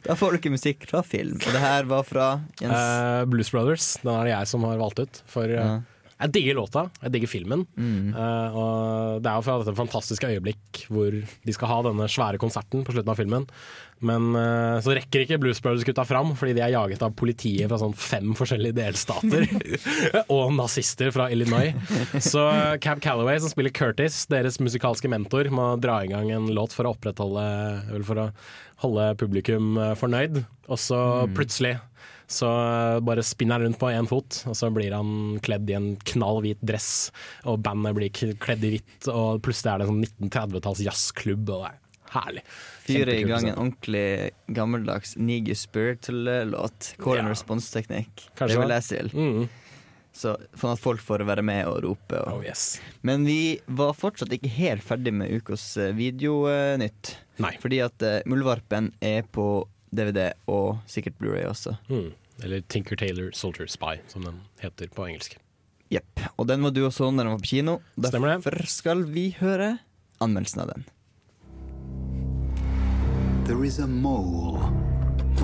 da 0.09 0.17
får 0.19 0.35
du 0.35 0.41
ikke 0.41 0.53
musikk 0.57 0.89
fra 0.91 1.05
film. 1.07 1.37
Og 1.39 1.55
det 1.55 1.63
her 1.63 1.87
var 1.87 2.03
fra 2.09 2.27
Jens. 2.59 2.75
Uh, 2.75 3.23
Blues 3.31 3.55
Brothers, 3.55 3.87
den 4.03 4.11
er 4.17 4.27
det 4.27 4.35
jeg 4.35 4.51
som 4.57 4.67
har 4.67 4.83
valgt 4.83 5.05
ut. 5.05 5.23
For 5.31 5.47
uh, 5.47 5.63
Ja. 5.63 5.71
Jeg 6.19 6.33
digger 6.35 6.57
låta, 6.59 6.89
jeg 7.05 7.13
digger 7.15 7.31
filmen. 7.31 7.61
Mm. 7.79 8.11
Uh, 8.11 8.57
og 8.59 9.21
det 9.23 9.31
er 9.31 9.37
jo 9.39 9.45
fra 9.47 9.59
dette 9.61 9.75
fantastiske 9.79 10.27
øyeblikk 10.27 10.81
hvor 10.91 11.15
de 11.15 11.55
skal 11.55 11.71
ha 11.71 11.77
denne 11.87 12.09
svære 12.11 12.41
konserten 12.43 12.83
på 12.87 12.95
slutten 12.95 13.13
av 13.13 13.21
filmen. 13.21 13.47
Men 14.03 14.27
uh, 14.35 14.79
så 14.83 14.97
rekker 14.99 15.23
ikke 15.23 15.39
Blues 15.43 15.63
Brothers-gutta 15.63 16.03
fram, 16.09 16.33
fordi 16.39 16.57
de 16.59 16.65
er 16.67 16.75
jaget 16.75 17.05
av 17.07 17.15
politiet 17.19 17.71
fra 17.71 17.79
sånn 17.79 17.95
fem 17.95 18.35
forskjellige 18.39 18.79
delstater. 18.81 19.47
og 20.35 20.55
nazister 20.59 21.15
fra 21.15 21.29
Illinois. 21.35 21.75
Så 22.23 22.43
eh, 22.51 22.77
Cab 22.83 23.03
Calloway, 23.05 23.39
som 23.43 23.51
spiller 23.53 23.75
Curtis, 23.75 24.25
deres 24.31 24.59
musikalske 24.63 25.11
mentor, 25.11 25.51
må 25.55 25.73
dra 25.83 26.01
i 26.03 26.11
gang 26.11 26.33
en 26.35 26.51
låt 26.55 26.75
for 26.75 26.87
å 26.87 26.95
opprettholde 26.97 27.45
Eller 27.93 28.07
for 28.07 28.23
å 28.23 28.31
holde 28.83 29.13
publikum 29.19 29.79
fornøyd. 29.99 30.43
Og 30.71 30.83
så 30.83 31.01
plutselig 31.35 31.77
så 32.29 32.49
eh, 32.53 33.01
bare 33.09 33.25
spinner 33.25 33.57
han 33.57 33.67
rundt 33.67 33.81
på 33.81 33.91
én 33.91 34.09
fot, 34.09 34.43
og 34.51 34.57
så 34.59 34.69
blir 34.75 34.93
han 34.93 35.39
kledd 35.45 35.71
i 35.73 35.77
en 35.79 35.91
knall 36.13 36.43
hvit 36.45 36.61
dress. 36.61 37.09
Og 37.49 37.61
bandet 37.65 37.97
blir 37.97 38.13
kledd 38.13 38.67
i 38.69 38.75
hvitt, 38.77 39.09
og 39.09 39.41
plutselig 39.45 39.73
er 39.73 39.83
det 39.83 39.89
sånn 39.89 40.03
1930-talls 40.05 40.83
jazzklubb. 40.85 41.55
Og 41.57 41.63
det 41.65 41.71
er 41.71 41.79
herlig. 42.19 42.43
Fyre 42.89 43.15
i 43.17 43.25
gang 43.25 43.47
en 43.47 43.53
altså. 43.53 43.63
ordentlig 43.63 44.05
gammeldags 44.57 45.17
Niggy 45.21 45.57
Spiritual-låt. 45.57 46.93
Call 47.01 47.23
and 47.23 47.29
Ja. 47.29 47.33
response-teknikk. 47.33 48.29
Det 48.39 48.57
vil 48.57 48.77
jeg 48.77 48.87
til. 48.89 49.11
Mm. 49.17 49.49
Så 50.19 50.35
for 50.59 50.75
at 50.75 50.81
folk 50.83 51.01
får 51.05 51.23
være 51.29 51.45
med 51.47 51.67
og 51.71 51.83
rope. 51.85 52.17
Og. 52.27 52.41
Oh, 52.41 52.45
yes. 52.45 52.81
Men 53.07 53.25
vi 53.29 53.61
var 53.67 53.95
fortsatt 53.95 54.33
ikke 54.35 54.51
helt 54.51 54.83
ferdig 54.83 55.13
med 55.15 55.31
ukas 55.31 55.77
eh, 55.79 55.93
videonytt. 55.95 57.17
Nei. 57.39 57.53
Fordi 57.63 57.79
at 57.85 58.03
uh, 58.03 58.19
Muldvarpen 58.27 58.91
er 59.05 59.23
på 59.31 59.69
DVD 59.91 60.33
og 60.47 60.79
sikkert 60.87 61.19
Blu-ray 61.21 61.47
også. 61.49 61.77
Mm. 61.89 62.13
Eller 62.43 62.63
Tinker 62.69 62.97
Taylor 62.97 63.31
Soldier 63.35 63.67
Spy, 63.67 63.99
som 64.09 64.25
den 64.25 64.41
heter 64.63 64.89
på 64.95 65.07
engelsk. 65.07 65.39
Jepp. 65.91 66.21
Og 66.37 66.49
den 66.49 66.63
var 66.63 66.71
du 66.71 66.85
også 66.87 67.11
når 67.11 67.25
den 67.25 67.33
var 67.33 67.39
på 67.39 67.51
kino. 67.51 67.79
Stemmer 68.05 68.29
det. 68.29 68.45
Derfor 68.45 68.67
skal 68.67 69.07
vi 69.15 69.31
høre 69.41 69.79
anmeldelsen 70.21 70.61
av 70.61 70.73
den. 70.75 70.85
There 73.49 73.65
is 73.65 73.79
a 73.79 73.87
mole 73.87 74.61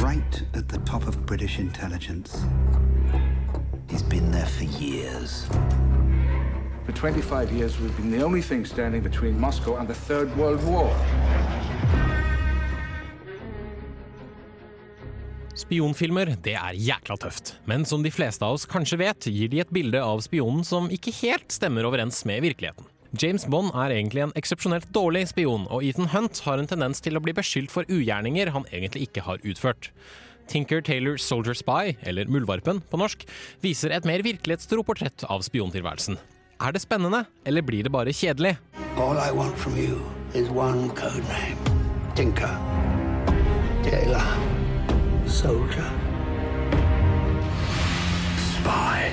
right 0.04 0.42
at 0.54 0.68
the 0.68 0.78
top 0.85 1.09
of 1.09 1.16
British 1.26 1.59
intelligence. 1.59 2.37
He's 3.88 4.02
been 4.02 4.30
there 4.30 4.46
for 4.46 4.64
years. 4.64 5.46
For 6.85 6.92
25 6.92 7.52
years, 7.52 7.80
we've 7.80 7.96
been 7.96 8.11
the 8.11 8.22
only 8.22 8.42
thing 8.42 8.66
standing 8.66 9.02
between 9.02 9.40
Moscow 9.40 9.76
and 9.76 9.88
the 9.88 9.94
Third 9.94 10.37
World 10.37 10.62
War. 10.64 10.94
Spionfilmer 15.64 16.35
det 16.44 16.59
er 16.61 16.77
jækla 16.77 17.16
tøft, 17.22 17.55
men 17.64 17.87
som 17.88 18.03
de 18.05 18.11
fleste 18.12 18.44
av 18.44 18.59
oss 18.59 18.66
kanskje 18.68 18.98
vet, 19.00 19.29
gir 19.33 19.48
de 19.48 19.62
et 19.62 19.70
bilde 19.72 20.03
av 20.03 20.20
spionen 20.20 20.61
som 20.66 20.90
ikke 20.92 21.14
helt 21.22 21.55
stemmer 21.55 21.88
overens 21.88 22.20
med 22.29 22.44
virkeligheten. 22.44 22.85
James 23.16 23.46
Bond 23.48 23.70
er 23.79 23.94
egentlig 23.94 24.24
en 24.24 24.35
eksepsjonelt 24.37 24.90
dårlig 24.92 25.29
spion, 25.31 25.64
og 25.72 25.87
Ethan 25.87 26.11
Hunt 26.12 26.42
har 26.44 26.61
en 26.61 26.68
tendens 26.68 27.00
til 27.00 27.16
å 27.16 27.22
bli 27.22 27.33
beskyldt 27.37 27.72
for 27.72 27.88
ugjerninger 27.88 28.50
han 28.53 28.66
egentlig 28.74 29.07
ikke 29.09 29.24
har 29.24 29.40
utført. 29.46 29.92
Tinker 30.50 30.83
Taylor 30.85 31.16
Soldier 31.16 31.57
Spy, 31.57 31.94
eller 32.05 32.29
Muldvarpen 32.29 32.83
på 32.90 33.00
norsk, 33.00 33.24
viser 33.64 33.94
et 33.94 34.05
mer 34.05 34.24
virkelighetstro 34.27 34.85
portrett 34.85 35.24
av 35.31 35.46
spiontilværelsen. 35.46 36.18
Er 36.61 36.74
det 36.74 36.85
spennende, 36.85 37.24
eller 37.48 37.64
blir 37.64 37.87
det 37.87 37.94
bare 37.94 38.12
kjedelig? 38.12 38.59
All 38.98 39.16
I 39.16 39.31
want 39.33 39.57
from 39.57 39.79
you 39.79 40.03
is 40.35 40.50
one 40.50 40.90
code 40.90 41.24
name 41.31 41.57
Tinker. 42.14 42.53
Taylor. 43.83 44.54
Soldier. 45.35 45.87
Spy. 48.38 49.09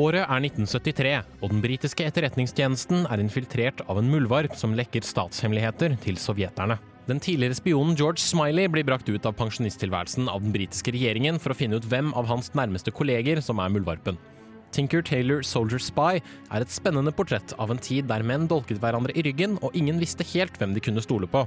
Året 0.00 0.22
er 0.24 0.46
1973, 0.46 1.12
og 1.42 1.52
den 1.52 1.60
britiske 1.60 2.06
etterretningstjenesten 2.08 3.04
er 3.10 3.20
infiltrert 3.20 3.82
av 3.90 4.00
en 4.00 4.08
muldvarp 4.08 4.56
som 4.56 4.72
lekker 4.78 5.04
statshemmeligheter 5.04 5.98
til 6.06 6.16
sovjeterne. 6.22 6.78
Den 7.10 7.20
tidligere 7.20 7.58
spionen 7.58 7.98
George 7.98 8.24
Smiley 8.24 8.70
blir 8.72 8.88
brakt 8.88 9.10
ut 9.10 9.28
av 9.28 9.36
pensjonisttilværelsen 9.36 10.32
av 10.32 10.40
den 10.46 10.54
britiske 10.56 10.94
regjeringen 10.96 11.40
for 11.42 11.52
å 11.52 11.60
finne 11.60 11.76
ut 11.76 11.88
hvem 11.90 12.14
av 12.16 12.30
hans 12.30 12.54
nærmeste 12.56 12.94
kolleger 12.96 13.44
som 13.44 13.60
er 13.60 13.72
muldvarpen. 13.74 14.16
Tinker 14.72 15.04
Taylor 15.04 15.42
Soldier 15.44 15.82
Spy 15.82 16.22
er 16.22 16.62
et 16.62 16.72
spennende 16.72 17.12
portrett 17.12 17.52
av 17.60 17.74
en 17.74 17.82
tid 17.82 18.08
der 18.08 18.24
menn 18.24 18.48
dolket 18.48 18.80
hverandre 18.80 19.12
i 19.12 19.26
ryggen, 19.26 19.58
og 19.60 19.74
ingen 19.76 20.00
visste 20.00 20.24
helt 20.32 20.56
hvem 20.56 20.72
de 20.72 20.88
kunne 20.88 21.04
stole 21.04 21.28
på. 21.28 21.44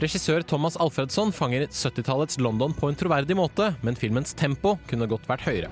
Regissør 0.00 0.40
Thomas 0.48 0.76
Alfredsson 0.80 1.32
fanger 1.32 1.66
70-tallets 1.68 2.40
London 2.40 2.72
på 2.72 2.88
en 2.88 2.96
troverdig 2.96 3.36
måte, 3.36 3.74
men 3.84 3.96
filmens 3.98 4.32
tempo 4.34 4.78
kunne 4.88 5.06
godt 5.10 5.28
vært 5.28 5.44
høyere. 5.44 5.68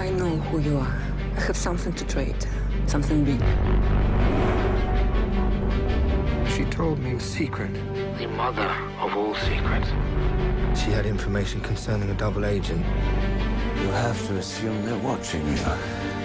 I 0.00 0.10
know 0.10 0.36
who 0.50 0.60
you 0.60 0.76
are. 0.78 0.96
I 1.36 1.40
have 1.40 1.56
something 1.56 1.94
to 1.94 2.04
trade. 2.04 2.46
Something 2.86 3.24
big. 3.24 3.40
She 6.52 6.64
told 6.64 6.98
me 6.98 7.16
a 7.16 7.20
secret. 7.20 7.72
The 8.18 8.28
mother 8.28 8.70
of 9.00 9.16
all 9.16 9.34
secrets. 9.34 9.88
She 10.78 10.90
had 10.90 11.06
information 11.06 11.60
concerning 11.62 12.10
a 12.10 12.14
double 12.14 12.44
agent. 12.44 12.84
You 13.80 13.88
have 13.88 14.18
to 14.28 14.36
assume 14.36 14.84
they're 14.84 14.98
watching 14.98 15.46
you. 15.48 16.19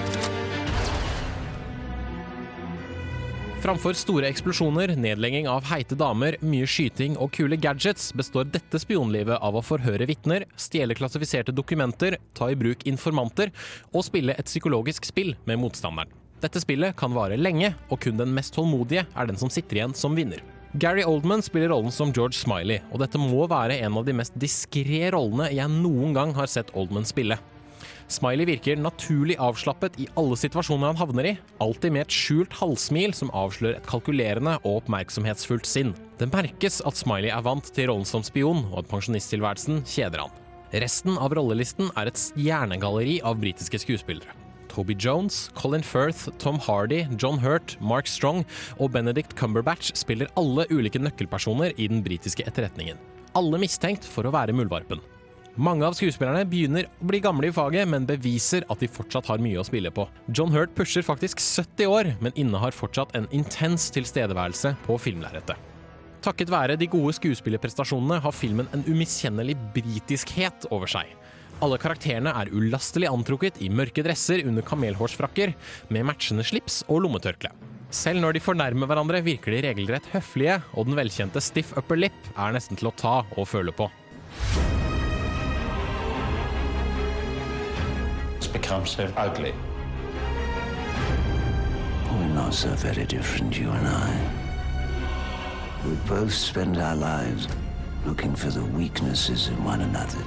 Framfor 3.65 3.95
store 3.97 4.27
eksplosjoner, 4.29 4.91
nedlegging 4.93 5.47
av 5.49 5.65
heite 5.65 5.95
damer, 5.97 6.35
mye 6.45 6.67
skyting 6.69 7.15
og 7.17 7.31
kule 7.33 7.57
gadgets, 7.57 8.11
består 8.13 8.45
dette 8.53 8.77
spionlivet 8.77 9.41
av 9.41 9.57
å 9.57 9.63
forhøre 9.65 10.05
vitner, 10.05 10.45
stjele 10.53 10.93
klassifiserte 10.93 11.49
dokumenter, 11.49 12.19
ta 12.37 12.51
i 12.53 12.57
bruk 12.59 12.85
informanter 12.85 13.49
og 13.89 14.05
spille 14.05 14.35
et 14.37 14.45
psykologisk 14.45 15.09
spill 15.09 15.33
med 15.49 15.57
motstanderen. 15.63 16.13
Dette 16.45 16.61
spillet 16.61 16.93
kan 16.99 17.17
vare 17.17 17.41
lenge, 17.41 17.71
og 17.89 18.03
kun 18.05 18.21
den 18.21 18.37
mest 18.37 18.53
tålmodige 18.53 19.07
er 19.09 19.31
den 19.31 19.41
som 19.41 19.49
sitter 19.49 19.81
igjen 19.81 19.97
som 19.97 20.13
vinner. 20.13 20.45
Gary 20.77 21.01
Oldman 21.01 21.41
spiller 21.41 21.73
rollen 21.73 21.89
som 21.89 22.13
George 22.13 22.37
Smiley, 22.37 22.83
og 22.93 23.01
dette 23.01 23.17
må 23.17 23.49
være 23.49 23.79
en 23.81 23.97
av 23.97 24.05
de 24.05 24.13
mest 24.13 24.37
diskré 24.37 25.07
rollene 25.15 25.49
jeg 25.57 25.73
noen 25.73 26.13
gang 26.13 26.37
har 26.37 26.53
sett 26.53 26.69
Oldman 26.77 27.09
spille. 27.09 27.41
Smiley 28.07 28.45
virker 28.45 28.77
naturlig 28.77 29.35
avslappet 29.41 29.97
i 29.97 30.05
alle 30.19 30.37
situasjoner 30.37 30.91
han 30.91 30.99
havner 30.99 31.29
i, 31.31 31.33
alltid 31.63 31.93
med 31.95 32.05
et 32.05 32.13
skjult 32.13 32.53
halvsmil 32.53 33.15
som 33.17 33.31
avslører 33.33 33.79
et 33.79 33.89
kalkulerende 33.89 34.59
og 34.61 34.83
oppmerksomhetsfullt 34.83 35.65
sinn. 35.65 35.95
Det 36.19 36.29
merkes 36.29 36.83
at 36.85 36.99
Smiley 36.99 37.33
er 37.33 37.45
vant 37.45 37.65
til 37.73 37.89
rollen 37.89 38.05
som 38.05 38.23
spion, 38.23 38.61
og 38.69 38.83
at 38.83 38.91
pensjonisttilværelsen 38.91 39.81
kjeder 39.89 40.21
han. 40.21 40.41
Resten 40.75 41.17
av 41.17 41.33
rollelisten 41.33 41.89
er 41.97 42.11
et 42.11 42.19
stjernegalleri 42.19 43.21
av 43.25 43.39
britiske 43.41 43.81
skuespillere. 43.81 44.37
Toby 44.69 44.93
Jones, 44.99 45.49
Colin 45.55 45.85
Firth, 45.85 46.27
Tom 46.37 46.59
Hardy, 46.59 47.05
John 47.17 47.39
Hurt, 47.39 47.77
Mark 47.79 48.09
Strong 48.11 48.43
og 48.77 48.91
Benedict 48.91 49.33
Cumberbatch 49.39 49.95
spiller 49.95 50.29
alle 50.35 50.67
ulike 50.69 50.99
nøkkelpersoner 50.99 51.73
i 51.79 51.87
den 51.87 52.03
britiske 52.05 52.43
etterretningen. 52.45 52.99
Alle 53.39 53.59
mistenkt 53.61 54.05
for 54.05 54.27
å 54.27 54.35
være 54.35 54.55
muldvarpen. 54.55 55.01
Mange 55.55 55.85
av 55.87 55.93
skuespillerne 55.95 56.43
begynner 56.51 56.89
å 56.99 57.05
bli 57.07 57.21
gamle 57.23 57.47
i 57.47 57.53
faget, 57.55 57.87
men 57.87 58.03
beviser 58.07 58.65
at 58.67 58.81
de 58.83 58.89
fortsatt 58.91 59.29
har 59.31 59.39
mye 59.39 59.61
å 59.61 59.63
spille 59.63 59.87
på. 59.87 60.03
John 60.35 60.51
Hurt 60.51 60.73
pusher 60.75 61.05
faktisk 61.05 61.39
70 61.39 61.87
år, 61.87 62.09
men 62.19 62.35
innehar 62.35 62.75
fortsatt 62.75 63.13
en 63.15 63.29
intens 63.31 63.87
tilstedeværelse 63.95 64.73
på 64.83 64.97
filmlerretet. 64.99 65.55
Takket 66.25 66.51
være 66.51 66.75
de 66.75 66.89
gode 66.91 67.13
skuespillerprestasjonene 67.15 68.19
har 68.19 68.35
filmen 68.35 68.67
en 68.75 68.83
umiskjennelig 68.89 69.55
britiskhet 69.77 70.67
over 70.75 70.91
seg. 70.91 71.13
Alle 71.63 71.79
karakterene 71.79 72.33
er 72.35 72.51
ulastelig 72.51 73.07
antrukket 73.07 73.61
i 73.63 73.71
mørke 73.71 74.03
dresser 74.03 74.43
under 74.43 74.65
kamelhårsfrakker, 74.67 75.55
med 75.87 76.09
matchende 76.09 76.43
slips 76.43 76.81
og 76.89 77.05
lommetørkle. 77.05 77.53
Selv 77.95 78.19
når 78.25 78.35
de 78.35 78.43
fornærmer 78.43 78.91
hverandre, 78.91 79.23
virker 79.23 79.55
de 79.55 79.63
regelrett 79.69 80.11
høflige, 80.11 80.59
og 80.75 80.89
den 80.89 80.99
velkjente 80.99 81.39
stiff 81.39 81.71
upper 81.79 82.01
lip 82.01 82.33
er 82.35 82.57
nesten 82.57 82.75
til 82.75 82.91
å 82.91 82.97
ta 82.99 83.21
og 83.37 83.47
føle 83.47 83.71
på. 83.71 83.87
Become 88.55 88.85
so 88.85 89.03
ugly. 89.17 89.53
We're 92.11 92.33
not 92.33 92.53
so 92.53 92.69
very 92.69 93.05
different, 93.05 93.59
you 93.59 93.69
and 93.69 93.87
I. 93.87 94.11
We 95.85 95.95
both 96.07 96.33
spend 96.33 96.77
our 96.77 96.95
lives 96.95 97.47
looking 98.05 98.35
for 98.35 98.49
the 98.51 98.63
weaknesses 98.77 99.49
in 99.49 99.57
one 99.65 99.81
another. 99.81 100.23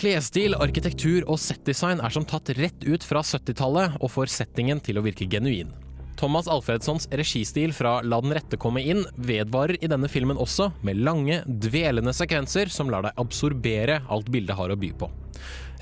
Klesstil, 0.00 0.56
arkitektur 0.56 1.28
og 1.28 1.38
settdesign 1.38 2.00
er 2.00 2.10
som 2.10 2.24
tatt 2.26 2.54
rett 2.56 2.86
ut 2.88 3.04
fra 3.04 3.20
70-tallet 3.22 4.00
og 4.00 4.10
får 4.10 4.32
settingen 4.32 4.80
til 4.82 4.98
å 4.98 5.04
virke 5.04 5.28
genuin. 5.30 5.70
Thomas 6.18 6.48
Alfredssons 6.50 7.08
registil 7.12 7.74
fra 7.76 7.98
La 8.06 8.20
den 8.24 8.32
rette 8.34 8.56
komme 8.60 8.80
inn 8.80 9.04
vedvarer 9.28 9.76
i 9.82 9.90
denne 9.90 10.08
filmen 10.10 10.40
også, 10.40 10.70
med 10.86 11.04
lange, 11.04 11.42
dvelende 11.46 12.14
sekvenser 12.16 12.72
som 12.72 12.90
lar 12.90 13.04
deg 13.06 13.20
absorbere 13.20 14.00
alt 14.08 14.32
bildet 14.32 14.56
har 14.56 14.72
å 14.72 14.78
by 14.78 14.92
på. 14.96 15.10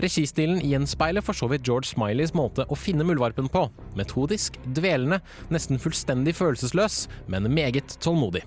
Registilen 0.01 0.63
gjenspeiler 0.65 1.25
for 1.25 1.37
så 1.37 1.51
vidt 1.51 1.67
George 1.67 1.91
Smileys 1.91 2.35
måte 2.37 2.67
å 2.69 2.79
finne 2.79 3.07
muldvarpen 3.09 3.51
på. 3.53 3.67
Metodisk, 3.99 4.57
dvelende, 4.77 5.21
nesten 5.53 5.81
fullstendig 5.83 6.37
følelsesløs, 6.39 7.05
men 7.33 7.51
meget 7.55 7.99
tålmodig. 8.01 8.47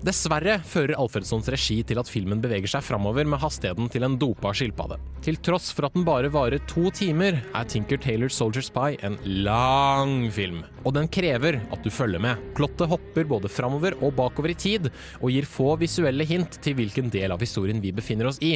Dessverre 0.00 0.54
fører 0.64 0.96
Alfredssons 0.96 1.48
regi 1.52 1.82
til 1.84 1.98
at 2.00 2.08
filmen 2.08 2.40
beveger 2.40 2.70
seg 2.72 2.84
framover 2.86 3.26
med 3.28 3.42
hastigheten 3.42 3.90
til 3.92 4.06
en 4.06 4.14
dopa 4.16 4.54
skilpadde. 4.56 4.96
Til 5.20 5.36
tross 5.44 5.66
for 5.76 5.84
at 5.84 5.96
den 5.96 6.06
bare 6.06 6.30
varer 6.32 6.62
to 6.70 6.88
timer, 6.96 7.36
er 7.52 7.66
Tinker 7.68 8.00
Taylor 8.00 8.32
Soldier 8.32 8.64
Spy 8.64 8.96
en 9.04 9.18
lang 9.44 10.30
film. 10.32 10.62
Og 10.88 10.94
den 10.96 11.10
krever 11.12 11.58
at 11.60 11.84
du 11.84 11.92
følger 11.92 12.22
med. 12.24 12.40
Plottet 12.56 12.88
hopper 12.88 13.28
både 13.28 13.52
framover 13.52 13.98
og 14.00 14.14
bakover 14.16 14.54
i 14.54 14.56
tid, 14.56 14.88
og 15.20 15.34
gir 15.34 15.44
få 15.44 15.74
visuelle 15.82 16.24
hint 16.24 16.56
til 16.64 16.78
hvilken 16.80 17.12
del 17.12 17.36
av 17.36 17.44
historien 17.44 17.84
vi 17.84 17.92
befinner 17.92 18.30
oss 18.32 18.40
i. 18.40 18.54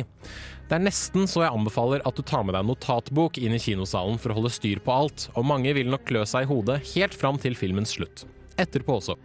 Det 0.65 0.79
er 0.79 0.85
nesten 0.87 1.27
så 1.29 1.43
jeg 1.45 1.53
anbefaler 1.53 2.03
at 2.09 2.17
du 2.17 2.23
tar 2.25 2.45
med 2.47 2.57
deg 2.57 2.65
en 2.65 2.71
notatbok 2.73 3.37
inn 3.37 3.53
i 3.53 3.61
kinosalen 3.61 4.17
for 4.21 4.33
å 4.33 4.39
holde 4.39 4.53
styr 4.55 4.81
på 4.81 4.95
alt, 4.95 5.27
og 5.37 5.45
mange 5.45 5.75
vil 5.77 5.91
nok 5.93 6.07
klø 6.09 6.25
seg 6.29 6.47
i 6.47 6.49
hodet 6.49 6.81
helt 6.95 7.17
fram 7.17 7.37
til 7.41 7.57
filmens 7.59 7.93
slutt. 7.99 8.25
Etterpå 8.57 8.97
også. 8.97 9.19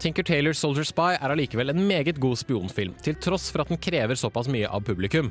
Tinker 0.00 0.24
Taylor 0.26 0.56
Soldier 0.56 0.88
Spy 0.88 1.12
er 1.12 1.30
allikevel 1.30 1.70
en 1.70 1.84
meget 1.86 2.18
god 2.18 2.40
spionfilm, 2.40 2.96
til 3.04 3.18
tross 3.20 3.50
for 3.52 3.62
at 3.62 3.70
den 3.70 3.78
krever 3.78 4.18
såpass 4.18 4.48
mye 4.50 4.66
av 4.66 4.82
publikum. 4.86 5.30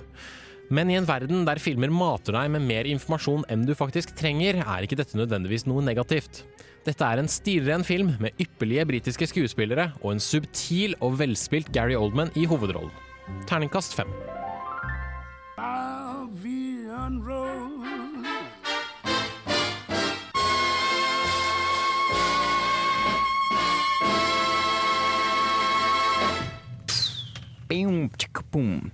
Men 0.69 0.91
i 0.93 0.95
en 0.99 1.07
verden 1.09 1.43
der 1.47 1.59
filmer 1.59 1.89
mater 1.91 2.37
deg 2.37 2.51
med 2.53 2.67
mer 2.69 2.87
informasjon 2.87 3.47
enn 3.49 3.65
du 3.65 3.73
faktisk 3.75 4.13
trenger, 4.15 4.61
er 4.61 4.85
ikke 4.85 4.99
dette 5.01 5.17
nødvendigvis 5.17 5.65
noe 5.67 5.83
negativt. 5.83 6.43
Dette 6.85 7.03
er 7.03 7.19
en 7.19 7.27
stilren 7.27 7.83
film 7.83 8.13
med 8.21 8.37
ypperlige 8.39 8.85
britiske 8.87 9.27
skuespillere 9.33 9.89
og 9.99 10.13
en 10.13 10.23
subtil 10.23 10.95
og 11.03 11.17
velspilt 11.19 11.73
Gary 11.75 11.97
Oldman 11.97 12.31
i 12.39 12.45
hovedrollen. 12.47 12.93
Terningkast 13.49 13.97
fem. 13.97 14.13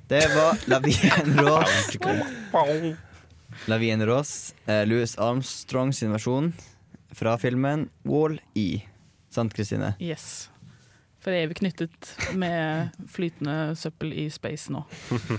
Det 0.08 0.26
var 0.36 0.58
La 0.68 0.80
Vie 0.80 1.12
en 1.24 1.40
Rose. 1.46 2.96
La 3.68 3.78
Vie 3.78 3.92
en 3.94 4.06
Rose, 4.06 4.54
eh, 4.66 4.86
Louis 4.86 5.18
Armstrong 5.18 5.94
sin 5.94 6.12
versjon 6.12 6.50
fra 7.16 7.38
filmen 7.40 7.88
Wall-E. 8.04 8.82
Sant, 9.32 9.54
Kristine? 9.56 9.94
Yes. 10.04 10.50
For 11.24 11.32
evig 11.32 11.62
knyttet 11.62 12.12
med 12.36 12.92
flytende 13.08 13.78
søppel 13.80 14.12
i 14.12 14.28
space 14.30 14.74
nå. 14.76 14.84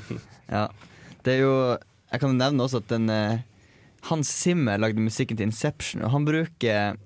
Ja. 0.48 0.68
Det 1.20 1.34
er 1.34 1.42
jo 1.42 1.54
Jeg 2.12 2.22
kan 2.22 2.38
nevne 2.38 2.64
også 2.64 2.80
at 2.80 2.88
den 2.88 3.10
eh, 3.12 3.44
Hans 4.08 4.32
Zimmer 4.32 4.80
lagde 4.80 5.02
musikken 5.04 5.36
til 5.36 5.50
Inception, 5.50 6.06
og 6.06 6.14
han 6.14 6.24
bruker 6.24 6.96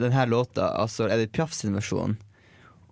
denne 0.00 0.26
låta, 0.30 0.70
altså 0.72 1.10
Edith 1.12 1.34
Piaf 1.36 1.52
sin 1.52 1.76
versjon, 1.76 2.16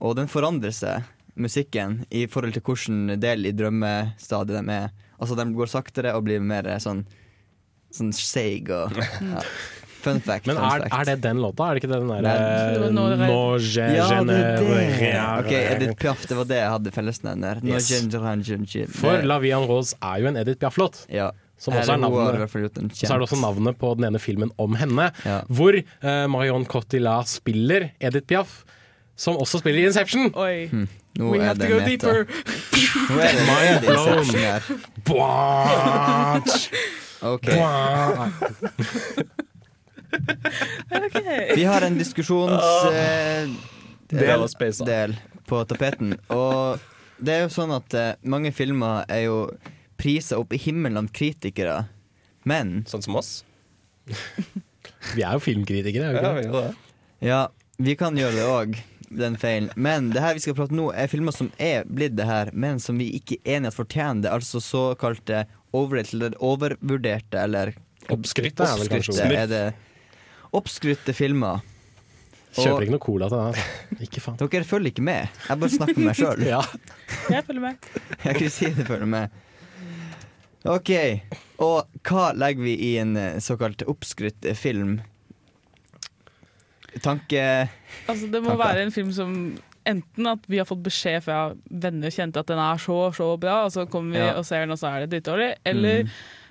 og 0.05 0.17
den 0.19 0.29
forandrer 0.29 0.75
seg, 0.75 1.05
musikken, 1.37 2.05
i 2.11 2.27
forhold 2.31 2.55
til 2.55 2.63
hvilken 2.63 3.21
del 3.21 3.47
i 3.47 3.53
drømmestadiet 3.57 4.61
de 4.67 4.73
er. 4.79 4.91
Altså, 5.19 5.37
de 5.39 5.47
går 5.57 5.71
saktere 5.71 6.15
og 6.17 6.25
blir 6.27 6.41
mer 6.45 6.69
sånn 6.83 7.05
Sånn 7.95 8.09
seig 8.11 8.71
og 8.75 8.91
ja. 8.99 9.43
Fun 10.03 10.19
fact. 10.21 10.49
Men 10.51 10.57
fun 10.59 10.65
er, 10.67 10.83
fact. 10.83 10.95
er 10.99 11.05
det 11.13 11.15
den 11.25 11.39
låta? 11.41 11.69
Er 11.71 11.79
det 11.79 11.85
ikke 11.85 11.93
den 11.95 12.09
derre 12.11 12.89
No 12.93 13.05
je- 13.57 13.87
Ja, 13.95 15.39
Ok, 15.39 15.53
Edith 15.55 15.95
Piaf, 16.03 16.27
det 16.29 16.37
var 16.37 16.49
det 16.51 16.59
jeg 16.59 16.73
hadde 16.75 16.93
fellesnevner. 16.93 17.63
Yes. 17.65 17.89
Ginger 17.93 18.91
For 18.93 19.23
La 19.25 19.39
Vie 19.39 19.55
en 19.57 19.67
Rose 19.71 19.95
er 20.03 20.21
jo 20.21 20.29
en 20.33 20.37
Edith 20.43 20.59
Piaf-låt. 20.61 21.05
Ja. 21.09 21.31
Som 21.57 21.75
også 21.79 21.95
er 21.95 22.03
navnet 22.03 22.51
Så 22.99 23.07
er 23.15 23.19
det 23.23 23.29
også 23.29 23.39
navnet 23.41 23.79
på 23.79 23.95
den 23.97 24.09
ene 24.11 24.19
filmen 24.21 24.51
om 24.59 24.75
henne, 24.75 25.13
Ja. 25.25 25.39
hvor 25.49 25.73
uh, 25.79 26.27
Marion 26.29 26.67
Cotillard 26.67 27.31
spiller 27.31 27.93
Edith 28.01 28.27
Piaf, 28.27 28.65
som 29.17 29.39
også 29.39 29.63
spiller 29.63 29.85
i 29.85 29.87
Inception. 29.87 30.33
Oi. 30.35 30.67
Hm, 30.73 30.89
Nå 31.19 31.31
We 31.31 31.39
er 31.39 31.45
have 31.47 31.59
to 31.63 31.69
go 31.71 31.79
meta. 31.79 31.87
deeper. 31.91 32.19
Nå 33.11 33.19
er 33.23 33.33
det 33.33 33.45
Mind 33.51 33.81
det 33.81 33.89
Inception 33.95 34.41
her. 34.41 34.61
Bwatch. 35.07 36.57
Ok. 37.23 37.47
Bwatch. 37.55 38.35
Vi 41.57 41.65
har 41.65 41.83
en 41.83 41.99
diskusjons... 41.99 42.63
eh, 42.93 43.49
Del 44.15 44.31
av 44.41 44.47
space, 44.53 44.79
da. 44.85 44.91
del 44.91 45.15
på 45.49 45.63
tapeten. 45.69 46.15
Og 46.33 46.79
det 47.19 47.33
er 47.39 47.41
jo 47.47 47.51
sånn 47.53 47.73
at 47.75 47.95
eh, 47.99 48.13
mange 48.31 48.53
filmer 48.55 49.05
er 49.11 49.25
jo 49.27 49.39
prisa 50.01 50.39
opp 50.41 50.53
i 50.55 50.61
himmelen 50.61 50.99
av 51.01 51.09
kritikere, 51.15 51.85
men 52.49 52.83
Sånn 52.91 53.03
som 53.05 53.17
oss? 53.19 53.33
Vi 55.15 55.23
er 55.25 55.33
jo 55.37 55.41
filmkritikere, 55.43 56.11
er 56.11 56.13
vi 56.13 56.21
Ja, 56.21 56.33
ikke 56.35 56.35
vi 56.35 56.47
det? 56.47 56.53
det. 56.61 57.29
Ja, 57.31 57.41
vi 57.89 57.95
kan 57.99 58.19
gjøre 58.19 58.37
det 58.37 58.45
òg, 58.51 58.79
den 59.11 59.37
feilen. 59.41 59.71
Men 59.77 60.11
det 60.15 60.23
her 60.25 60.37
vi 60.37 60.43
skal 60.45 60.57
prate 60.59 60.77
nå, 60.77 60.89
er 60.93 61.11
filmer 61.11 61.35
som 61.35 61.51
er 61.59 61.85
blitt 61.89 62.17
det 62.19 62.27
her, 62.29 62.51
men 62.53 62.81
som 62.83 62.99
vi 63.01 63.11
ikke 63.19 63.39
er 63.43 63.59
enige 63.59 63.73
at 63.75 63.79
fortjener 63.79 64.27
det. 64.27 64.33
Altså 64.35 64.63
såkalte 64.63 65.45
eller 65.75 66.37
overvurderte, 66.39 67.41
eller 67.41 67.75
Oppskrytte 68.13 68.63
er 68.63 68.79
vel 68.79 68.91
kanskje 68.93 69.15
ordet. 69.15 69.39
er 69.41 69.49
det 69.51 69.63
Oppskrytte 70.55 71.15
filmer. 71.17 71.65
Kjøper 72.55 72.85
ikke 72.85 72.95
noe 72.95 73.03
cola 73.03 73.29
til 73.33 73.41
deg. 73.41 74.03
Ikke 74.07 74.23
faen. 74.23 74.37
Dere 74.39 74.69
følger 74.69 74.93
ikke 74.93 75.03
med. 75.03 75.41
Jeg 75.49 75.61
bare 75.63 75.73
snakker 75.73 75.99
med 75.99 76.11
meg 76.11 76.21
sjøl. 76.21 76.45
Ja. 76.53 76.61
Jeg 77.33 77.47
følger 77.49 77.65
med. 77.65 77.89
Jeg 78.29 78.39
kan 78.39 78.53
si 78.55 78.71
det 78.77 78.87
følger 78.87 79.11
med. 79.11 79.41
OK. 80.71 80.93
Og 81.65 81.99
hva 82.07 82.29
legger 82.39 82.65
vi 82.65 82.77
i 82.93 82.93
en 83.03 83.17
eh, 83.19 83.41
såkalt 83.43 83.83
oppskrytt 83.91 84.47
film? 84.57 85.01
Tanke 87.03 87.69
Altså, 88.09 88.31
det 88.31 88.43
må 88.43 88.51
Tanker. 88.55 88.65
være 88.65 88.83
en 88.87 88.91
film 88.95 89.13
som 89.13 89.59
Enten 89.87 90.27
at 90.27 90.39
vi 90.49 90.57
har 90.57 90.65
fått 90.65 90.81
beskjed 90.83 91.23
fra 91.27 91.53
venner 91.69 92.07
og 92.09 92.15
kjente 92.17 92.41
at 92.41 92.47
den 92.49 92.57
er 92.59 92.79
så 92.81 93.13
så 93.13 93.27
bra, 93.39 93.65
og 93.67 93.71
så 93.75 93.85
kommer 93.87 94.13
vi 94.13 94.19
Ja. 94.19 94.33
og 94.39 94.47
ser 94.47 94.61
den, 94.65 94.71
og 94.71 94.79
så 94.79 94.89
er 94.89 95.05
det 95.07 95.11
drittdårlig. 95.23 95.57
Eller 95.67 96.05
Mm. 96.05 96.09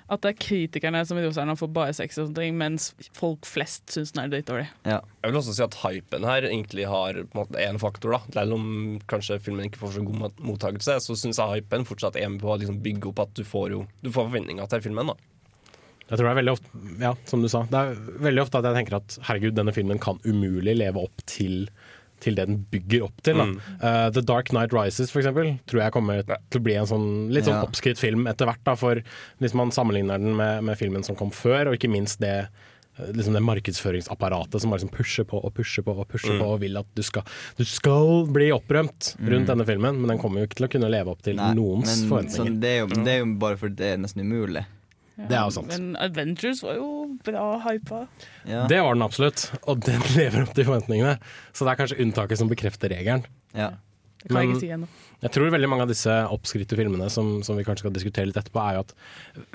at 0.08 0.20
det 0.20 0.28
er 0.30 0.38
kritikerne 0.38 1.04
som 1.04 1.18
i 1.18 1.22
Roserne 1.26 1.56
får 1.58 1.72
bare 1.72 1.92
sex 1.92 2.16
og 2.18 2.28
sånne 2.28 2.36
ting, 2.36 2.56
mens 2.56 2.94
folk 3.12 3.40
flest 3.44 3.86
syns 3.90 4.12
den 4.12 4.22
er 4.24 4.28
drittdårlig. 4.40 4.68
Ja. 4.86 5.00
Jeg 5.24 5.32
vil 5.32 5.40
også 5.40 5.52
si 5.56 5.62
at 5.64 5.74
hypen 5.82 6.22
her 6.22 6.42
egentlig 6.42 6.86
har 6.86 7.14
én 7.14 7.68
en 7.70 7.78
faktor. 7.78 8.12
da 8.12 8.20
Selv 8.32 8.52
om 8.54 9.00
kanskje 9.08 9.40
filmen 9.40 9.64
ikke 9.68 9.78
får 9.82 9.94
så 9.98 10.04
god 10.06 10.14
mot- 10.16 10.38
mottakelse, 10.40 11.00
så 11.02 11.16
syns 11.18 11.36
jeg 11.38 11.62
hypen 11.64 11.84
fortsatt 11.84 12.14
er 12.14 12.28
med 12.28 12.40
på 12.40 12.54
å 12.54 12.60
liksom 12.60 12.80
bygge 12.80 13.08
opp 13.08 13.18
at 13.18 13.34
du 13.34 13.42
får 13.42 13.70
jo 13.70 13.86
Du 14.00 14.10
får 14.10 14.30
forventninger 14.30 14.68
til 14.68 14.80
filmen. 14.80 15.06
da 15.08 15.14
Jeg 16.10 16.18
tror 16.18 16.26
det 16.28 16.32
er 16.34 16.40
veldig 16.42 16.52
ofte, 16.52 16.68
ja, 17.00 17.14
som 17.30 17.42
du 17.42 17.48
sa, 17.48 17.62
det 17.70 17.80
er 17.80 17.94
veldig 18.26 18.42
ofte 18.44 18.58
at 18.60 18.66
jeg 18.68 18.76
tenker 18.76 18.96
at 18.98 19.18
herregud, 19.28 19.54
denne 19.56 19.72
filmen 19.72 19.98
kan 19.98 20.18
umulig 20.28 20.74
leve 20.76 21.00
opp 21.00 21.22
til, 21.26 21.68
til 22.20 22.36
det 22.36 22.44
den 22.50 22.58
bygger 22.70 23.06
opp 23.06 23.22
til. 23.24 23.40
Da. 23.40 23.46
Mm. 23.48 23.56
Uh, 23.80 24.10
The 24.12 24.20
Dark 24.20 24.52
Knight 24.52 24.72
Rises 24.76 25.10
for 25.10 25.22
eksempel, 25.22 25.54
tror 25.66 25.80
jeg 25.86 25.92
kommer 25.96 26.20
til 26.28 26.60
å 26.60 26.64
bli 26.64 26.76
en 26.76 26.86
sånn 26.90 27.08
litt 27.32 27.48
sånn 27.48 27.56
Ja. 27.56 27.64
oppskrytt 27.64 27.98
film 27.98 28.26
etter 28.28 28.44
hvert. 28.50 28.60
Da, 28.68 28.76
for 28.76 29.00
hvis 29.40 29.54
man 29.56 29.72
sammenligner 29.72 30.20
den 30.20 30.36
med, 30.36 30.62
med 30.68 30.76
filmen 30.78 31.02
som 31.04 31.16
kom 31.16 31.32
før, 31.32 31.68
og 31.72 31.78
ikke 31.80 31.90
minst 31.90 32.20
det 32.20 32.36
eh, 32.44 33.08
Liksom 33.16 33.34
det 33.34 33.40
markedsføringsapparatet 33.42 34.60
som 34.62 34.70
bare 34.70 34.78
liksom 34.84 34.92
pusher 34.94 35.24
på 35.26 35.40
og 35.42 35.50
pusher 35.56 35.82
på 35.82 35.96
og 35.98 36.06
pusher 36.08 36.36
Mm. 36.36 36.38
på 36.44 36.46
og 36.54 36.60
vil 36.60 36.76
at 36.78 36.86
du 36.94 37.02
skal, 37.02 37.24
du 37.58 37.64
skal 37.66 38.26
bli 38.30 38.52
opprømt 38.54 39.16
rundt 39.18 39.48
Mm. 39.48 39.50
denne 39.50 39.66
filmen, 39.66 39.98
men 40.00 40.08
den 40.12 40.18
kommer 40.22 40.38
jo 40.40 40.46
ikke 40.46 40.60
til 40.60 40.66
å 40.68 40.70
kunne 40.70 40.90
leve 40.92 41.10
opp 41.10 41.22
til 41.22 41.34
Nei, 41.36 41.54
noens 41.54 42.02
men 42.02 42.08
forventninger. 42.12 42.44
sånn, 42.52 42.60
det, 42.60 42.68
er 42.70 42.78
jo, 42.84 42.86
det 43.02 43.12
er 43.16 43.18
jo 43.24 43.34
bare 43.42 43.56
fordi 43.58 43.74
det 43.80 43.88
er 43.94 43.96
nesten 43.98 44.22
umulig. 44.22 44.64
Det 45.16 45.30
er 45.36 45.44
jo 45.46 45.52
sant. 45.54 45.68
Men 45.70 45.92
Adventures 46.02 46.60
var 46.64 46.74
jo 46.80 46.88
bra 47.24 47.44
hypa. 47.68 48.00
Ja. 48.50 48.64
Det 48.70 48.80
var 48.82 48.96
den 48.96 49.04
absolutt, 49.06 49.44
og 49.70 49.84
den 49.86 50.02
lever 50.18 50.42
opp 50.42 50.54
til 50.56 50.66
forventningene. 50.66 51.16
Så 51.54 51.62
det 51.66 51.74
er 51.74 51.80
kanskje 51.84 52.00
unntaket 52.02 52.40
som 52.40 52.50
bekrefter 52.50 52.90
regelen. 52.90 53.22
Ja. 53.54 53.72
Det 54.24 54.32
kan 54.32 54.40
jeg 54.40 54.50
ikke 54.54 54.60
si 54.64 54.72
ennå. 54.72 54.86
jeg 55.20 55.30
tror 55.36 55.50
veldig 55.52 55.68
mange 55.68 55.84
av 55.84 55.90
disse 55.92 56.12
oppskrytte 56.32 56.78
filmene 56.80 57.10
som, 57.12 57.42
som 57.44 57.58
vi 57.60 57.64
kanskje 57.66 57.84
skal 57.84 57.92
diskutere 57.92 58.30
litt 58.30 58.38
etterpå, 58.40 58.62
er 58.64 58.78
jo 58.78 58.84
at 58.86 58.94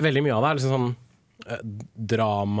veldig 0.06 0.22
mye 0.28 0.36
av 0.36 0.44
det 0.44 0.50
er 0.52 0.58
liksom 0.60 0.74
sånn 0.76 0.90
eh, 1.50 1.64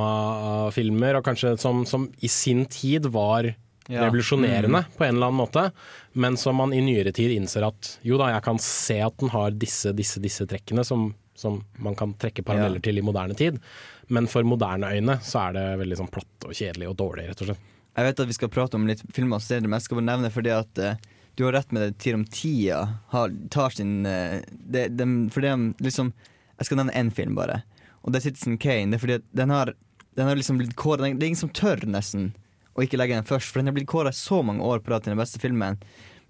dramafilmer, 0.00 1.18
og 1.20 1.24
kanskje 1.26 1.54
som, 1.60 1.84
som 1.86 2.08
i 2.20 2.28
sin 2.30 2.64
tid 2.70 3.06
var 3.14 3.52
Ja. 3.90 4.04
revolusjonerende 4.04 4.84
på 4.94 5.02
en 5.06 5.16
eller 5.16 5.26
annen 5.30 5.38
måte, 5.40 5.62
men 6.14 6.36
som 6.38 6.54
man 6.60 6.70
i 6.76 6.82
nyere 6.84 7.10
tid 7.16 7.32
innser 7.34 7.64
at 7.66 7.94
jo 8.06 8.18
da, 8.20 8.28
jeg 8.36 8.44
kan 8.44 8.58
se 8.62 9.00
at 9.02 9.16
den 9.18 9.32
har 9.32 9.50
disse, 9.50 9.90
disse, 9.98 10.20
disse 10.22 10.46
trekkene 10.46 10.84
som, 10.86 11.08
som 11.40 11.60
man 11.80 11.96
kan 11.98 12.12
trekke 12.20 12.44
paralleller 12.46 12.82
til 12.84 13.00
i 13.00 13.04
moderne 13.04 13.36
tid, 13.38 13.58
men 14.12 14.28
for 14.30 14.44
moderne 14.46 14.90
øyne 14.92 15.16
så 15.24 15.46
er 15.48 15.56
det 15.56 15.66
veldig 15.80 15.98
sånn 16.02 16.12
platt 16.12 16.46
og 16.48 16.56
kjedelig 16.56 16.90
og 16.90 16.98
dårlig, 17.00 17.28
rett 17.30 17.44
og 17.44 17.50
slett. 17.52 17.68
Jeg 17.96 18.06
vet 18.06 18.20
at 18.22 18.28
vi 18.30 18.36
skal 18.36 18.50
prate 18.54 18.78
om 18.78 18.86
litt 18.86 19.02
filmer 19.14 19.42
senere, 19.42 19.68
men 19.68 19.80
jeg 19.80 19.88
skal 19.88 19.98
bare 19.98 20.08
nevne 20.12 20.30
fordi 20.30 20.52
at 20.54 20.80
uh, 20.84 21.08
du 21.38 21.44
har 21.46 21.54
rett 21.56 21.72
med 21.74 21.82
det 21.82 21.98
Tid 22.02 22.16
om 22.18 22.24
tida 22.24 22.80
har, 23.10 23.32
tar 23.50 23.74
sin 23.74 24.06
uh, 24.06 24.38
det, 24.50 24.88
dem- 24.98 25.28
de 25.34 25.54
liksom 25.82 26.12
Jeg 26.60 26.68
skal 26.68 26.78
nevne 26.78 26.94
én 27.00 27.10
film, 27.10 27.34
bare. 27.38 27.62
Og 28.04 28.12
det 28.12 28.20
er 28.20 28.26
Citizen 28.28 28.58
Kane. 28.60 28.92
Det 28.92 28.98
er 28.98 29.02
fordi 29.04 29.18
den 29.40 29.50
har, 29.50 29.72
den 30.18 30.28
har 30.28 30.36
liksom 30.38 30.58
blitt 30.60 30.76
kåret 30.76 31.02
Det 31.06 31.24
er 31.24 31.30
ingen 31.32 31.40
som 31.40 31.52
tør, 31.56 31.82
nesten, 31.88 32.30
å 32.76 32.84
ikke 32.84 33.00
legge 33.00 33.16
den 33.16 33.26
først, 33.26 33.50
for 33.50 33.60
den 33.60 33.70
har 33.72 33.76
blitt 33.78 33.90
kåra 33.90 34.12
så 34.14 34.42
mange 34.46 34.62
år 34.64 34.82
på 34.84 34.92
rad 34.92 35.04
til 35.04 35.14
den 35.14 35.22
beste 35.22 35.40
filmen. 35.42 35.80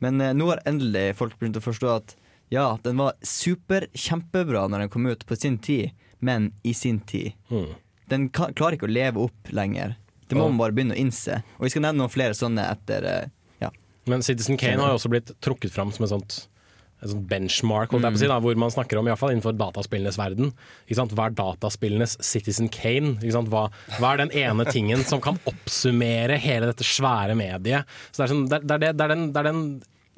Men 0.00 0.20
uh, 0.22 0.30
nå 0.32 0.48
har 0.52 0.62
endelig 0.70 1.16
folk 1.20 1.36
begynt 1.40 1.58
å 1.60 1.64
forstå 1.64 1.92
at 1.98 2.16
ja, 2.50 2.66
den 2.84 2.98
var 3.00 3.16
super, 3.22 3.86
kjempebra 3.94 4.66
når 4.70 4.84
den 4.84 4.92
kom 4.92 5.06
ut 5.06 5.24
på 5.26 5.38
sin 5.38 5.58
tid, 5.62 5.92
men 6.18 6.50
i 6.66 6.74
sin 6.76 7.00
tid. 7.00 7.32
Mm. 7.48 7.68
Den 8.10 8.28
kan, 8.34 8.54
klarer 8.58 8.76
ikke 8.76 8.88
å 8.90 8.92
leve 8.92 9.22
opp 9.28 9.52
lenger. 9.54 9.94
Det 10.26 10.38
må 10.38 10.48
man 10.50 10.58
bare 10.60 10.74
begynne 10.74 10.94
å 10.94 11.00
innse. 11.00 11.40
Og 11.58 11.66
vi 11.66 11.72
skal 11.72 11.86
nevne 11.86 12.02
noen 12.02 12.12
flere 12.12 12.36
sånne 12.38 12.66
etter 12.74 13.06
eh, 13.06 13.30
ja. 13.62 13.70
Men 14.10 14.22
Citizen 14.26 14.58
Kane 14.60 14.78
har 14.82 14.92
jo 14.92 14.98
også 15.00 15.10
blitt 15.10 15.32
trukket 15.42 15.74
fram 15.74 15.94
som 15.94 16.06
et 16.06 16.12
sånt 16.12 16.40
et 17.00 17.08
sånt 17.08 17.24
benchmark, 17.30 17.94
å 17.96 18.00
si, 18.12 18.26
da, 18.28 18.36
hvor 18.44 18.56
man 18.60 18.72
snakker 18.72 18.98
om, 19.00 19.06
i 19.08 19.12
hvert 19.12 19.20
fall 19.22 19.32
innenfor 19.32 19.54
dataspillenes 19.56 20.18
verden. 20.20 20.50
Hva 20.92 21.30
er 21.30 21.36
dataspillenes 21.38 22.18
Citizen 22.20 22.68
Kane? 22.68 23.14
Hva, 23.48 23.62
hva 23.96 24.10
er 24.10 24.20
den 24.20 24.34
ene 24.36 24.66
tingen 24.68 25.00
som 25.08 25.22
kan 25.24 25.38
oppsummere 25.48 26.36
hele 26.36 26.68
dette 26.68 26.84
svære 26.84 27.38
mediet? 27.40 27.88
Så 28.10 28.20
det 28.20 28.26
er, 28.26 28.32
sånn, 28.34 28.44
det, 28.50 28.58
er- 28.60 28.66
det, 28.68 28.76
er 28.76 28.82
det, 28.84 28.92
det, 28.98 29.06
er 29.06 29.14
den, 29.14 29.24
det, 29.32 29.40
er 29.40 29.48
den, 29.48 29.62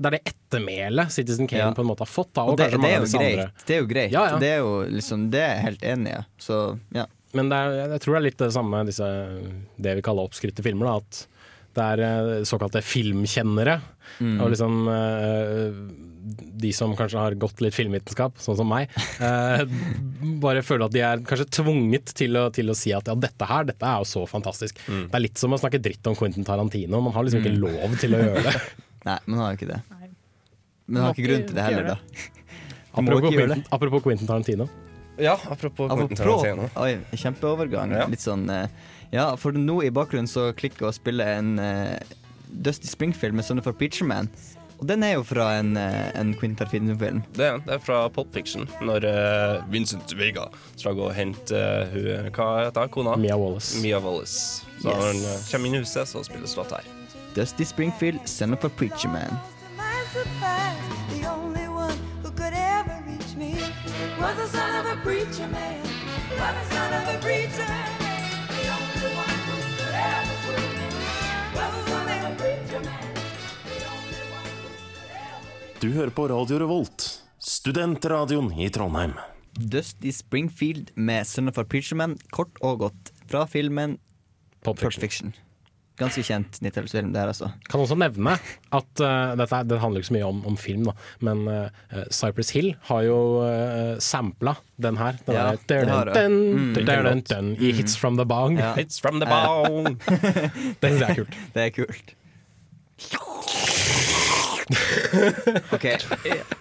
det 0.02 0.10
er 0.10 0.16
det 0.18 0.32
ettermælet 0.32 1.14
Citizen 1.14 1.48
Kane 1.50 1.68
Ja. 1.68 1.72
på 1.76 1.84
en 1.84 1.88
måte 1.88 2.04
har 2.04 2.10
fått. 2.10 2.32
Da, 2.36 2.44
Og 2.44 2.58
det, 2.58 2.70
det, 2.74 2.90
er 2.90 3.00
jo 3.00 3.10
greit. 3.18 3.66
det 3.66 3.76
er 3.76 3.82
jo 3.82 3.90
greit. 3.90 4.12
Ja, 4.14 4.24
ja. 4.34 4.38
Det 4.42 4.52
er 4.56 4.62
jo 4.62 4.72
liksom 4.90 5.28
Det 5.32 5.40
er 5.42 5.52
jeg 5.54 5.66
helt 5.70 5.90
enig 5.94 6.14
i. 6.18 6.22
Så 6.42 6.62
ja. 6.96 7.06
Men 7.32 7.48
er, 7.56 7.76
jeg 7.94 8.02
tror 8.04 8.14
det 8.16 8.20
er 8.20 8.26
litt 8.28 8.42
det 8.42 8.52
samme 8.52 8.82
disse, 8.84 9.06
det 9.80 9.94
vi 9.96 10.04
kaller 10.04 10.28
oppskrytte 10.28 10.64
filmer. 10.64 10.90
Da, 10.90 10.96
at 11.00 11.26
det 11.72 11.84
er 11.94 12.02
eh, 12.04 12.42
såkalte 12.48 12.82
filmkjennere. 12.84 13.78
Mm. 14.20 14.34
Og 14.44 14.50
liksom 14.52 14.74
eh, 14.92 15.78
de 16.62 16.70
som 16.76 16.92
kanskje 16.96 17.18
har 17.18 17.36
gått 17.40 17.62
litt 17.64 17.74
filmvitenskap, 17.74 18.36
sånn 18.42 18.58
som 18.60 18.68
meg, 18.68 18.92
eh, 19.24 19.64
bare 20.42 20.62
føler 20.66 20.86
at 20.86 20.94
de 20.94 21.02
er 21.06 21.24
kanskje 21.26 21.48
tvunget 21.62 22.12
til 22.18 22.36
å, 22.38 22.46
til 22.54 22.70
å 22.70 22.76
si 22.78 22.92
at 22.94 23.08
ja, 23.10 23.16
dette 23.18 23.48
her, 23.48 23.66
dette 23.72 23.88
er 23.88 24.04
jo 24.04 24.10
så 24.12 24.26
fantastisk. 24.28 24.78
Mm. 24.86 25.06
Det 25.08 25.18
er 25.18 25.24
litt 25.26 25.40
som 25.40 25.56
å 25.56 25.60
snakke 25.60 25.80
dritt 25.82 26.06
om 26.12 26.18
Quentin 26.18 26.46
Tarantino. 26.46 27.00
Man 27.02 27.16
har 27.16 27.26
liksom 27.26 27.42
ikke 27.42 27.56
lov 27.56 27.96
til 28.02 28.18
å 28.18 28.24
gjøre 28.26 28.46
det. 28.50 28.56
Nei, 29.06 29.18
men 29.26 29.36
han 29.38 29.44
har 29.44 29.52
jo 29.54 29.60
ikke 29.60 29.70
det. 29.72 29.80
Men 30.86 30.96
han 31.00 31.04
har 31.08 31.16
ikke 31.16 31.26
grunn 31.28 31.44
til 31.48 31.58
det 31.58 31.66
heller, 31.66 31.90
da. 31.94 31.98
Apropos 32.92 33.32
Quentin, 33.32 33.62
apropos 33.72 34.02
Quentin 34.04 34.26
Tarantino. 34.28 34.66
Ja, 35.16 35.38
apropos 35.48 35.88
Quentin 35.88 36.16
Tarantino. 36.16 36.66
Oi, 36.76 36.98
kjempeovergang. 37.16 37.94
Ja. 37.96 38.08
Litt 38.12 38.20
sånn 38.24 38.44
eh, 38.52 38.66
Ja, 39.12 39.30
for 39.40 39.56
nå 39.56 39.78
i 39.84 39.88
bakgrunnen 39.92 40.28
så 40.28 40.50
klikker 40.56 40.88
å 40.88 40.92
spille 40.92 41.24
en 41.38 41.54
uh, 41.60 41.96
Dusty 42.52 42.88
Springfield 42.88 43.36
med 43.36 43.48
sånne 43.48 43.64
for 43.64 43.76
Preacher 43.76 44.08
Man'. 44.08 44.28
Og 44.82 44.88
den 44.90 45.04
er 45.06 45.12
jo 45.14 45.22
fra 45.22 45.44
en, 45.60 45.76
eh, 45.78 46.08
en 46.18 46.32
Quentin 46.34 46.56
Tarantino-film. 46.58 47.20
Det, 47.38 47.50
det 47.68 47.76
er 47.76 47.78
fra 47.78 48.08
Pulp 48.10 48.32
Fiction, 48.34 48.66
når 48.82 49.04
uh, 49.06 49.70
Vincent 49.70 50.10
Vega 50.18 50.48
skal 50.74 50.96
gå 50.98 51.04
og 51.06 51.14
hente 51.14 51.54
uh, 51.54 51.86
hun, 51.92 52.32
Hva 52.34 52.48
heter 52.64 52.88
hun? 52.88 52.92
Kona? 52.96 53.14
Mia 53.20 53.36
Wallace. 53.38 53.78
Mia 53.80 54.00
Wallace. 54.02 54.66
Så 54.82 54.90
Yes. 54.90 54.98
når 54.98 55.06
han 55.06 55.22
uh, 55.22 55.36
kommer 55.52 55.70
inn 55.70 55.78
i 55.78 55.84
huset, 55.84 56.08
så 56.10 56.24
spilles 56.26 56.56
låta 56.58 56.80
her. 56.82 56.90
Dusty 57.34 57.64
Springfield, 57.64 58.20
'Son 58.28 58.52
of 58.52 58.64
a 58.64 58.68
Preacher 58.68 59.08
Man'. 59.08 59.38
my 59.76 59.98
surprise, 60.12 60.76
the 61.14 61.26
only 61.36 61.66
one 61.68 61.98
who 62.22 62.30
could 62.30 62.52
ever 62.52 62.96
reach 63.08 63.32
me 63.36 63.52
was 64.20 64.34
the 64.36 64.48
son 64.56 64.72
of 64.80 64.86
a 64.94 64.96
preacher 65.04 65.48
man. 65.48 65.80
Was 66.40 66.54
the 66.58 66.64
son 66.74 66.90
of 66.98 67.04
a 67.14 67.16
preacher 67.24 67.66
man. 67.72 67.90
The 68.56 68.64
only 68.78 69.10
one 69.24 69.38
who 69.46 69.56
could 69.78 69.96
ever 70.12 70.34
fool 70.44 70.66
me 70.78 70.88
was 71.56 71.70
the 71.76 71.82
son 71.90 72.06
of 72.16 72.22
a 72.30 72.32
preacher 72.42 72.80
man. 72.88 73.08
Du 75.80 75.88
hører 75.92 76.10
på 76.10 76.28
Radio 76.28 76.58
Revolt, 76.58 77.22
studentradioen 77.38 78.52
i 78.60 78.68
Trondheim. 78.68 79.12
Dusty 79.52 80.10
Springfield 80.10 80.90
med 80.94 81.24
'Son 81.24 81.48
of 81.48 81.58
a 81.58 81.64
Preacher 81.64 81.96
Man', 81.96 82.18
kort 82.30 82.60
og 82.60 82.78
godt, 82.78 83.12
fra 83.26 83.44
filmen 83.46 83.98
Pop 84.64 84.78
Fiction. 84.78 85.00
Pop 85.00 85.00
Fiction. 85.00 85.34
Ganske 86.00 86.22
kjent 86.24 86.56
90-tallsfilm, 86.64 87.10
det 87.12 87.20
her, 87.20 87.28
altså. 87.28 87.50
Kan 87.68 87.82
også 87.82 87.96
nevne 88.00 88.32
at 88.72 89.02
uh, 89.04 89.34
dette 89.36 89.58
er- 89.58 89.66
det 89.68 89.78
handler 89.82 90.00
ikke 90.00 90.08
så 90.08 90.14
mye 90.16 90.24
om, 90.30 90.38
om 90.48 90.56
film, 90.56 90.86
da, 90.88 90.94
men 91.20 91.42
uh, 91.46 91.68
Cypress 92.10 92.50
Hill 92.56 92.70
har 92.88 93.02
jo 93.04 93.18
uh, 93.44 93.98
sampla 94.00 94.54
den 94.80 94.96
her. 94.96 95.18
Den 95.26 95.36
Ja, 95.36 95.44
der, 95.68 96.12
den 96.16 97.22
den 97.28 97.52
Mm. 97.52 97.56
I 97.60 97.72
Hits 97.76 97.96
from 98.00 98.16
the 98.16 98.24
Bong. 98.24 98.56
Ja. 98.62 98.72
Hits 98.74 99.00
from 99.00 99.20
the 99.20 99.26
Bong! 99.28 99.84
bone. 99.84 99.96
Det 100.80 100.90
syns 100.90 101.00
jeg 101.00 101.10
er 101.10 101.14
kult. 101.20 101.36
Det 101.54 101.62
er 101.62 101.70
kult. 101.76 102.16
OK. 105.72 105.86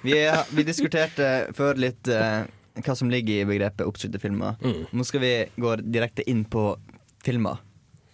Vi, 0.04 0.16
vi 0.56 0.64
diskuterte 0.68 1.28
før 1.56 1.80
litt 1.80 2.08
uh, 2.12 2.44
hva 2.82 2.96
som 2.98 3.10
ligger 3.12 3.42
i 3.44 3.48
begrepet 3.48 3.88
oppskrytte 3.88 4.20
filmer. 4.22 4.56
Mm. 4.64 4.86
Nå 4.92 5.06
skal 5.08 5.24
vi 5.24 5.34
gå 5.62 5.76
direkte 5.88 6.26
inn 6.30 6.44
på 6.52 6.74
filmer 7.24 7.60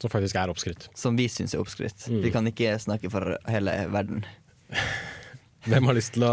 Som 0.02 0.12
faktisk 0.14 0.36
er 0.38 0.52
oppskrytt. 0.54 0.90
som 0.96 1.16
vi 1.18 1.26
syns 1.32 1.54
er 1.56 1.62
oppskrytt. 1.64 2.08
Mm. 2.12 2.22
Vi 2.22 2.32
kan 2.32 2.46
ikke 2.50 2.76
snakke 2.80 3.10
for 3.10 3.38
hele 3.50 3.74
verden. 3.94 4.24
Hvem 5.68 5.84
har 5.90 5.98
lyst 5.98 6.14
til 6.16 6.24
å, 6.24 6.30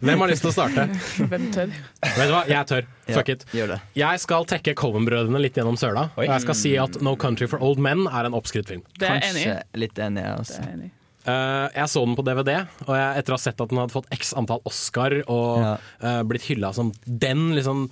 hvem 0.00 0.22
har 0.22 0.30
lyst 0.30 0.40
til 0.46 0.48
å 0.48 0.54
starte? 0.54 0.86
Hvem 1.28 1.48
tør? 1.52 1.72
Vet 2.06 2.22
du 2.22 2.32
hva, 2.32 2.38
jeg 2.48 2.68
tør. 2.70 2.86
Fuck 3.10 3.28
Ja, 3.28 3.34
it. 3.34 3.42
Gjør 3.52 3.72
det. 3.74 3.76
Jeg 4.00 4.20
skal 4.22 4.46
trekke 4.48 4.72
Coven-brødrene 4.80 5.42
litt 5.44 5.58
gjennom 5.60 5.76
søla. 5.76 6.06
Og 6.16 6.24
jeg 6.24 6.44
skal 6.46 6.56
si 6.56 6.72
at 6.80 6.96
No 7.04 7.12
Country 7.20 7.50
for 7.52 7.60
Old 7.60 7.82
Men 7.84 8.06
er 8.08 8.30
en 8.30 8.36
oppskrytt 8.38 8.70
film. 8.70 8.80
Det 8.96 9.10
er 9.10 9.20
Kanskje 9.26 9.42
enig. 9.50 9.66
Litt 9.84 10.00
enig, 10.06 10.24
jeg 10.24 10.38
også. 10.40 10.56
Det 10.62 10.70
er 10.70 10.72
enig. 10.78 10.88
Eh, 11.28 11.66
jeg 11.82 11.92
så 11.92 12.04
den 12.06 12.16
på 12.16 12.24
DVD, 12.30 12.54
og 12.86 12.94
jeg, 12.96 13.08
etter 13.20 13.34
å 13.34 13.36
ha 13.36 13.42
sett 13.44 13.60
at 13.60 13.74
den 13.74 13.82
hadde 13.82 13.92
fått 13.98 14.08
x 14.16 14.32
antall 14.40 14.62
Oscar 14.70 15.18
og 15.26 15.50
Ja. 15.60 15.74
uh, 16.00 16.22
blitt 16.30 16.46
hylla 16.48 16.70
som 16.72 16.94
den 17.04 17.50
liksom 17.58 17.90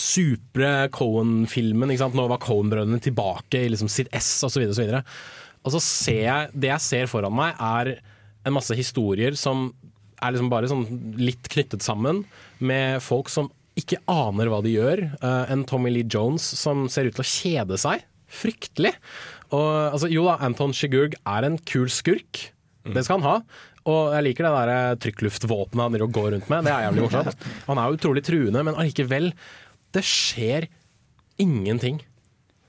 supre 0.00 0.88
Cohen-filmen. 0.94 1.92
Nå 1.92 2.26
var 2.30 2.40
Cohen-brødrene 2.42 3.00
tilbake 3.02 3.64
i 3.64 3.72
liksom 3.72 3.90
sitt 3.92 4.10
ess, 4.14 4.30
osv. 4.46 4.64
Og, 4.64 4.74
så 4.76 4.84
videre. 4.84 5.02
og 5.64 5.74
så 5.74 5.82
ser 5.84 6.22
jeg 6.24 6.50
Det 6.54 6.72
jeg 6.72 6.86
ser 6.86 7.10
foran 7.10 7.34
meg, 7.34 7.58
er 7.58 7.98
en 8.46 8.56
masse 8.56 8.74
historier 8.78 9.36
som 9.38 9.70
er 10.18 10.34
liksom 10.34 10.50
bare 10.50 10.70
sånn 10.70 10.86
litt 11.20 11.46
knyttet 11.52 11.84
sammen 11.84 12.24
med 12.58 13.02
folk 13.04 13.30
som 13.30 13.52
ikke 13.78 14.00
aner 14.10 14.50
hva 14.50 14.60
de 14.64 14.74
gjør. 14.74 15.04
Eh, 15.14 15.50
en 15.54 15.64
Tommy 15.68 15.92
Lee 15.94 16.08
Jones 16.10 16.42
som 16.58 16.88
ser 16.90 17.06
ut 17.06 17.18
til 17.18 17.24
å 17.24 17.30
kjede 17.30 17.78
seg. 17.78 18.02
Fryktelig. 18.28 18.94
Og, 19.52 19.94
altså, 19.94 20.10
jo 20.12 20.26
da, 20.26 20.36
Anton 20.44 20.74
Chigurh 20.76 21.14
er 21.22 21.46
en 21.46 21.58
kul 21.68 21.86
skurk. 21.92 22.48
Det 22.88 23.04
skal 23.04 23.20
han 23.20 23.28
ha. 23.28 23.36
Og 23.88 24.12
jeg 24.12 24.26
liker 24.26 24.44
det 24.48 24.52
der 24.56 24.72
eh, 24.74 24.98
trykkluftvåpenet 25.04 25.84
han 25.84 26.12
går 26.12 26.30
rundt 26.34 26.50
med. 26.52 26.66
Det 26.66 26.74
er 26.74 26.86
jævlig 26.88 27.06
morsomt. 27.06 27.46
Han 27.68 27.80
er 27.80 27.88
jo 27.88 27.96
utrolig 27.96 28.22
truende, 28.26 28.64
men 28.66 28.76
allikevel 28.76 29.30
Det 29.96 30.02
skjer 30.04 30.66
ingenting 31.40 32.00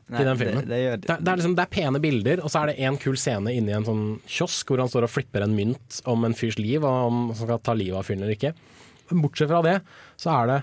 Nei, 0.09 0.21
i 0.21 0.25
den 0.25 0.37
filmen. 0.39 0.65
det 0.69 0.79
gjør- 0.81 1.01
det, 1.03 1.09
er- 1.13 1.21
det, 1.21 1.31
er 1.33 1.37
liksom, 1.41 1.55
det 1.57 1.63
er 1.65 1.73
pene 1.73 1.99
bilder, 2.01 2.41
og 2.43 2.49
så 2.49 2.63
er 2.63 2.71
det 2.71 2.79
en 2.87 2.97
kul 2.97 3.17
scene 3.19 3.53
inni 3.53 3.73
en 3.75 3.85
sånn 3.85 4.03
kiosk 4.29 4.71
hvor 4.71 4.81
han 4.81 4.89
står 4.89 5.05
og 5.05 5.11
flipper 5.13 5.43
en 5.45 5.55
mynt 5.57 5.99
om 6.09 6.25
en 6.25 6.33
fyrs 6.37 6.57
liv, 6.57 6.81
og 6.83 7.07
om 7.11 7.19
han 7.29 7.37
skal 7.43 7.59
ta 7.61 7.75
livet 7.77 7.99
av 7.99 8.07
fyren 8.07 8.23
eller 8.25 8.33
ikke. 8.37 8.53
Men 9.11 9.21
bortsett 9.25 9.49
fra 9.51 9.61
det, 9.65 9.75
så 10.17 10.33
er 10.33 10.47
det 10.53 10.59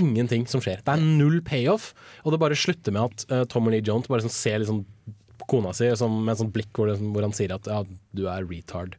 ingenting 0.00 0.46
som 0.48 0.60
skjer. 0.62 0.80
Det 0.86 0.94
er 0.94 1.02
null 1.02 1.40
payoff, 1.42 1.90
og 2.24 2.32
det 2.32 2.40
bare 2.40 2.56
slutter 2.56 2.92
med 2.94 3.02
at 3.10 3.24
uh, 3.32 3.44
Tommy 3.50 3.72
Lee 3.74 3.82
Jones 3.84 4.06
bare 4.08 4.22
sånn 4.24 4.32
ser 4.32 4.60
liksom 4.62 4.84
kona 5.50 5.72
si 5.74 5.88
som, 5.98 6.12
med 6.24 6.36
et 6.36 6.38
sånt 6.44 6.52
blikk 6.54 6.70
hvor, 6.78 6.92
hvor 6.94 7.24
han 7.26 7.32
sier 7.34 7.50
at 7.56 7.66
ja, 7.66 7.80
du 8.14 8.26
er 8.30 8.44
retard. 8.46 8.94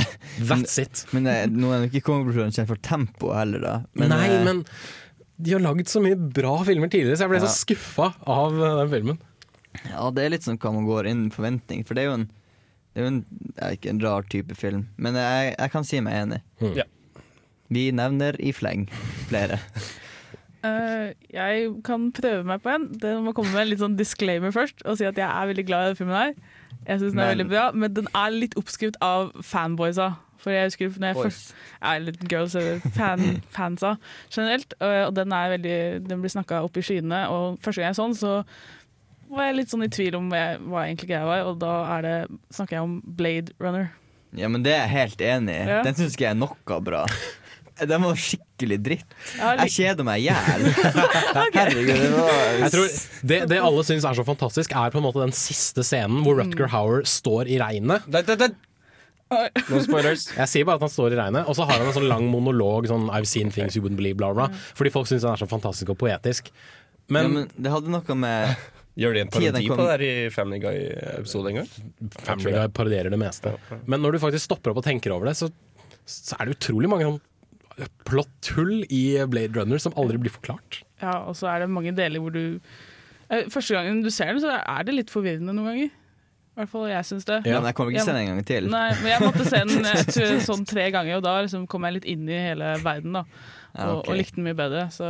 That's 0.48 0.78
it. 0.80 1.02
Men 1.12 1.26
eh, 1.28 1.42
nå 1.50 1.68
er 1.74 1.82
nok 1.84 1.92
ikke 1.98 2.06
Kongebrødrene 2.08 2.54
kjent 2.56 2.70
for 2.70 2.80
tempo 2.80 3.34
heller, 3.36 3.60
da. 3.60 3.72
Nei, 4.00 4.22
eh, 4.30 4.44
men 4.46 4.62
de 5.42 5.52
har 5.56 5.62
lagd 5.64 5.88
så 5.90 6.02
mye 6.04 6.16
bra 6.36 6.56
filmer 6.66 6.90
tidligere, 6.92 7.16
så 7.16 7.26
jeg 7.26 7.32
ble 7.32 7.40
Ja. 7.40 7.46
så 7.48 7.64
skuffa 7.64 8.10
av 8.26 8.58
eh, 8.60 8.76
den 8.82 8.90
filmen. 8.94 9.18
Ja, 9.88 10.10
det 10.10 10.24
er 10.24 10.32
litt 10.34 10.42
sånn 10.46 10.58
hva 10.58 10.72
man 10.74 10.86
går 10.88 11.06
inn 11.10 11.26
i 11.28 11.34
forventning, 11.34 11.84
for 11.86 11.94
det 11.94 12.02
er 12.04 12.10
jo 12.10 12.18
en 12.20 12.28
det 12.90 12.98
er 12.98 13.04
jo 13.04 13.10
en, 13.12 13.18
er 13.62 13.74
ikke 13.76 13.90
en 13.92 14.00
rar 14.02 14.24
type 14.26 14.54
film, 14.58 14.80
men 14.98 15.14
jeg, 15.14 15.52
jeg 15.54 15.70
kan 15.70 15.84
si 15.86 16.00
meg 16.02 16.16
enig. 16.24 16.40
Mm. 16.58 16.72
Ja. 16.80 16.86
Vi 17.70 17.84
nevner 17.94 18.34
i 18.42 18.50
fleng 18.50 18.88
flere. 19.30 19.60
uh, 20.66 21.12
jeg 21.38 21.68
kan 21.86 22.08
prøve 22.16 22.42
meg 22.48 22.64
på 22.64 22.72
en. 22.74 22.88
Det 22.98 23.12
må 23.22 23.30
komme 23.36 23.52
med 23.54 23.62
en 23.62 23.70
litt 23.70 23.78
sånn 23.84 23.94
disclaimer 23.96 24.50
først 24.50 24.82
og 24.90 24.98
si 24.98 25.06
at 25.06 25.14
jeg 25.22 25.28
er 25.28 25.52
veldig 25.52 25.66
glad 25.68 25.84
i 25.84 25.86
denne 25.92 26.00
filmen. 26.00 26.16
her 26.18 26.34
Jeg 26.88 26.98
synes 26.98 27.12
den 27.14 27.20
er 27.20 27.22
Men- 27.22 27.32
veldig 27.38 27.48
bra 27.52 27.64
Men 27.72 27.94
den 27.94 28.08
er 28.14 28.30
litt 28.34 28.58
oppskrytt 28.58 28.98
av 29.00 29.30
fanboysa. 29.38 30.16
For 30.40 30.54
jeg 30.54 30.70
husker 30.70 30.92
når 30.96 31.12
jeg 31.12 31.18
Boys. 31.18 31.24
først 31.28 31.54
er 31.92 32.02
litt 32.06 32.26
girls 32.32 32.56
eller 32.58 32.82
fan, 32.96 33.24
fansa 33.56 33.94
generelt. 34.32 34.76
Og, 34.80 34.96
og 35.08 35.14
den 35.18 35.36
er 35.36 35.54
veldig 35.56 35.78
Den 36.08 36.24
blir 36.24 36.32
snakka 36.32 36.62
opp 36.66 36.80
i 36.80 36.84
skyene. 36.84 37.22
Og 37.32 37.60
første 37.64 37.82
gang 37.82 37.90
jeg 37.90 37.96
er 37.96 38.00
sånn, 38.00 38.16
så 38.18 38.34
var 39.30 39.50
jeg 39.50 39.60
litt 39.60 39.72
sånn 39.72 39.86
i 39.86 39.92
tvil 39.92 40.18
om 40.18 40.30
hva, 40.32 40.44
hva 40.58 40.86
egentlig 40.88 41.12
greia 41.12 41.28
var. 41.28 41.44
Og 41.50 41.60
da 41.62 41.74
er 41.98 42.06
det, 42.06 42.16
snakker 42.56 42.78
jeg 42.78 42.88
om 42.88 42.98
Blade 43.04 43.54
Runner. 43.62 43.90
Ja, 44.38 44.50
men 44.50 44.62
det 44.62 44.74
er 44.76 44.84
jeg 44.86 44.94
helt 44.94 45.22
enig 45.26 45.54
i. 45.58 45.62
Ja. 45.68 45.80
Den 45.86 45.96
syns 45.98 46.14
ikke 46.14 46.28
jeg 46.28 46.36
er 46.36 46.40
noe 46.40 46.80
bra. 46.86 47.04
Den 47.80 48.02
var 48.04 48.18
skikkelig 48.20 48.76
dritt. 48.84 49.14
Jeg 49.38 49.72
kjeder 49.72 50.04
meg 50.04 50.20
i 50.20 50.26
hjel. 50.28 50.66
Herregud, 51.56 51.94
det 51.96 52.60
Jeg 52.60 52.90
det, 53.24 53.38
det 53.54 53.60
alle 53.62 53.84
syns 53.88 54.04
er 54.04 54.18
så 54.18 54.26
fantastisk, 54.26 54.74
er 54.76 54.92
på 54.92 55.00
en 55.00 55.06
måte 55.06 55.22
den 55.22 55.32
siste 55.36 55.84
scenen 55.86 56.20
hvor 56.26 56.36
Rutger 56.40 56.68
Hauer 56.74 57.06
står 57.08 57.48
i 57.48 57.56
regnet. 57.62 58.04
No 59.70 59.78
spoilers. 59.84 60.26
Jeg 60.34 60.50
sier 60.50 60.66
bare 60.68 60.80
at 60.80 60.84
han 60.88 60.92
står 60.92 61.14
i 61.14 61.20
regnet, 61.20 61.46
og 61.48 61.54
så 61.58 61.66
har 61.68 61.78
han 61.78 61.86
en 61.90 61.96
sånn 61.96 62.08
lang 62.10 62.26
monolog 62.32 62.88
sånn 62.90 63.08
I've 63.14 63.28
seen 63.30 63.52
things 63.54 63.76
you 63.78 63.84
wouldn't 63.84 64.00
believe, 64.00 64.18
bla, 64.20 64.32
bla. 64.36 64.48
Fordi 64.78 64.92
folk 64.94 65.06
syns 65.10 65.26
han 65.26 65.36
er 65.38 65.42
så 65.44 65.48
fantastisk 65.50 65.92
og 65.94 65.98
poetisk. 66.02 66.50
Men, 67.10 67.22
ja, 67.26 67.32
men 67.38 67.48
det 67.66 67.72
hadde 67.74 67.90
noe 67.94 68.16
med 68.18 68.54
Gjør 69.00 69.14
de 69.16 69.20
en 69.22 69.30
parodi 69.32 69.64
kom- 69.70 69.78
på 69.78 69.84
det 69.86 69.92
her 69.94 70.02
i 70.04 70.12
Family 70.34 70.58
Guy-episode 70.60 71.50
en 71.52 71.60
gang? 71.60 71.68
Family 72.26 72.52
Guy 72.56 72.72
parodierer 72.74 73.14
det 73.14 73.20
meste. 73.22 73.52
Men 73.86 74.02
når 74.02 74.16
du 74.18 74.22
faktisk 74.26 74.44
stopper 74.50 74.74
opp 74.74 74.80
og 74.82 74.86
tenker 74.86 75.14
over 75.14 75.30
det, 75.30 75.36
så, 75.38 75.48
så 76.10 76.36
er 76.36 76.50
det 76.50 76.56
utrolig 76.58 76.90
mange 76.90 77.06
sånn 77.06 77.20
plotthull 78.04 78.82
i 78.92 79.02
Blade 79.30 79.54
Runner 79.56 79.80
som 79.80 79.94
aldri 79.98 80.18
blir 80.20 80.34
forklart. 80.34 80.82
Ja, 81.00 81.14
og 81.30 81.36
så 81.38 81.48
er 81.52 81.62
det 81.64 81.70
mange 81.72 81.94
deler 81.96 82.20
hvor 82.20 82.34
du 82.34 82.42
eh, 83.30 83.46
Første 83.48 83.78
gangen 83.78 84.02
du 84.04 84.10
ser 84.12 84.34
den, 84.34 84.42
så 84.42 84.58
er 84.58 84.84
det 84.84 84.96
litt 84.98 85.12
forvirrende 85.14 85.54
noen 85.56 85.70
ganger. 85.70 85.94
I 86.60 86.64
hvert 86.66 86.72
fall 86.74 86.88
jeg 86.90 87.06
syns 87.08 87.24
det. 87.28 87.38
Ja, 87.48 87.56
men 87.60 87.70
jeg 87.70 87.76
kommer 87.78 87.94
ikke 87.94 88.04
se 88.04 88.12
den 88.12 88.20
en 88.20 88.30
gang 88.34 88.46
til. 88.50 88.66
Nei, 88.68 88.88
men 89.00 89.08
jeg 89.08 89.22
måtte 89.24 89.46
se 89.48 89.60
den 89.64 89.86
jeg 89.88 90.06
tror, 90.10 90.34
sånn 90.44 90.66
tre 90.68 90.90
ganger, 90.92 91.16
og 91.16 91.24
da 91.24 91.34
liksom 91.46 91.64
kom 91.72 91.86
jeg 91.88 91.96
litt 91.96 92.08
inn 92.12 92.28
i 92.28 92.40
hele 92.50 92.74
verden. 92.84 93.16
da 93.16 93.24
Ja, 93.24 93.86
og, 93.94 94.02
og 94.04 94.18
likte 94.18 94.36
den 94.36 94.48
mye 94.50 94.58
bedre. 94.58 94.86
Så 94.92 95.08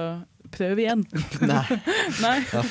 prøv 0.55 0.79
igjen. 0.85 1.03
Nei. 1.51 1.65
Nei. 2.25 2.37
Ja. 2.55 2.63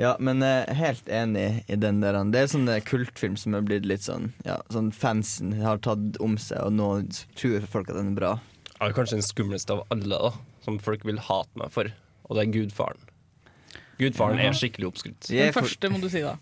Ja, 0.00 0.14
men 0.22 0.40
eh, 0.46 0.70
helt 0.78 1.10
enig 1.12 1.64
i 1.68 1.76
den 1.76 1.98
der. 2.00 2.16
Det 2.32 2.40
er 2.40 2.46
sånn 2.48 2.70
eh, 2.72 2.78
kultfilm 2.86 3.34
som 3.36 3.58
er 3.58 3.66
blitt 3.66 3.84
litt 3.84 4.06
sånn 4.06 4.30
Ja, 4.46 4.54
sånn 4.72 4.88
fansen 4.96 5.50
har 5.60 5.82
tatt 5.84 6.16
om 6.24 6.38
seg, 6.40 6.62
og 6.70 6.72
nå 6.78 6.86
tror 7.36 7.66
folk 7.68 7.90
at 7.92 7.98
den 7.98 8.14
er 8.14 8.16
bra. 8.16 8.30
Ja, 8.70 8.86
det 8.86 8.94
er 8.94 8.96
kanskje 8.96 9.18
den 9.18 9.26
skumleste 9.26 9.76
av 9.76 9.82
alle, 9.92 10.16
da 10.16 10.30
som 10.64 10.78
folk 10.82 11.04
vil 11.08 11.20
hate 11.24 11.60
meg 11.60 11.72
for, 11.74 11.88
og 12.28 12.36
det 12.36 12.46
er 12.46 12.52
Gudfaren. 12.54 13.06
Gudfaren 14.00 14.38
Ja. 14.40 14.48
er 14.48 14.56
skikkelig 14.56 14.88
oppskrytt. 14.90 15.28
Den 15.28 15.52
første 15.52 15.90
må 15.92 16.00
du 16.00 16.08
si, 16.08 16.22
da. 16.24 16.36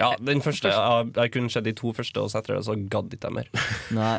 Ja, 0.00 0.14
den 0.20 0.40
første. 0.44 0.72
Jeg, 0.72 1.12
jeg 1.16 1.34
kunne 1.34 1.52
sett 1.52 1.66
de 1.68 1.74
to 1.76 1.92
første, 1.96 2.22
og 2.22 2.32
så 2.32 2.40
etter 2.40 2.56
det 2.56 2.64
så 2.68 2.76
gadd 2.76 3.12
ikke 3.12 3.28
jeg 3.28 3.38
mer. 3.42 3.52
Nei. 3.98 4.16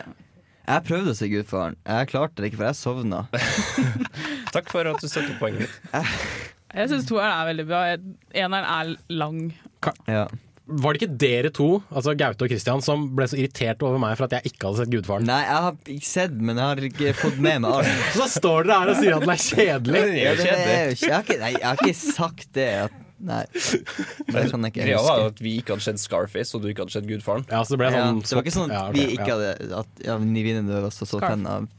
Jeg 0.63 0.85
prøvde 0.87 1.11
å 1.11 1.17
se 1.17 1.27
Gudfaren. 1.27 1.75
Jeg 1.83 2.09
klarte 2.13 2.39
det 2.39 2.51
ikke, 2.51 2.61
for 2.61 2.69
jeg 2.69 2.79
sovna. 2.79 3.25
Takk 4.55 4.69
for 4.71 4.87
at 4.87 5.01
du 5.03 5.09
støtter 5.11 5.35
poenget 5.41 5.67
mitt. 5.67 6.03
Jeg 6.73 6.89
syns 6.89 7.05
toeren 7.05 7.29
er 7.29 7.45
veldig 7.51 7.63
bra. 7.69 7.79
Eneren 8.33 8.65
er 8.65 8.87
lang. 9.13 9.41
Ja. 10.09 10.23
Var 10.63 10.95
det 10.95 11.01
ikke 11.03 11.17
dere 11.21 11.49
to, 11.53 11.67
altså 11.91 12.15
Gaute 12.17 12.47
og 12.47 12.49
Christian, 12.49 12.81
som 12.81 13.03
ble 13.13 13.27
så 13.29 13.37
irritert 13.37 13.83
over 13.83 13.99
meg 14.01 14.15
for 14.17 14.25
at 14.25 14.37
jeg 14.39 14.53
ikke 14.53 14.69
hadde 14.69 14.79
sett 14.79 14.93
Gudfaren? 14.93 15.27
Nei, 15.27 15.41
jeg 15.43 15.65
har 15.67 15.91
ikke 15.93 16.07
sett, 16.07 16.37
men 16.39 16.57
jeg 16.57 16.69
har 16.71 16.81
ikke 16.87 17.13
fått 17.19 17.37
med 17.43 17.61
meg 17.65 17.77
alt. 17.77 18.07
Så 18.15 18.29
står 18.39 18.69
dere 18.69 18.79
her 18.79 18.93
og 18.93 19.01
sier 19.01 19.17
at 19.19 19.25
den 19.27 19.33
er 19.35 19.43
kjedelig! 19.43 20.03
Ja, 20.17 20.33
det 20.39 20.47
er 20.47 20.87
jo 20.87 20.95
ikke, 20.95 21.09
jeg, 21.11 21.13
har 21.13 21.27
ikke, 21.27 21.39
nei, 21.43 21.51
jeg 21.59 21.67
har 21.67 21.83
ikke 21.83 21.99
sagt 21.99 22.49
det. 22.57 22.69
At, 22.87 23.02
nei. 23.23 23.43
Det 23.53 24.43
kan 24.51 24.65
jeg 24.67 24.73
ikke 24.73 24.83
Greia 24.83 25.03
var 25.05 25.21
jo 25.23 25.29
at 25.31 25.39
vi 25.43 25.55
ikke 25.61 25.75
hadde 25.75 25.85
sett 25.87 26.01
Scarface, 26.03 26.53
og 26.55 26.63
du 26.63 26.69
ikke 26.71 26.85
hadde 26.85 26.95
sett 26.97 27.07
Gudfaren. 27.09 27.45
Ja, 27.49 27.63
så 27.63 27.75
det 27.75 27.81
ble 27.83 27.91
Ja, 27.93 28.03
sånn 28.09 28.21
det 28.23 28.37
var 28.37 28.45
ikke 28.45 28.55
sånn 28.57 28.73
Ja, 28.73 28.83
at 28.89 28.97
vi 28.97 29.07
ikke 29.15 29.29
ja. 29.29 29.37
hadde 29.37 29.79
at, 29.83 30.03
ja, 30.05 30.17
Ni 30.23 30.45
vinner 30.45 30.67
var 30.79 30.89
også 30.89 31.07
så 31.07 31.19
Scarf. 31.21 31.33
fan 31.33 31.47
av 31.49 31.69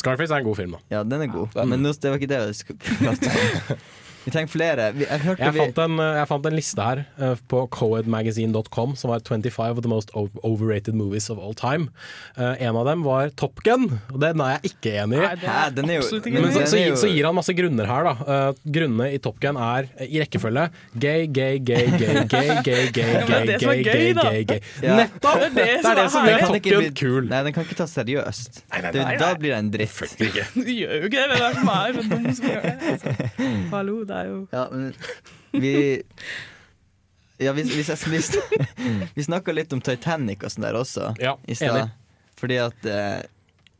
Scarface 0.00 0.30
er 0.32 0.40
en 0.40 0.46
god 0.46 0.56
film, 0.56 0.76
da. 0.76 0.80
Ja, 0.94 1.00
den 1.04 1.24
er 1.24 1.32
god. 1.32 1.56
Men 1.68 1.82
det 1.82 1.98
var 2.06 2.20
ikke 2.20 2.30
det 2.30 2.38
jeg 2.44 2.60
skulle 2.60 2.78
prate 2.78 3.32
om. 3.74 3.80
Vi 4.24 4.30
trenger 4.34 4.50
flere. 4.52 4.90
Vi, 4.92 5.06
jeg 5.08 5.22
hørte 5.24 5.42
Jeg 5.46 5.54
vi 5.56 5.60
fant, 5.62 5.78
en, 5.86 5.96
jeg 6.18 6.28
fant 6.28 6.46
en 6.50 6.56
liste 6.56 6.84
her 6.84 7.02
uh, 7.20 7.34
på 7.48 7.62
coedmagazine.com 7.72 8.94
som 9.00 9.10
var 9.12 9.22
25 9.24 9.78
of 9.78 9.82
the 9.84 9.88
most 9.90 10.10
overrated 10.14 10.94
movies 10.94 11.30
of 11.32 11.38
all 11.40 11.54
time. 11.56 11.88
Uh, 12.36 12.52
en 12.60 12.76
av 12.76 12.84
dem 12.90 13.02
var 13.06 13.30
Top 13.40 13.62
Gun, 13.64 13.86
og 14.12 14.18
den 14.22 14.40
er 14.44 14.58
jeg 14.58 14.72
ikke 14.74 14.92
enig 15.04 15.20
i. 15.20 15.24
Nei, 15.80 15.96
jo- 15.96 16.20
Men 16.30 16.52
så, 16.52 16.76
gir- 16.76 16.96
så 17.00 17.08
gir 17.10 17.24
han 17.30 17.36
masse 17.38 17.54
grunner 17.56 17.88
her, 17.88 18.08
da. 18.10 18.12
Uh, 18.28 18.60
grunnene 18.76 19.10
i 19.16 19.18
Top 19.22 19.40
Gun 19.42 19.56
er 19.60 19.88
eh, 19.96 20.06
i 20.10 20.20
rekkefølge 20.22 20.66
gay, 21.00 21.26
gay, 21.26 21.58
gay, 21.58 21.86
gay, 21.96 22.20
gay, 22.28 22.60
gay, 22.62 22.90
gay, 22.92 22.92
gay, 22.92 23.16
gay, 23.24 23.56
gay, 23.56 23.82
gay, 23.82 24.12
gay, 24.14 24.44
gay. 24.44 24.60
Ja. 24.84 24.96
Nettopp! 25.00 25.46
Det 25.56 25.66
er 25.80 25.96
det 26.02 26.06
som 26.12 26.28
gjør 26.28 26.46
Top 26.46 26.60
Gun 26.68 26.84
bli- 26.84 26.92
kul. 27.00 27.28
Nei, 27.30 27.42
den 27.48 27.56
kan 27.56 27.64
ikke 27.66 27.78
tas 27.80 27.96
seriøst. 27.96 28.62
nei, 28.74 28.82
nei, 28.84 28.92
nei, 29.00 29.16
da 29.20 29.32
blir 29.40 29.54
det 29.56 29.62
en 29.64 29.72
dritt. 29.72 30.16
Du 30.60 30.66
gjør 30.68 31.00
jo 31.00 31.08
ikke 31.08 31.24
det. 31.30 31.40
Er 31.40 31.40
det 31.40 31.70
er 31.70 31.96
så 31.96 32.06
dum 32.10 32.26
som 32.36 32.48
gjør 32.50 32.62
det? 32.66 32.74
Altså. 32.90 33.14
Hallo, 33.74 33.96
det 34.10 34.18
er 34.20 34.28
jo 34.30 34.38
Ja, 34.52 34.64
men 34.70 34.92
vi 35.64 35.72
Ja, 37.40 37.52
vi, 37.56 37.62
vi, 37.64 37.82
vi, 37.82 38.20
vi 39.16 39.24
snakka 39.24 39.54
litt 39.56 39.72
om 39.72 39.80
Titanic 39.80 40.42
og 40.44 40.52
sånn 40.52 40.66
der 40.66 40.76
også 40.82 41.12
Ja, 41.22 41.36
i 41.48 41.56
stad. 41.56 41.94
Fordi 42.40 42.58
at 42.60 42.84
eh, 42.88 43.22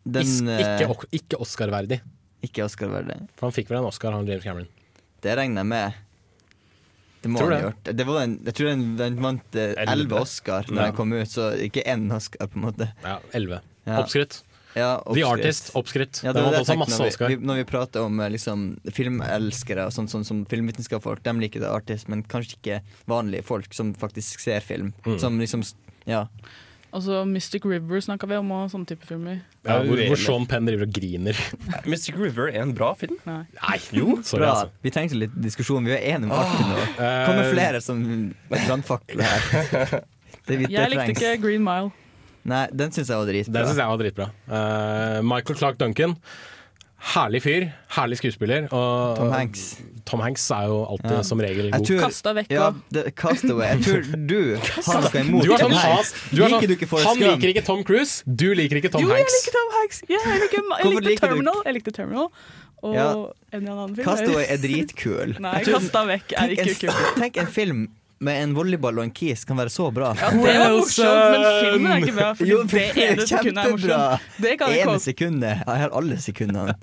den 0.05 0.25
Is- 0.25 0.41
eh, 0.41 0.81
Ikke, 0.87 1.09
ikke 1.21 1.41
Oscar-verdig. 1.45 2.01
Ikke 2.45 2.65
Oscar-verdig. 2.65 3.19
For 3.37 3.51
han 3.51 3.57
fikk 3.57 3.69
vel 3.73 3.83
en 3.83 3.89
Oscar, 3.91 4.15
han 4.17 4.25
James 4.29 4.45
Cameron. 4.47 4.69
Det 5.21 5.35
regner 5.37 5.61
jeg 5.61 5.69
med. 5.75 5.99
Det 7.21 7.29
må 7.29 7.41
Tror 7.43 7.51
han 7.53 7.59
ha 7.61 7.67
gjort. 7.69 7.91
Det 8.01 8.07
var 8.09 8.21
en, 8.25 8.35
jeg 8.49 8.57
tror 8.57 8.71
den, 8.71 8.85
den 8.97 9.19
vant 9.21 9.57
eh, 9.61 9.75
Elleve. 9.75 9.93
elleve 9.93 10.21
Oscar 10.25 10.65
da 10.71 10.77
Ja. 10.79 10.87
den 10.89 10.97
kom 10.97 11.13
ut, 11.13 11.29
så 11.29 11.51
ikke 11.69 11.85
én 11.85 12.07
Oscar, 12.17 12.49
på 12.49 12.57
en 12.57 12.65
måte. 12.65 12.89
Ja, 13.05 13.19
11. 13.37 13.61
Ja. 13.85 13.99
Oppskrytt. 14.01 14.39
Ja, 14.79 15.03
The. 15.03 15.25
Artist, 15.27 15.73
oppskrytt. 15.75 16.21
Ja, 16.23 16.33
det 16.33 16.41
Den 16.41 16.45
var 16.47 16.53
det 16.55 16.61
også 16.63 16.77
masse 16.79 16.99
når 17.01 17.29
vi, 17.29 17.35
vi, 17.35 17.47
når 17.51 17.61
vi 17.63 17.67
prater 17.73 18.07
om 18.07 18.21
eh, 18.23 18.31
liksom, 18.37 18.65
filmelskere 18.95 19.89
og 19.89 19.95
sånn, 19.97 20.07
sånn 20.13 20.25
som 20.27 20.45
filmvitenskapsfolk, 20.51 21.23
de 21.27 21.35
liker 21.43 21.65
The 21.65 21.71
Artist, 21.75 22.09
men 22.13 22.23
kanskje 22.23 22.57
ikke 22.61 22.81
vanlige 23.11 23.43
folk 23.51 23.75
som 23.75 23.95
faktisk 23.99 24.43
ser 24.45 24.61
film. 24.65 24.93
Mm. 25.07 25.19
Som 25.23 25.41
liksom 25.43 25.67
Ja. 26.07 26.27
Altså 26.91 27.21
Mystic 27.23 27.63
River 27.65 28.01
snakka 28.03 28.27
vi 28.27 28.35
om, 28.35 28.49
og 28.51 28.71
sånne 28.73 28.89
type 28.91 29.07
filmer. 29.07 29.37
Ja, 29.63 29.77
hvor, 29.87 30.01
hvor 30.11 30.19
Sean 30.19 30.47
Penn 30.51 30.67
driver 30.67 30.89
og 30.89 30.95
griner. 30.97 31.39
Mystic 31.87 32.17
River 32.19 32.49
er 32.51 32.65
en 32.65 32.73
bra 32.75 32.89
film. 32.99 33.15
Nei. 33.29 33.45
Nei, 33.61 33.77
jo, 33.95 34.17
sorry, 34.27 34.43
Bra. 34.43 34.51
altså. 34.57 34.73
Vi 34.83 34.91
trengte 34.97 35.21
litt 35.21 35.37
diskusjon. 35.39 35.87
Vi 35.87 35.95
er 35.95 36.03
enige 36.17 36.33
om 36.33 36.35
alt 36.35 36.65
nå. 36.67 36.81
Kom 36.99 37.39
med 37.39 37.45
Eh, 37.47 37.53
flere 37.55 37.83
som 37.85 38.03
brannfakler 38.51 39.23
her. 39.23 40.01
Det, 40.51 40.57
det 40.57 40.71
Jeg 40.73 40.91
likte 40.91 41.13
ikke 41.13 41.31
Green 41.45 41.63
Mile. 41.63 41.93
Nei, 42.45 42.67
den 42.73 42.91
syns 42.95 43.09
jeg 43.13 43.17
var 43.21 43.27
dritbra. 43.29 43.53
Den 43.53 43.67
synes 43.69 43.77
jeg 43.83 43.91
var 43.93 43.99
dritbra. 44.01 44.31
Uh, 44.49 45.21
Michael 45.23 45.59
Clark 45.61 45.79
Duncan. 45.79 46.17
Herlig 47.15 47.41
fyr. 47.45 47.65
Herlig 47.97 48.19
skuespiller. 48.21 48.67
Og 48.77 49.17
Tom 49.17 49.31
Hanks. 49.33 49.63
Tom 50.09 50.21
Hanks 50.21 50.43
er 50.53 50.67
jo 50.69 50.79
alltid 50.91 51.15
Ja. 51.15 51.23
som 51.23 51.39
regel 51.41 51.71
god. 51.71 51.87
tror- 51.87 52.01
Kasta 52.03 52.33
vekk 52.37 52.51
Ja, 52.51 52.73
det, 52.93 53.15
Castaway. 53.17 53.69
Jeg 53.69 53.81
tror 53.87 54.27
du 54.27 54.57
har 54.87 55.01
noe 55.01 55.21
imot 55.23 55.45
Du 55.45 55.53
er 55.53 55.59
Tom 55.63 55.71
sånn 55.73 55.81
Hanks. 55.81 56.13
Du 56.31 56.43
er 56.43 56.49
Liker 56.49 56.59
sånn, 56.61 56.67
du 56.69 56.75
ikke 56.77 56.89
han 57.07 57.17
liker 57.19 57.49
ikke 57.55 57.65
Tom 57.65 57.85
Cruise, 57.85 58.23
du 58.27 58.53
liker 58.55 58.77
ikke 58.83 58.91
Tom 58.93 59.01
jo, 59.03 59.09
jeg 59.09 59.17
Hanks. 59.17 59.37
liker 59.39 59.57
Tom 59.57 59.71
Hanks! 59.79 60.03
Ja, 60.09 60.19
jeg, 60.27 60.41
liker, 60.45 60.61
jeg 60.81 60.91
likte 60.91 61.09
liker 61.09 61.27
Terminal. 61.29 61.63
Jeg 61.65 61.75
likte 61.79 61.93
Terminal 62.01 62.29
Og 62.83 62.95
Ja. 62.95 63.07
en 63.53 63.63
eller 63.63 63.73
annen 63.85 63.97
film. 63.97 64.05
Castaway 64.11 64.45
er 64.49 64.57
dritkul. 64.67 65.37
Nei, 65.41 65.55
Jeg 65.65 65.75
Kasta 65.75 66.05
vekk 66.11 66.33
er 66.37 66.49
ikke 66.57 66.75
kul. 66.75 66.89
kult. 66.91 67.17
Tenk 67.23 67.37
en 67.45 67.47
film 67.47 67.89
med 68.21 68.43
en 68.43 68.51
volleyball 68.53 68.99
og 69.01 69.07
en 69.07 69.13
kis 69.17 69.47
kan 69.49 69.57
være 69.57 69.73
så 69.73 69.87
bra. 69.95 70.11
Ja, 70.19 70.29
det 70.35 70.55
var 70.61 70.75
morsomt, 70.77 71.23
men 71.33 71.47
filmen 71.65 71.93
er 71.93 72.03
ikke 72.03 72.17
bra. 72.19 72.29
Fordi 72.37 72.51
Jo, 72.51 72.59
det 72.69 72.83
ene 73.01 73.27
sekundet 73.31 73.63
er 73.63 73.73
morsomt. 73.73 74.27
Det 74.45 74.53
kan 74.61 74.75
Ene 74.77 74.97
sekundet. 75.01 75.63
Jeg 75.65 75.83
har 75.85 75.97
alle 76.01 76.19
sekundene. 76.21 76.75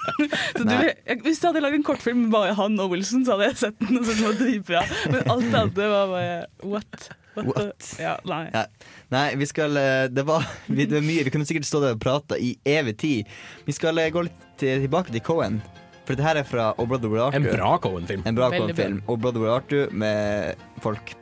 Så 0.58 0.66
du, 0.68 0.74
jeg, 0.76 1.16
hvis 1.24 1.40
du 1.40 1.48
hadde 1.48 1.64
lagd 1.64 1.78
en 1.80 1.86
kortfilm 1.86 2.26
med 2.26 2.34
bare 2.34 2.52
han 2.58 2.76
og 2.82 2.92
Wilson, 2.92 3.24
så 3.24 3.34
hadde 3.38 3.48
jeg 3.48 3.58
sett 3.62 3.80
den. 3.80 3.98
Og 3.98 4.04
syntes 4.04 4.20
den 4.20 4.28
var 4.28 4.38
dritbra. 4.42 4.84
Men 5.14 5.32
alt 5.34 5.48
det 5.48 5.60
andre 5.64 5.90
var 5.94 6.12
bare 6.12 6.36
what? 6.74 7.08
What? 7.38 7.48
What? 7.56 7.90
Ja, 7.98 8.16
nei. 8.28 8.42
Ja. 8.52 8.66
Nei, 9.12 9.26
vi 9.40 9.48
skal 9.48 9.76
eh, 9.80 10.06
Det 10.12 10.26
var, 10.28 10.44
vi, 10.68 10.84
det 10.84 10.98
var 10.98 11.06
mye. 11.08 11.24
Vi 11.24 11.32
kunne 11.32 11.48
sikkert 11.48 11.68
stå 11.68 11.80
der 11.86 11.96
og 11.96 12.02
prate 12.04 12.36
i 12.36 12.52
evig 12.68 12.98
tid. 13.00 13.32
Vi 13.64 13.74
skal 13.76 13.96
eh, 14.02 14.12
gå 14.12 14.26
litt 14.28 14.44
tilbake 14.60 15.14
til 15.14 15.24
Cohen. 15.24 15.62
For 16.04 16.16
dette 16.18 16.26
her 16.26 16.40
er 16.40 16.46
fra 16.46 16.70
Oh 16.78 16.86
Brother 16.88 17.08
Where 17.08 17.28
Art 17.28 17.36
En 17.38 17.44
bra 17.46 17.76
Cohen-film. 17.78 18.22
En 18.26 18.34
bra 18.38 18.50
Cohen-film. 18.50 19.02
Oh 19.06 19.18
Brother 19.18 19.40
Where 19.40 19.54
Art 19.54 19.92
med 19.92 20.54
folk. 20.82 21.14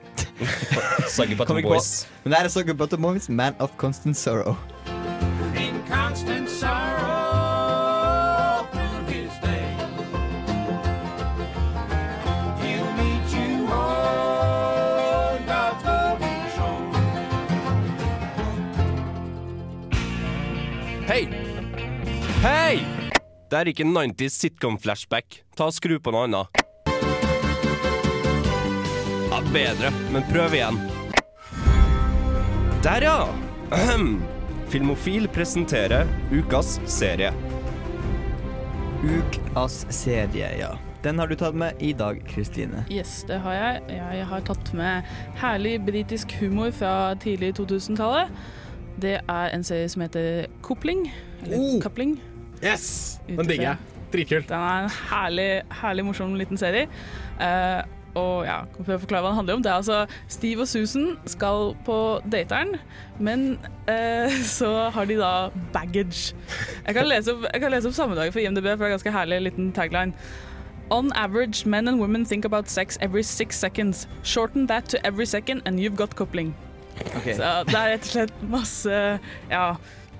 Soggy 1.16 1.37
Bottom. 1.37 1.62
Boys. 1.62 2.07
Men 2.24 2.33
det 2.33 2.39
her 2.39 2.49
er 2.49 2.49
Soggy 2.49 2.76
Bottom 2.76 3.03
Boys, 3.03 3.28
Man 3.28 3.55
of 3.59 3.70
Constant 3.76 4.16
Sorrow. 4.16 4.57
Det 23.51 23.59
er 23.59 23.69
ikke 23.73 23.83
90s 23.83 24.37
sitcom-flashback. 24.45 25.41
Ta 25.59 25.67
og 25.67 25.75
Skru 25.75 25.97
på 25.99 26.13
noe 26.15 26.29
annet. 26.29 26.61
Ja, 29.31 29.41
bedre, 29.51 29.91
men 30.15 30.23
prøv 30.31 30.55
igjen. 30.55 30.79
Der, 32.85 33.03
ja! 33.09 33.17
Ahem. 33.75 34.21
Filmofil 34.71 35.27
presenterer 35.35 36.07
ukas 36.31 36.77
serie. 36.87 37.33
Ukas 39.03 39.81
serie, 39.91 40.53
ja. 40.61 40.71
Den 41.03 41.19
har 41.19 41.27
du 41.27 41.35
tatt 41.41 41.57
med 41.59 41.83
i 41.83 41.91
dag, 41.97 42.23
Kristine. 42.31 42.85
Yes, 42.93 43.25
det 43.27 43.41
har 43.43 43.57
jeg. 43.57 43.99
Jeg 43.99 44.31
har 44.31 44.47
tatt 44.47 44.71
med 44.79 45.11
herlig 45.43 45.79
britisk 45.91 46.37
humor 46.39 46.71
fra 46.77 47.17
tidlig 47.19 47.57
2000-tallet. 47.59 48.31
Det 49.01 49.17
er 49.27 49.55
en 49.57 49.65
serie 49.67 49.89
som 49.91 50.07
heter 50.07 50.47
Kopling. 50.63 51.09
Eller 51.43 51.57
Oh! 51.59 51.79
Coupling. 51.83 52.21
Yes! 52.65 53.21
Den 53.29 53.47
digger 53.49 53.73
jeg. 53.73 53.77
Dritkult. 54.11 54.49
Den 54.51 54.67
er 54.67 54.85
en 54.85 54.93
herlig, 55.11 55.49
herlig 55.83 56.05
morsom 56.05 56.35
liten 56.39 56.59
serie. 56.61 56.89
Uh, 57.39 57.81
og 58.19 58.43
ja, 58.43 58.65
kan 58.75 58.87
prøve 58.87 58.99
å 58.99 59.03
forklare 59.05 59.23
hva 59.23 59.31
den 59.31 59.39
handler 59.39 59.59
om. 59.59 59.63
Det 59.63 59.71
er 59.71 59.79
altså 59.79 59.99
Steve 60.31 60.65
og 60.65 60.71
Susan 60.71 61.13
skal 61.31 61.75
på 61.87 61.97
dateren, 62.33 62.75
men 63.23 63.53
eh, 63.91 64.41
så 64.59 64.91
har 64.95 65.07
de 65.07 65.19
da 65.21 65.33
baggage. 65.75 66.35
Jeg 66.87 66.97
kan 66.97 67.07
lese 67.07 67.37
opp, 67.37 67.47
jeg 67.53 67.63
kan 67.63 67.75
lese 67.75 67.91
opp 67.91 67.99
sammendraget 67.99 68.35
for 68.35 68.43
IMDb, 68.43 68.73
for 68.73 68.83
det 68.83 68.91
er 68.91 68.97
ganske 68.99 69.15
herlig 69.15 69.43
liten 69.47 69.71
tagline. 69.77 70.17
On 70.91 71.13
average, 71.15 71.69
men 71.71 71.87
and 71.87 72.01
women 72.01 72.25
think 72.25 72.45
about 72.45 72.69
sex 72.69 72.99
every 73.01 73.23
six 73.23 73.57
seconds. 73.57 74.09
Shorten 74.25 74.67
that 74.67 74.89
to 74.89 74.99
every 75.07 75.27
second 75.27 75.63
and 75.65 75.79
you've 75.79 75.95
got 75.97 76.17
coupling. 76.17 76.55
Okay. 77.17 77.37
Så 77.39 77.47
det 77.69 77.79
er 77.79 77.93
rett 77.95 78.03
og 78.03 78.11
slett 78.11 78.43
masse 78.51 78.97
ja, 79.49 79.63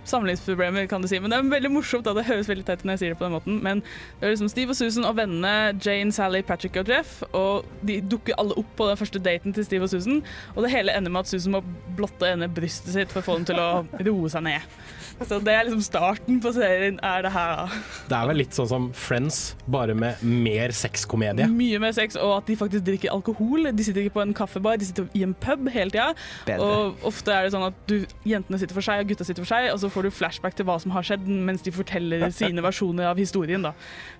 samlivsproblemer, 0.09 0.87
kan 0.89 1.03
du 1.03 1.09
si. 1.09 1.19
Men 1.21 1.31
det 1.33 1.39
er 1.39 1.51
veldig 1.51 1.71
morsomt. 1.73 2.05
da, 2.05 2.15
Det 2.17 2.27
høres 2.29 2.49
veldig 2.49 2.65
teit 2.67 2.81
ut 2.83 2.87
når 2.89 2.97
jeg 2.97 3.03
sier 3.03 3.15
det 3.15 3.19
på 3.21 3.27
den 3.27 3.35
måten. 3.37 3.59
Men 3.63 3.83
det 4.21 4.27
er 4.29 4.35
liksom 4.35 4.51
Steve 4.53 4.75
og 4.75 4.79
Susan 4.79 5.05
og 5.09 5.17
vennene 5.19 5.75
Jane, 5.85 6.13
Sally, 6.13 6.43
Patrick 6.43 6.77
og 6.81 6.89
Jeff. 6.89 7.23
Og 7.33 7.67
de 7.87 8.01
dukker 8.01 8.39
alle 8.39 8.57
opp 8.61 8.71
på 8.77 8.89
den 8.89 9.01
første 9.01 9.23
daten 9.23 9.53
til 9.57 9.65
Steve 9.67 9.87
og 9.89 9.93
Susan. 9.93 10.23
Og 10.57 10.65
det 10.65 10.73
hele 10.75 10.97
ender 10.97 11.11
med 11.13 11.27
at 11.27 11.33
Susan 11.33 11.53
må 11.57 11.63
blotte 11.99 12.29
ene 12.31 12.49
brystet 12.49 12.95
sitt 12.97 13.13
for 13.13 13.21
å 13.23 13.29
få 13.29 13.39
dem 13.41 13.51
til 13.53 13.61
å 13.61 13.71
roe 14.09 14.33
seg 14.33 14.47
ned. 14.49 14.81
Så 15.29 15.37
det 15.45 15.53
er 15.53 15.67
liksom 15.69 15.83
starten 15.85 16.39
på 16.41 16.53
serien, 16.57 16.97
er 17.05 17.25
det 17.27 17.33
her, 17.35 17.59
da. 17.59 17.81
Det 18.09 18.17
er 18.17 18.29
vel 18.31 18.41
litt 18.41 18.57
sånn 18.57 18.69
som 18.71 18.87
Friends, 18.97 19.41
bare 19.71 19.95
med 19.97 20.23
mer 20.25 20.73
sexkomedie. 20.77 21.49
Mye 21.53 21.81
mer 21.83 21.93
sex, 21.97 22.17
og 22.17 22.39
at 22.39 22.49
de 22.49 22.57
faktisk 22.57 22.87
drikker 22.87 23.13
alkohol. 23.13 23.69
De 23.77 23.85
sitter 23.85 24.07
ikke 24.07 24.17
på 24.17 24.25
en 24.25 24.33
kaffebar, 24.37 24.79
de 24.81 24.89
sitter 24.89 25.11
i 25.17 25.25
en 25.27 25.35
pub 25.37 25.69
hele 25.75 25.93
tida. 25.93 26.15
Og 26.57 27.05
ofte 27.11 27.35
er 27.35 27.47
det 27.47 27.53
sånn 27.55 27.67
at 27.69 27.77
du, 27.91 27.99
jentene 28.29 28.61
sitter 28.61 28.79
for 28.79 28.87
seg, 28.87 29.03
og 29.05 29.13
gutta 29.13 29.27
sitter 29.29 29.45
for 29.45 29.53
seg, 29.53 29.69
og 29.75 29.83
så 29.83 29.91
får 29.93 30.09
du 30.09 30.15
flashback 30.15 30.57
til 30.57 30.69
hva 30.69 30.79
som 30.81 30.95
har 30.97 31.07
skjedd, 31.07 31.29
mens 31.29 31.67
de 31.67 31.75
forteller 31.75 32.27
sine 32.41 32.65
versjoner 32.65 33.11
av 33.11 33.21
historien. 33.21 33.69
da. 33.69 33.75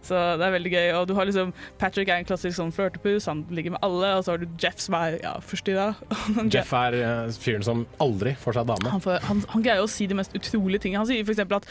Så 0.05 0.21
det 0.41 0.47
er 0.47 0.57
veldig 0.59 0.75
gøy. 0.75 0.91
Og 1.01 1.09
du 1.09 1.17
har 1.17 1.29
liksom 1.29 1.55
Patrick 1.81 2.13
er 2.13 2.21
en 2.21 2.29
klassisk 2.29 2.59
sånn 2.59 2.75
flørtepus, 2.77 3.29
han 3.31 3.47
ligger 3.49 3.77
med 3.79 3.85
alle, 3.87 4.13
og 4.19 4.27
så 4.27 4.35
har 4.35 4.45
du 4.45 4.49
Jeff 4.61 4.85
som 4.85 4.99
er 5.01 5.17
ja, 5.25 5.35
forstyrra. 5.41 5.95
Jeff 6.53 6.77
er 6.77 7.01
uh, 7.01 7.41
fyren 7.41 7.65
som 7.65 7.87
aldri 8.03 8.37
får 8.41 8.61
seg 8.61 8.69
dame. 8.69 8.93
Han, 8.93 9.05
får, 9.05 9.21
han, 9.25 9.43
han 9.55 9.65
greier 9.65 9.85
å 9.85 9.91
si 9.91 10.05
de 10.11 10.21
mest 10.21 10.37
utrolige 10.37 10.85
tingene. 10.85 10.90
Han 10.99 11.09
sier 11.09 11.25
f.eks. 11.25 11.43
at 11.45 11.69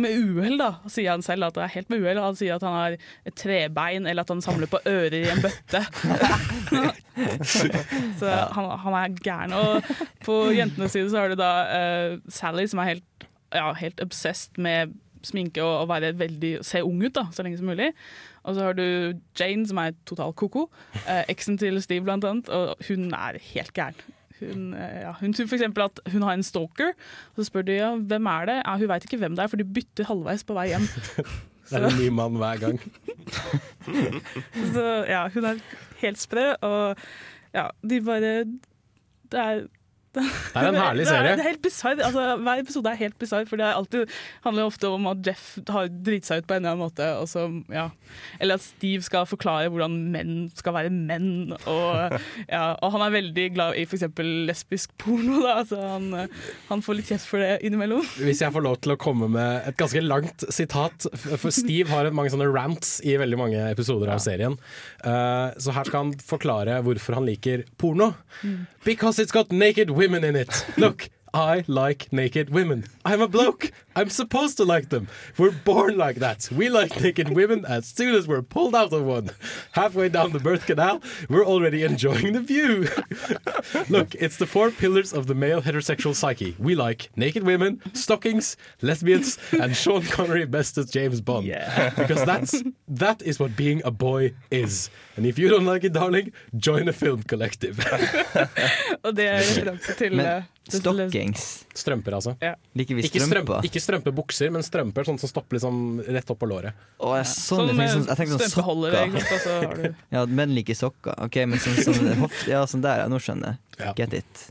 med 0.00 0.16
uhell, 0.16 0.56
da, 0.60 0.70
sier 0.90 1.14
han 1.14 1.24
selv 1.24 1.48
at 1.48 1.58
det 1.58 1.66
er 1.66 1.74
helt 1.76 1.92
med 1.92 2.04
uhell. 2.04 2.22
Han 2.22 2.38
sier 2.38 2.56
at 2.56 2.66
han 2.66 2.76
har 2.78 2.96
et 2.98 3.36
trebein, 3.38 4.08
eller 4.08 4.24
at 4.24 4.32
han 4.32 4.42
samler 4.44 4.70
på 4.70 4.80
ører 4.88 5.18
i 5.20 5.22
en 5.32 5.44
bøtte. 5.44 5.84
så 8.20 8.34
han, 8.56 8.72
han 8.86 8.98
er 9.02 9.16
gæren. 9.20 9.56
Og 9.58 9.94
på 10.26 10.42
jentenes 10.56 10.96
side 10.96 11.12
så 11.12 11.24
har 11.24 11.32
du 11.32 11.38
da 11.40 11.52
uh, 11.68 12.18
Sally, 12.32 12.66
som 12.70 12.82
er 12.82 12.94
helt, 12.94 13.28
ja, 13.52 13.70
helt 13.80 14.02
obsessed 14.04 14.60
med 14.62 14.94
sminke 15.26 15.62
og 15.62 15.88
være 15.90 16.12
veldig, 16.18 16.56
se 16.66 16.82
ung 16.82 17.02
ut 17.04 17.14
da, 17.14 17.28
så 17.32 17.44
lenge 17.44 17.60
som 17.60 17.68
mulig. 17.70 17.92
Og 18.42 18.56
så 18.56 18.66
har 18.66 18.78
du 18.78 19.14
Jane, 19.38 19.66
som 19.68 19.78
er 19.78 19.94
total 20.08 20.34
koko. 20.34 20.66
Eh, 21.06 21.22
eksen 21.30 21.58
til 21.60 21.78
Steve, 21.82 22.04
blant 22.06 22.26
annet. 22.26 22.50
Og 22.50 22.74
hun 22.88 23.12
er 23.14 23.38
helt 23.52 23.72
gæren. 23.76 23.98
Hun, 24.42 24.72
eh, 24.74 24.98
ja, 25.04 25.12
hun 25.20 25.34
tror 25.36 25.48
f.eks. 25.48 25.64
at 25.84 26.02
hun 26.12 26.26
har 26.26 26.36
en 26.36 26.46
stalker, 26.46 26.92
og 27.32 27.40
så 27.40 27.48
spør 27.48 27.66
de 27.68 27.78
ja, 27.78 27.94
hvem 27.96 28.28
er 28.32 28.48
det 28.50 28.58
ja, 28.60 28.76
Hun 28.80 28.90
veit 28.90 29.06
ikke 29.06 29.20
hvem 29.22 29.38
det 29.38 29.44
er, 29.44 29.52
for 29.52 29.60
de 29.60 29.68
bytter 29.78 30.08
halvveis 30.10 30.44
på 30.48 30.58
vei 30.58 30.68
hjem. 30.74 30.88
Det 31.72 31.78
er 31.78 31.84
en 31.88 31.94
ny 31.96 32.08
mann 32.12 32.34
hver 32.36 32.58
gang. 32.60 32.80
Så 34.74 34.82
ja, 35.08 35.22
hun 35.32 35.46
er 35.48 35.60
helt 36.02 36.20
sprø, 36.20 36.50
og 36.60 36.98
ja, 37.54 37.68
de 37.80 38.00
bare 38.04 38.32
Det 39.32 39.38
er 39.40 39.62
det 40.12 40.60
er 40.60 40.66
en 40.68 40.76
herlig 40.76 41.06
serie. 41.08 41.22
Det 41.24 41.30
er, 41.32 41.38
det 41.38 41.44
er 41.44 41.48
helt 41.48 41.62
bizarr. 41.64 42.00
Altså, 42.04 42.24
hver 42.44 42.60
episode 42.60 42.90
er 42.90 42.98
helt 43.00 43.16
bisarr, 43.20 43.46
for 43.48 43.60
det 43.60 43.64
er 43.64 43.78
alltid, 43.78 44.10
handler 44.44 44.68
ofte 44.68 44.90
om 44.92 45.06
at 45.08 45.22
Jeff 45.24 45.46
har 45.72 45.88
driti 45.88 46.28
seg 46.28 46.42
ut 46.42 46.48
på 46.50 46.56
en 46.58 46.60
eller 46.60 46.74
annen 46.74 46.84
måte. 46.84 47.06
Så, 47.30 47.46
ja. 47.72 47.86
Eller 48.36 48.60
at 48.60 48.64
Steve 48.66 49.00
skal 49.06 49.24
forklare 49.30 49.70
hvordan 49.72 49.96
menn 50.12 50.34
skal 50.58 50.76
være 50.76 50.92
menn. 50.92 51.54
Og, 51.56 52.18
ja, 52.44 52.64
og 52.74 52.92
han 52.92 53.06
er 53.06 53.14
veldig 53.16 53.46
glad 53.56 53.78
i 53.80 53.86
f.eks. 53.88 54.04
lesbisk 54.50 54.92
porno. 55.00 55.40
Da. 55.46 55.56
så 55.68 55.80
han, 55.80 56.28
han 56.68 56.84
får 56.84 57.00
litt 57.00 57.14
kjeft 57.14 57.30
for 57.30 57.40
det 57.40 57.62
innimellom. 57.64 58.04
Hvis 58.20 58.44
jeg 58.44 58.52
får 58.52 58.66
lov 58.68 58.78
til 58.84 58.92
å 58.92 58.98
komme 59.00 59.30
med 59.32 59.70
et 59.70 59.80
ganske 59.80 60.04
langt 60.04 60.44
sitat, 60.52 61.08
for 61.16 61.48
Steve 61.54 61.88
har 61.88 62.12
mange 62.12 62.34
sånne 62.34 62.50
rants 62.52 62.98
i 63.08 63.16
veldig 63.16 63.40
mange 63.40 63.64
episoder 63.72 64.12
av 64.12 64.20
serien. 64.20 64.60
Eh, 65.00 65.48
så 65.56 65.72
her 65.72 65.88
skal 65.88 66.04
han 66.04 66.14
forklare 66.20 66.82
hvorfor 66.84 67.16
han 67.16 67.26
liker 67.28 67.64
porno. 67.80 68.12
Because 68.84 69.22
it's 69.22 69.32
got 69.32 69.52
naked 69.54 69.88
women 69.88 70.01
in 70.24 70.36
it. 70.36 70.66
Look. 70.76 71.08
I 71.34 71.64
like 71.66 72.12
naked 72.12 72.50
women. 72.50 72.84
I'm 73.06 73.22
a 73.22 73.28
bloke. 73.28 73.72
I'm 73.96 74.10
supposed 74.10 74.56
to 74.58 74.64
like 74.64 74.90
them. 74.90 75.08
We're 75.38 75.50
born 75.50 75.96
like 75.96 76.16
that. 76.16 76.48
We 76.52 76.68
like 76.68 77.00
naked 77.00 77.30
women 77.34 77.64
as 77.64 77.86
soon 77.86 78.14
as 78.14 78.28
we're 78.28 78.42
pulled 78.42 78.74
out 78.74 78.92
of 78.92 79.02
one. 79.04 79.30
Halfway 79.72 80.08
down 80.10 80.32
the 80.32 80.38
birth 80.40 80.66
canal, 80.66 81.00
we're 81.30 81.44
already 81.46 81.84
enjoying 81.84 82.34
the 82.34 82.40
view. 82.40 82.86
Look, 83.88 84.14
it's 84.16 84.36
the 84.36 84.46
four 84.46 84.70
pillars 84.70 85.12
of 85.14 85.26
the 85.26 85.34
male 85.34 85.62
heterosexual 85.62 86.14
psyche. 86.14 86.54
We 86.58 86.74
like 86.74 87.10
naked 87.16 87.44
women, 87.44 87.80
stockings, 87.94 88.56
lesbians, 88.82 89.38
and 89.52 89.74
Sean 89.74 90.02
Connery 90.02 90.44
best 90.44 90.76
as 90.78 90.90
James 90.90 91.20
Bond. 91.22 91.46
Yeah. 91.46 91.90
Because 91.96 92.24
that's 92.26 92.62
that 92.88 93.22
is 93.22 93.38
what 93.40 93.56
being 93.56 93.80
a 93.84 93.90
boy 93.90 94.34
is. 94.50 94.90
And 95.16 95.24
if 95.26 95.38
you 95.38 95.48
don't 95.48 95.64
like 95.66 95.84
it, 95.84 95.92
darling, 95.94 96.32
join 96.56 96.88
a 96.88 96.92
film 96.92 97.22
collective. 97.22 97.78
Og 99.04 99.16
det 99.16 99.26
er 99.28 99.38
referanse 99.42 99.94
til 99.98 100.12
Men 100.16 100.24
til- 100.24 100.42
stockings 100.80 101.44
Strømper, 101.74 102.16
altså. 102.18 102.34
Ja. 102.40 102.54
Liker 102.78 102.94
vi 102.98 103.04
Ikke, 103.08 103.20
strømpe, 103.20 103.42
strømper? 103.44 103.68
ikke 103.68 103.82
strømpebukser, 103.84 104.50
men 104.54 104.62
strømper 104.66 105.06
sånn 105.08 105.18
som 105.20 105.28
stopper 105.30 105.56
liksom 105.58 106.00
rett 106.08 106.32
opp 106.32 106.38
på 106.42 106.48
låret. 106.50 106.72
Å, 106.98 107.12
jeg, 107.20 107.26
sånn, 107.32 107.68
Sånn 107.68 107.82
jeg 107.82 107.92
sånn, 107.94 108.06
jeg 108.08 108.20
tenkte 108.22 108.38
sånn 108.38 108.54
sokker. 108.56 108.96
sant, 108.96 109.20
og 109.36 109.44
så 109.44 109.58
har 109.58 109.76
du 109.82 109.94
Ja, 110.16 110.24
menn 110.26 110.54
liker 110.56 110.74
sokker. 110.78 111.14
Ok, 111.28 111.38
men 111.48 111.62
sånn, 111.62 111.78
sånn, 111.86 112.26
ja, 112.54 112.64
sånn 112.68 112.84
der, 112.84 113.04
ja, 113.04 113.08
nå 113.12 113.20
skjønner 113.22 113.56
jeg. 113.78 113.94
Get 114.02 114.18
it. 114.22 114.48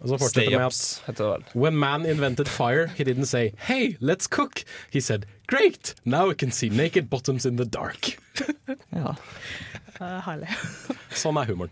Og 0.00 0.08
så 0.08 0.16
fortsetter 0.16 0.54
med 0.56 0.64
at. 0.64 1.54
When 1.54 1.76
man 1.76 2.06
invented 2.08 2.48
fire, 2.48 2.86
he 2.96 3.04
didn't 3.04 3.26
say 3.28 3.52
'Hey, 3.68 3.96
let's 4.00 4.26
cook'. 4.26 4.64
He 4.90 5.00
said 5.00 5.26
'Great, 5.46 5.94
now 6.04 6.26
we 6.28 6.34
can 6.34 6.50
see 6.50 6.70
naked 6.70 7.10
bottoms 7.10 7.44
in 7.44 7.56
the 7.56 7.64
dark'. 7.66 8.16
Ja. 8.92 9.14
Eh, 9.94 10.20
Herlig. 10.26 10.48
Sånn 11.14 11.36
er 11.38 11.46
humoren. 11.46 11.70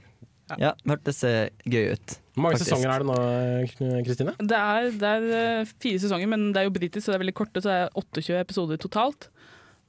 Ja, 0.60 0.74
hørtes 0.86 1.24
eh, 1.26 1.48
gøy 1.66 1.88
ut. 1.96 2.12
Hvor 2.32 2.46
mange 2.46 2.56
faktisk. 2.56 2.70
sesonger 2.70 2.90
er 2.94 3.02
det 3.02 3.08
nå, 3.08 4.02
Kristine? 4.06 4.32
Det 4.40 4.60
det 5.00 5.08
er 5.08 5.24
eh, 5.38 5.72
fire 5.84 5.98
sesonger, 6.00 6.30
men 6.32 6.46
det 6.54 6.62
er 6.62 6.68
jo 6.68 6.72
britisk, 6.72 7.04
så 7.04 7.12
det 7.12 7.18
er 7.18 7.24
veldig 7.26 7.34
korte. 7.36 7.60
Så 7.60 7.68
det 7.68 7.74
er 7.82 7.90
28 8.00 8.38
episoder 8.40 8.80
totalt. 8.80 9.28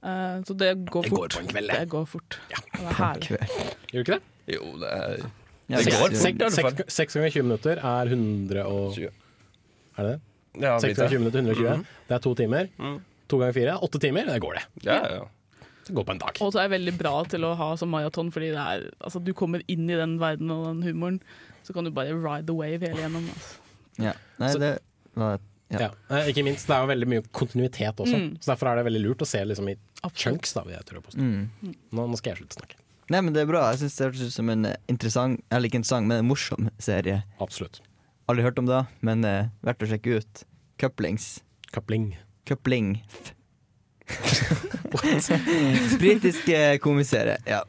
Uh, 0.04 0.44
så 0.44 0.56
det 0.60 0.74
går 0.92 1.06
fort. 1.08 1.08
Det 1.08 1.16
går 1.16 1.30
på 1.32 1.40
en 1.40 1.48
kveld, 1.54 1.70
det. 1.72 1.80
det 1.80 1.90
går 1.94 2.06
fort. 2.12 2.40
Og 2.52 2.82
det 2.82 2.90
er 2.90 2.98
herlig. 2.98 3.38
Gjør 3.94 3.94
du 3.94 4.02
ikke 4.02 4.18
det? 4.18 4.22
Jo, 4.52 4.66
det 4.82 4.90
er 4.92 5.14
Ja, 5.72 5.78
Det 5.78 5.86
det 5.86 5.94
går 5.94 6.58
fort. 6.58 6.84
Seks 6.92 7.16
ganger 7.16 7.30
20 7.32 7.48
minutter 7.48 7.80
er 7.80 8.12
100 8.12 8.66
og 8.68 8.98
Er 9.00 10.04
det 10.04 10.10
det? 10.10 10.20
Ja, 10.60 10.76
6 10.78 10.90
litt, 10.90 10.98
ganger 10.98 11.16
20 11.16 11.24
minutter, 11.24 11.40
120. 11.40 11.78
Mhm. 11.78 11.86
Det 12.10 12.18
er 12.18 12.26
to 12.28 12.36
timer. 12.36 12.68
To 13.32 13.40
ganger 13.40 13.56
fire, 13.56 13.78
åtte 13.88 14.04
timer. 14.04 14.28
Det 14.28 14.42
går, 14.44 14.60
det. 14.60 14.66
Ja, 14.90 15.00
ja. 15.08 15.24
Det 15.88 15.96
går 15.96 16.04
på 16.04 16.12
en 16.12 16.20
dag. 16.20 16.38
Og 16.44 16.52
så 16.52 16.60
er 16.60 16.68
det 16.68 16.76
veldig 16.78 16.98
bra 17.00 17.16
til 17.28 17.48
å 17.48 17.56
ha 17.60 17.72
som 17.80 17.92
maraton, 17.92 18.30
fordi 18.32 18.52
det 18.52 18.60
er, 18.60 18.86
altså, 19.04 19.24
du 19.24 19.34
kommer 19.36 19.64
inn 19.72 19.88
i 19.90 19.98
den 20.00 20.20
verden 20.20 20.52
og 20.52 20.68
den 20.68 20.84
humoren. 20.84 21.22
Så 21.64 21.74
kan 21.76 21.84
du 21.88 21.92
bare 21.96 22.14
ride 22.16 22.46
the 22.50 22.56
wave 22.58 22.84
hele 22.86 23.02
gjennom. 23.02 23.26
Altså. 23.34 23.58
Ja. 24.04 24.14
Nei, 24.40 24.52
Så- 24.54 24.60
det 24.60 24.80
var 25.16 25.40
ja. 25.74 25.80
Ja. 25.80 25.90
Eh, 26.10 26.28
Ikke 26.30 26.44
minst, 26.46 26.68
det 26.68 26.76
er 26.76 26.82
jo 26.84 26.88
veldig 26.92 27.08
mye 27.10 27.22
kontinuitet 27.34 27.96
også. 27.98 28.14
Mm. 28.16 28.38
Så 28.40 28.52
Derfor 28.54 28.68
er 28.70 28.76
det 28.78 28.86
veldig 28.86 29.02
lurt 29.08 29.24
å 29.26 29.26
se 29.26 29.40
liksom 29.44 29.70
i 29.72 29.76
chunks. 30.14 30.54
da. 30.54 30.64
Mm. 30.64 31.50
Nå, 31.92 32.08
nå 32.10 32.18
skal 32.18 32.34
jeg 32.36 32.44
slutte 32.44 32.58
å 32.58 32.60
snakke. 32.62 32.76
Nei, 33.10 33.22
men 33.22 33.34
det 33.34 33.42
er 33.42 33.46
bra. 33.50 33.72
Jeg 33.72 33.80
synes 33.80 33.96
det 33.98 34.06
hørtes 34.06 34.28
ut 34.28 34.34
som 34.34 34.50
en 34.50 34.66
interessant 34.88 35.44
Eller 35.52 35.68
ikke 35.68 35.82
interessant, 35.82 36.08
men 36.08 36.20
en 36.20 36.28
morsom 36.30 36.70
serie. 36.80 37.24
Absolutt. 37.42 37.82
Aldri 38.30 38.44
hørt 38.44 38.60
om 38.60 38.66
det, 38.70 38.86
men 39.02 39.26
eh, 39.26 39.50
verdt 39.64 39.84
å 39.84 39.90
sjekke 39.90 40.20
ut. 40.22 40.44
Couplings. 40.80 41.42
Coupling. 41.74 42.16
Coupling. 42.46 43.02
Britisk 46.00 46.50
eh, 46.50 46.78
komiserie. 46.78 47.38
Ja. 47.46 47.64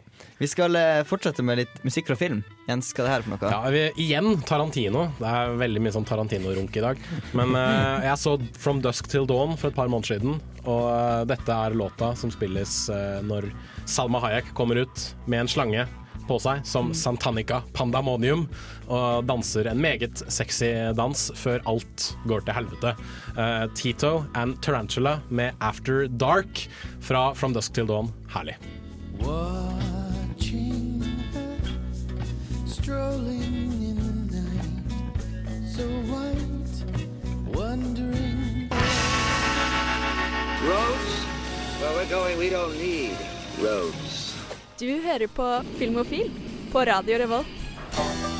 Vi 0.44 0.48
skal 0.48 0.76
eh, 0.76 1.00
fortsette 1.08 1.40
med 1.40 1.56
litt 1.62 1.78
musikk 1.86 2.10
fra 2.10 2.18
film. 2.20 2.42
Jens, 2.68 2.90
hva 2.92 3.00
er 3.00 3.06
det 3.06 3.12
her 3.14 3.22
for 3.24 3.32
noe? 3.32 3.52
Ja, 3.54 3.70
vi, 3.72 3.84
igjen 4.04 4.42
Tarantino. 4.44 5.06
Det 5.16 5.30
er 5.30 5.54
veldig 5.56 5.80
mye 5.80 5.92
sånn 5.94 6.04
Tarantino-runk 6.04 6.76
i 6.76 6.82
dag. 6.84 7.00
Men 7.32 7.56
uh, 7.56 8.04
jeg 8.04 8.20
så 8.20 8.34
From 8.60 8.82
Dusk 8.84 9.08
Till 9.08 9.24
Dawn 9.30 9.56
for 9.56 9.72
et 9.72 9.78
par 9.78 9.88
måneder 9.88 10.18
siden, 10.18 10.36
og 10.66 10.82
uh, 10.84 11.22
dette 11.30 11.48
er 11.48 11.78
låta 11.80 12.10
som 12.20 12.32
spilles 12.34 12.74
uh, 12.92 13.24
når 13.24 13.48
Salma 13.88 14.20
Hayek 14.26 14.52
kommer 14.58 14.82
ut 14.84 15.06
med 15.24 15.46
en 15.46 15.48
slange 15.54 15.86
på 16.28 16.36
seg 16.44 16.60
som 16.68 16.92
Santanica 16.92 17.62
Pandamonium 17.72 18.44
og 18.92 19.24
danser 19.24 19.72
en 19.72 19.80
meget 19.80 20.26
sexy 20.28 20.74
dans 21.00 21.24
før 21.40 21.64
alt 21.72 22.10
går 22.28 22.44
til 22.44 22.58
helvete. 22.60 22.92
Uh, 23.32 23.64
Tito 23.72 24.18
and 24.36 24.60
Tarantula 24.60 25.22
med 25.32 25.56
After 25.64 26.04
Dark 26.20 26.66
fra 27.00 27.30
From 27.32 27.56
Dusk 27.56 27.72
Till 27.80 27.88
Dawn. 27.88 28.12
Herlig. 28.36 28.60
Watching 29.24 29.73
Du 44.80 45.00
hører 45.00 45.26
på 45.32 45.48
Filmofil 45.78 46.28
på 46.72 46.84
Radio 46.84 47.18
Revolt. 47.24 48.33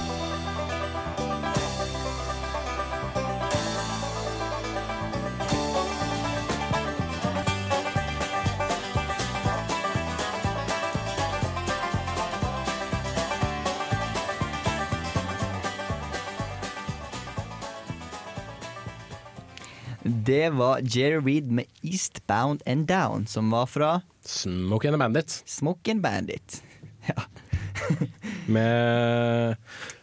Det 20.05 20.51
var 20.53 20.81
Jerry 20.85 21.17
Reed 21.17 21.51
med 21.51 21.65
'Eastbound 21.83 22.61
and 22.67 22.89
Down', 22.91 23.27
som 23.27 23.51
var 23.51 23.67
fra 23.67 24.01
Smoke 24.25 24.89
and 24.89 24.99
Bandit. 24.99 25.43
Smoke 25.47 25.91
and 25.91 26.03
Bandit. 26.03 26.63
Med 28.47 29.57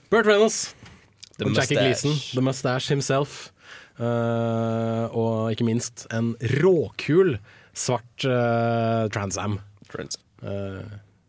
Burt 0.09 0.25
Reynolds 0.25 0.75
The 1.37 1.45
og 1.45 1.55
Jackie 1.55 1.77
Mustache. 1.77 1.85
Gleason. 1.85 2.11
The 2.33 2.41
Mustache 2.41 2.89
himself. 2.89 3.51
Uh, 3.99 5.05
og 5.13 5.51
ikke 5.51 5.65
minst 5.65 6.07
en 6.13 6.33
råkul 6.63 7.37
svart 7.73 8.25
uh, 8.25 9.05
Trans 9.13 9.37
Am. 9.37 9.59
Eh, 10.41 10.81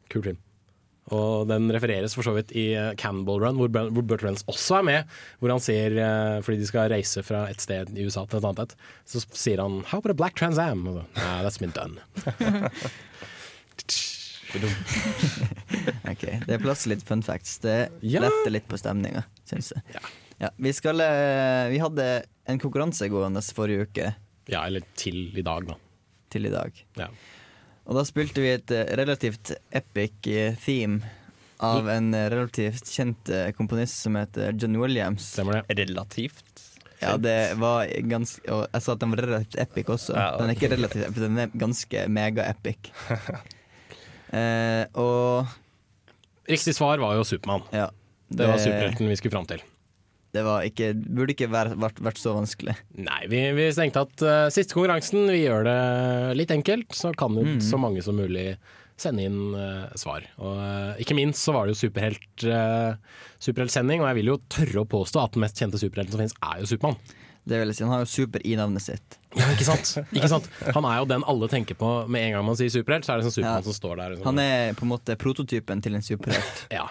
kul 0.09 0.23
film. 0.23 0.39
Og 1.11 1.49
den 1.51 1.67
refereres 1.75 2.15
for 2.15 2.23
så 2.23 2.31
vidt 2.37 2.53
i 2.55 2.69
eh, 2.79 2.93
Cannonball 2.95 3.41
Run, 3.43 3.57
hvor, 3.59 3.69
Bur- 3.75 3.91
Burt 4.07 4.23
Reynolds 4.23 4.45
også 4.47 4.79
er 4.79 4.83
med. 4.87 5.05
Hvor 5.43 5.51
han 5.51 5.61
sier, 5.61 5.97
eh, 5.99 6.37
fordi 6.47 6.61
de 6.63 6.67
skal 6.71 6.89
reise 6.93 7.25
fra 7.27 7.49
et 7.51 7.61
sted 7.61 7.91
i 7.99 8.05
USA 8.07 8.23
til 8.31 8.39
et 8.39 8.47
annet 8.53 8.77
så 9.05 9.21
sier 9.35 9.59
han 9.61 9.83
'How 9.83 9.99
about 9.99 10.15
a 10.15 10.15
black 10.15 10.37
Trans 10.39 10.59
Am?' 10.63 10.87
Og 10.87 10.95
så, 11.03 11.05
Nah, 11.17 11.43
that's 11.43 11.59
been 11.59 11.75
done. 11.75 11.99
Ok, 16.13 16.25
Det 16.47 16.53
er 16.55 16.61
plass 16.61 16.83
til 16.85 16.93
litt 16.95 17.05
fun 17.09 17.23
facts. 17.25 17.59
Det 17.63 17.91
Ja. 18.05 18.21
letter 18.21 18.51
litt 18.53 18.67
på 18.69 18.77
stemninga, 18.79 19.25
syns 19.49 19.73
jeg. 19.75 19.83
Ja, 20.43 20.51
vi, 20.59 20.73
skal, 20.73 21.01
eh, 21.01 21.69
vi 21.73 21.79
hadde 21.79 22.25
en 22.47 22.59
konkurranse 22.59 23.09
gående 23.09 23.41
forrige 23.55 23.87
uke. 23.89 24.15
Ja, 24.51 24.65
eller 24.67 24.83
til 24.97 25.31
i 25.39 25.43
dag, 25.43 25.67
da. 25.67 25.75
Til 26.31 26.47
i 26.47 26.51
dag. 26.51 26.73
Ja. 26.99 27.09
Og 27.89 27.99
da 27.99 28.05
spilte 28.07 28.43
vi 28.45 28.53
et 28.55 28.71
eh, 28.75 28.93
relativt 28.99 29.55
epic 29.75 30.29
eh, 30.31 30.59
theme 30.63 31.01
av 31.63 31.89
en 31.91 32.13
eh, 32.15 32.29
relativt 32.31 32.91
kjent 32.91 33.31
komponist 33.59 34.05
som 34.05 34.19
heter 34.19 34.55
John 34.59 34.79
Williams. 34.83 35.33
Stemmer 35.35 35.61
det. 35.61 35.81
Relativt. 35.83 36.69
Ja, 37.03 37.17
det 37.19 37.57
var 37.59 37.89
ganske 38.07 38.45
Og 38.55 38.61
jeg 38.71 38.85
sa 38.85 38.95
at 38.95 39.01
den 39.03 39.11
var 39.11 39.23
relativt 39.25 39.59
epic 39.59 39.91
også. 39.91 40.15
Ja, 40.15 40.29
Den 40.39 40.53
er 40.53 40.55
ikke 40.55 40.71
relativt 40.71 41.09
epic, 41.09 41.19
den 41.25 41.41
er 41.43 41.57
ganske 41.59 42.05
mega-epic. 42.07 42.93
eh, 44.39 44.85
og 44.95 45.51
Riktig 46.47 46.75
svar 46.77 47.03
var 47.03 47.17
jo 47.19 47.27
Supermann. 47.27 47.67
ja, 47.75 47.89
Det 48.29 48.47
var 48.47 48.59
superhelten 48.63 49.11
vi 49.11 49.19
skulle 49.19 49.35
fram 49.35 49.47
til. 49.51 49.63
Det 50.33 50.43
var 50.47 50.65
ikke, 50.65 50.95
burde 50.97 51.35
ikke 51.35 51.51
vært, 51.53 51.75
vært, 51.77 51.99
vært 52.01 52.21
så 52.21 52.33
vanskelig. 52.33 52.73
Nei, 52.97 53.21
vi, 53.29 53.43
vi 53.53 53.67
tenkte 53.77 54.07
at 54.07 54.23
uh, 54.25 54.47
siste 54.53 54.73
konkurransen, 54.73 55.27
vi 55.29 55.43
gjør 55.43 55.67
det 55.67 55.81
litt 56.39 56.55
enkelt, 56.55 56.95
så 56.97 57.11
kan 57.13 57.37
ut 57.37 57.59
mm. 57.59 57.65
så 57.67 57.81
mange 57.81 58.05
som 58.05 58.17
mulig 58.17 58.55
sende 59.01 59.27
inn 59.29 59.53
uh, 59.53 59.91
svar. 59.99 60.25
Og 60.41 60.57
uh, 60.57 60.95
ikke 61.03 61.17
minst 61.19 61.45
så 61.45 61.53
var 61.53 61.69
det 61.69 61.75
jo 61.75 61.83
superhelt, 61.83 62.47
superheltsending, 63.45 64.01
og 64.01 64.09
jeg 64.09 64.21
vil 64.23 64.33
jo 64.33 64.39
tørre 64.57 64.87
å 64.87 64.89
påstå 64.97 65.21
at 65.21 65.37
den 65.37 65.45
mest 65.45 65.61
kjente 65.61 65.83
superhelten 65.83 66.17
som 66.17 66.25
finnes, 66.25 66.39
er 66.49 66.65
jo 66.65 66.73
Supermann. 66.73 66.97
Det 67.43 67.59
vil 67.59 67.73
jeg 67.73 67.77
si, 67.77 67.85
Han 67.85 67.93
har 67.93 68.03
jo 68.05 68.11
super 68.15 68.45
i 68.47 68.57
navnet 68.57 68.85
sitt. 68.85 69.19
Ja, 69.37 69.47
ikke 69.53 69.65
sant? 69.65 69.95
ikke 70.13 70.29
sant? 70.29 70.49
Han 70.77 70.85
er 70.85 70.99
jo 71.01 71.07
den 71.09 71.23
alle 71.29 71.47
tenker 71.49 71.77
på 71.77 71.93
med 72.05 72.25
en 72.27 72.35
gang 72.37 72.45
man 72.45 72.57
sier 72.57 72.73
superhelt, 72.73 73.05
så 73.05 73.15
er 73.15 73.21
det 73.21 73.29
sånn 73.29 73.37
Supermann 73.43 73.69
som 73.69 73.77
står 73.77 74.01
der. 74.01 74.17
Sånn. 74.17 74.27
Han 74.31 74.41
er 74.49 74.77
på 74.81 74.89
en 74.89 74.95
måte 74.97 75.17
prototypen 75.21 75.85
til 75.85 76.01
en 76.01 76.05
superhelt. 76.05 76.67
Ja, 76.73 76.89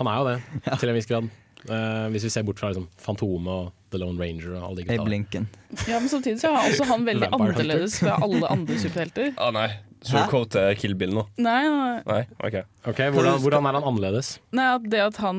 han 0.00 0.08
er 0.08 0.20
jo 0.20 0.28
det, 0.32 0.38
til 0.80 0.92
en 0.92 1.02
viss 1.02 1.12
grad. 1.12 1.32
Eh, 1.64 2.06
hvis 2.12 2.26
vi 2.26 2.30
ser 2.34 2.44
bort 2.44 2.58
fra 2.60 2.68
liksom, 2.72 2.86
Fantomet 3.00 3.48
og 3.54 3.72
The 3.94 4.00
Lone 4.02 4.18
Ranger 4.20 4.56
og 4.58 4.64
alle 4.68 4.82
de 4.82 4.86
gutta. 4.88 5.08
Lincoln. 5.08 5.46
Ja, 5.88 5.98
men 6.02 6.08
samtidig 6.12 6.40
så 6.42 6.50
er 6.52 6.68
også 6.70 6.84
han 6.90 7.04
veldig 7.10 7.28
annerledes 7.32 7.98
fra 8.02 8.18
alle 8.24 8.50
andre 8.52 8.78
superhelter. 8.82 9.30
Å 9.40 9.50
nei. 9.54 9.68
Så 10.04 10.18
du 10.20 10.26
quote 10.28 10.60
Kill 10.76 10.92
Bill 11.00 11.14
nå? 11.16 11.22
Nei, 11.40 11.62
nei, 11.64 12.00
Nei? 12.04 12.22
OK. 12.44 12.58
Ok, 12.90 12.98
hvordan, 13.14 13.38
hvordan 13.40 13.64
er 13.70 13.78
han 13.78 13.86
annerledes? 13.88 14.34
nei, 14.52 14.66
at 14.74 14.84
det 14.92 15.00
at 15.00 15.16
han 15.24 15.38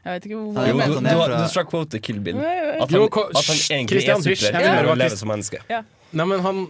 Jeg 0.00 0.14
vet 0.14 0.28
ikke 0.30 0.38
hvor 0.38 0.46
Jo, 0.70 0.72
du, 0.78 0.80
han 0.80 1.04
du, 1.04 1.10
er 1.12 1.34
du 1.36 1.50
skal 1.52 1.66
quote 1.68 2.00
Kill 2.00 2.22
Bill. 2.24 2.38
At 2.40 2.86
han, 2.86 2.94
Jo, 2.96 3.04
at 3.10 3.42
han 3.44 3.58
egentlig 3.76 3.90
Christian 3.98 4.22
er 4.22 4.24
superhelt 4.24 4.56
vil 4.56 4.70
høre 4.70 4.78
for 4.80 4.88
hva 4.88 4.94
å 4.94 5.00
leve 5.02 5.10
Christ- 5.10 5.20
som 5.20 5.28
menneske. 5.34 5.60
Ja. 5.68 5.82
Nei, 6.16 6.24
men 6.32 6.40
han 6.46 6.62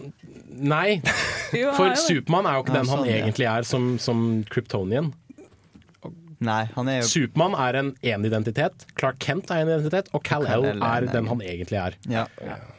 Nei. 0.51 0.99
For 1.55 1.87
er. 1.87 1.95
Supermann 1.97 2.45
er 2.51 2.57
jo 2.59 2.65
ikke 2.65 2.73
Ja, 2.75 2.81
den 2.81 2.89
han 2.91 2.99
sånn, 2.99 3.07
ja. 3.07 3.21
egentlig 3.23 3.47
er 3.49 3.63
som, 3.65 3.85
som 4.03 4.19
Kryptonian. 4.51 5.13
Nei, 6.41 6.63
han 6.73 6.87
er 6.89 7.01
jo 7.01 7.09
Supermann 7.09 7.53
er 7.53 7.77
en 7.77 7.89
én 8.01 8.23
identitet, 8.25 8.85
Clark 8.97 9.19
Kent 9.21 9.51
er 9.53 9.61
en 9.61 9.69
identitet, 9.69 10.07
og 10.17 10.23
Kal-El 10.25 10.65
Kal-El 10.65 10.79
er 10.81 11.05
er 11.05 11.13
den 11.13 11.27
han 11.29 11.43
egentlig 11.45 11.77
er. 11.77 11.97
ja. 12.09 12.25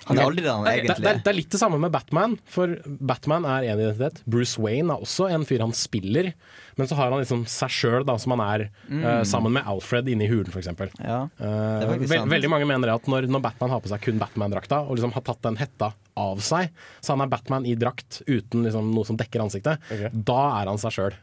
Han 0.09 0.19
er 0.19 0.25
aldri 0.27 0.43
den 0.43 0.51
han 0.51 0.65
Det, 0.67 0.73
det, 0.73 0.79
egentlig 0.81 1.05
det, 1.05 1.13
er. 1.13 1.21
det 1.23 1.31
er 1.31 1.37
litt 1.37 1.53
det 1.55 1.61
samme 1.61 1.79
med 1.79 1.93
Batman, 1.95 2.35
for 2.51 2.75
Batman 2.87 3.47
er 3.47 3.69
én 3.71 3.79
identitet. 3.79 4.19
Bruce 4.27 4.59
Wayne 4.59 4.91
er 4.91 5.05
også 5.07 5.29
en 5.31 5.47
fyr 5.47 5.63
han 5.63 5.75
spiller, 5.79 6.33
men 6.75 6.91
så 6.91 6.99
har 6.99 7.15
han 7.15 7.23
liksom 7.23 7.45
seg 7.51 7.71
sjøl, 7.71 8.09
som 8.19 8.35
han 8.35 8.43
er 8.49 8.67
eh, 8.67 9.23
sammen 9.29 9.55
med 9.55 9.69
Alfred 9.71 10.11
inne 10.11 10.27
i 10.27 10.31
hulen, 10.33 10.51
f.eks. 10.51 10.73
Ja. 10.99 11.21
Uh, 11.39 11.47
er 11.87 12.03
veld, 12.03 12.33
veldig 12.35 12.51
mange 12.51 12.67
mener 12.67 12.97
at 12.97 13.07
når, 13.07 13.31
når 13.31 13.45
Batman 13.47 13.77
har 13.77 13.85
på 13.85 13.93
seg 13.93 14.03
kun 14.03 14.19
Batman-drakta, 14.19 14.83
og 14.89 14.99
liksom 14.99 15.15
har 15.15 15.27
tatt 15.29 15.43
den 15.47 15.61
hetta 15.63 15.93
av 16.19 16.43
seg, 16.43 16.75
så 16.99 17.15
han 17.15 17.23
er 17.23 17.31
Batman 17.31 17.69
i 17.69 17.77
drakt 17.79 18.25
uten 18.27 18.67
liksom 18.67 18.91
noe 18.91 19.07
som 19.07 19.21
dekker 19.21 19.47
ansiktet, 19.47 19.93
da 20.11 20.41
er 20.59 20.73
han 20.73 20.83
seg 20.83 20.99
sjøl. 20.99 21.23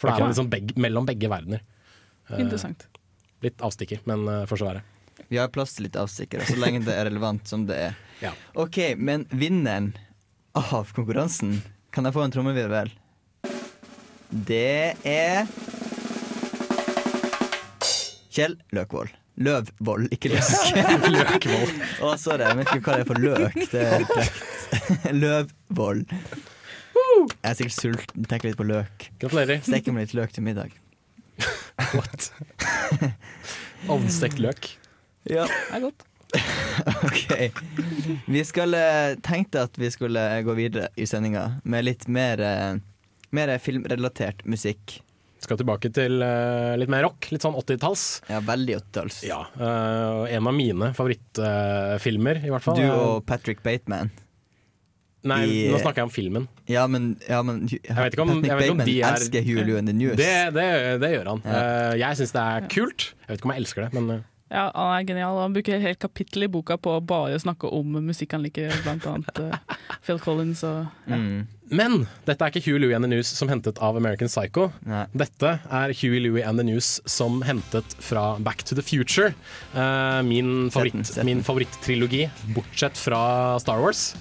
For 0.00 0.08
da 0.08 0.16
er 0.16 0.26
han 0.26 0.32
liksom 0.32 0.50
begge, 0.52 0.80
mellom 0.80 1.06
begge 1.08 1.28
verdener. 1.30 1.62
Eh, 2.30 2.40
Interessant. 2.40 2.86
Litt 3.44 3.60
avstikker, 3.64 4.00
men 4.08 4.24
uh, 4.28 4.42
får 4.48 4.62
så 4.62 4.68
være. 4.70 4.82
Vi 5.28 5.38
har 5.38 5.50
plass 5.52 5.74
til 5.76 5.86
litt 5.88 5.96
avstikkere, 6.00 6.46
så 6.48 6.56
lenge 6.58 6.80
det 6.86 6.94
er 6.96 7.06
relevant 7.08 7.46
som 7.48 7.66
det 7.68 7.76
er. 7.90 7.98
Ja. 8.22 8.32
OK, 8.60 8.78
men 8.96 9.26
vinneren 9.30 9.92
av 10.58 10.90
konkurransen, 10.96 11.58
kan 11.94 12.06
jeg 12.08 12.14
få 12.16 12.24
en 12.24 12.34
trommevirvel? 12.34 12.90
Det 14.34 14.96
er 15.06 15.44
Kjell 18.34 18.56
Løkvold. 18.74 19.12
Løvvold, 19.44 20.08
ikke 20.14 20.30
løk. 20.34 21.06
Løkvold. 21.10 21.78
Å, 22.06 22.14
sorry, 22.18 22.46
jeg 22.46 22.58
vet 22.60 22.72
ikke 22.74 22.88
hva 22.88 22.96
det 22.98 23.04
er 23.04 23.08
for 23.10 23.22
løk. 23.22 23.60
Det 23.70 23.84
er 23.84 24.06
frekt. 24.10 24.42
Løvvold. 25.22 26.04
Jeg 26.94 27.50
er 27.50 27.58
sikkert 27.58 27.76
sulten. 27.78 28.26
Tenker 28.30 28.50
litt 28.50 28.58
på 28.58 28.66
løk. 28.66 29.08
Gratulerer. 29.22 29.62
Steker 29.66 29.94
meg 29.94 30.06
litt 30.08 30.16
løk 30.18 30.34
til 30.34 30.46
middag. 30.46 30.74
What? 31.94 32.30
Ovnstekt 33.90 34.38
løk. 34.42 34.68
Ja. 35.28 35.46
Det 35.48 35.78
er 35.78 35.86
godt. 35.88 36.04
Ok. 37.04 37.30
Vi 38.26 38.40
skulle 38.44 38.80
tenkte 39.22 39.62
at 39.68 39.76
vi 39.78 39.86
skulle 39.94 40.22
gå 40.42 40.56
videre 40.58 40.88
i 40.98 41.06
sendinga 41.06 41.60
med 41.62 41.86
litt 41.86 42.08
mer, 42.10 42.40
eh, 42.42 42.80
mer 43.30 43.52
filmrelatert 43.62 44.42
musikk. 44.50 44.96
Skal 45.44 45.60
tilbake 45.60 45.92
til 45.94 46.24
eh, 46.24 46.74
litt 46.80 46.90
mer 46.90 47.04
rock, 47.06 47.28
litt 47.30 47.44
sånn 47.44 47.54
80-talls. 47.60 48.04
Ja, 48.32 48.40
veldig 48.42 48.78
80-talls. 48.80 49.20
Ja, 49.28 49.44
eh, 49.54 50.34
en 50.34 50.50
av 50.50 50.56
mine 50.56 50.90
favorittfilmer, 50.96 52.42
i 52.42 52.50
hvert 52.50 52.66
fall. 52.66 52.80
Du 52.82 52.90
og 52.90 53.24
Patrick 53.28 53.62
Bateman. 53.62 54.10
Nei, 55.24 55.40
i- 55.48 55.70
nå 55.72 55.78
snakker 55.80 56.02
jeg 56.02 56.08
om 56.10 56.12
filmen. 56.12 56.48
Ja, 56.68 56.86
men, 56.86 57.16
ja, 57.28 57.40
men 57.42 57.62
Jeg 57.68 57.80
vet 57.96 58.12
ikke 58.16 58.26
om, 58.26 58.34
Patrick 58.34 58.50
jeg 58.50 58.56
vet 58.58 58.68
ikke 58.68 58.76
om 58.76 58.84
de 58.84 58.98
er 59.00 59.14
elsker 59.16 59.46
Hulu 59.48 59.72
and 59.78 59.88
the 59.88 59.96
News. 59.96 60.16
Det, 60.20 60.34
det, 60.54 60.68
det 61.00 61.10
gjør 61.16 61.32
han. 61.32 61.42
Ja. 61.48 61.64
Eh, 61.64 61.96
jeg 62.02 62.20
syns 62.20 62.32
det 62.36 62.44
er 62.44 62.68
kult. 62.68 63.10
Jeg 63.24 63.32
vet 63.32 63.40
ikke 63.40 63.48
om 63.50 63.54
jeg 63.56 63.64
elsker 63.64 63.86
det, 63.86 63.92
men 63.96 64.10
eh, 64.18 64.22
Ja, 64.54 64.68
Han 64.76 64.90
er 65.00 65.06
genial. 65.08 65.38
Han 65.40 65.54
bruker 65.56 65.74
et 65.78 65.82
helt 65.82 65.98
kapittel 65.98 66.44
i 66.44 66.48
boka 66.52 66.76
på 66.78 66.92
å 66.98 67.00
bare 67.02 67.38
snakke 67.42 67.66
om 67.74 67.96
musikk 68.04 68.36
han 68.36 68.44
liker, 68.44 68.70
blant 68.84 69.06
annet 69.08 69.40
eh, 69.40 69.56
Phil 70.04 70.20
Collins 70.22 70.60
og 70.68 70.84
ja. 71.08 71.16
Mm. 71.16 71.46
Men 71.74 71.96
dette 72.28 72.44
er 72.44 72.52
ikke 72.52 72.60
Huey 72.68 72.78
Louie 72.78 72.94
and 72.94 73.02
the 73.02 73.08
News 73.08 73.26
som 73.34 73.48
hentet 73.48 73.80
av 73.82 73.96
American 73.96 74.28
Psycho. 74.28 74.68
Nei. 74.86 75.06
Dette 75.16 75.54
er 75.64 75.94
Huey 75.96 76.20
Louie 76.20 76.44
and 76.44 76.60
the 76.60 76.66
News 76.68 77.00
som 77.08 77.40
hentet 77.42 77.96
fra 78.04 78.36
Back 78.44 78.62
to 78.68 78.76
the 78.76 78.84
Future. 78.84 79.32
Uh, 79.72 80.20
min, 80.28 80.68
Sett 80.68 80.76
favoritt, 80.76 81.42
favoritt-trilogi, 81.48 82.28
bortsett 82.54 83.00
fra 83.00 83.56
Star 83.64 83.80
Wars. 83.80 84.12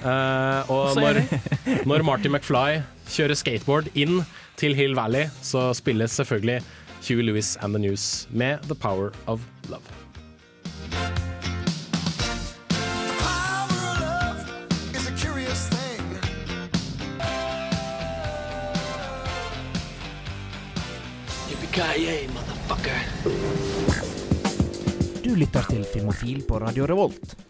Eh, 0.00 0.70
og 0.72 0.96
når, 0.96 1.20
når 1.90 2.04
Marty 2.06 2.30
McFly 2.32 2.80
kjører 3.10 3.36
skateboard 3.36 3.90
inn 3.94 4.22
til 4.60 4.76
Hill 4.76 4.96
Valley, 4.96 5.28
så 5.44 5.70
spilles 5.76 6.16
selvfølgelig 6.16 6.60
Hugh 7.04 7.24
Lewis 7.24 7.56
and 7.60 7.76
the 7.76 7.82
News 7.82 8.28
med 8.30 8.64
The 8.68 8.74
Power 8.74 9.12
of 9.26 9.40
Love. 9.68 9.82
Du 25.24 25.34
lytter 25.34 25.62
til 25.70 25.84
Filmofil 25.92 26.42
på 26.48 26.58
Radio 26.58 26.84
Revolt. 26.90 27.49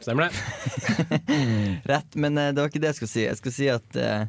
Stemmer 0.00 0.28
det. 0.28 1.84
Rett, 1.90 2.14
men 2.14 2.38
eh, 2.38 2.52
det 2.52 2.60
var 2.62 2.70
ikke 2.70 2.82
det 2.82 2.92
jeg 2.92 2.98
skulle 3.00 3.12
si. 3.14 3.24
Jeg 3.26 3.38
skulle 3.40 3.56
si 3.56 3.68
at 3.72 3.98
uh, 3.98 4.26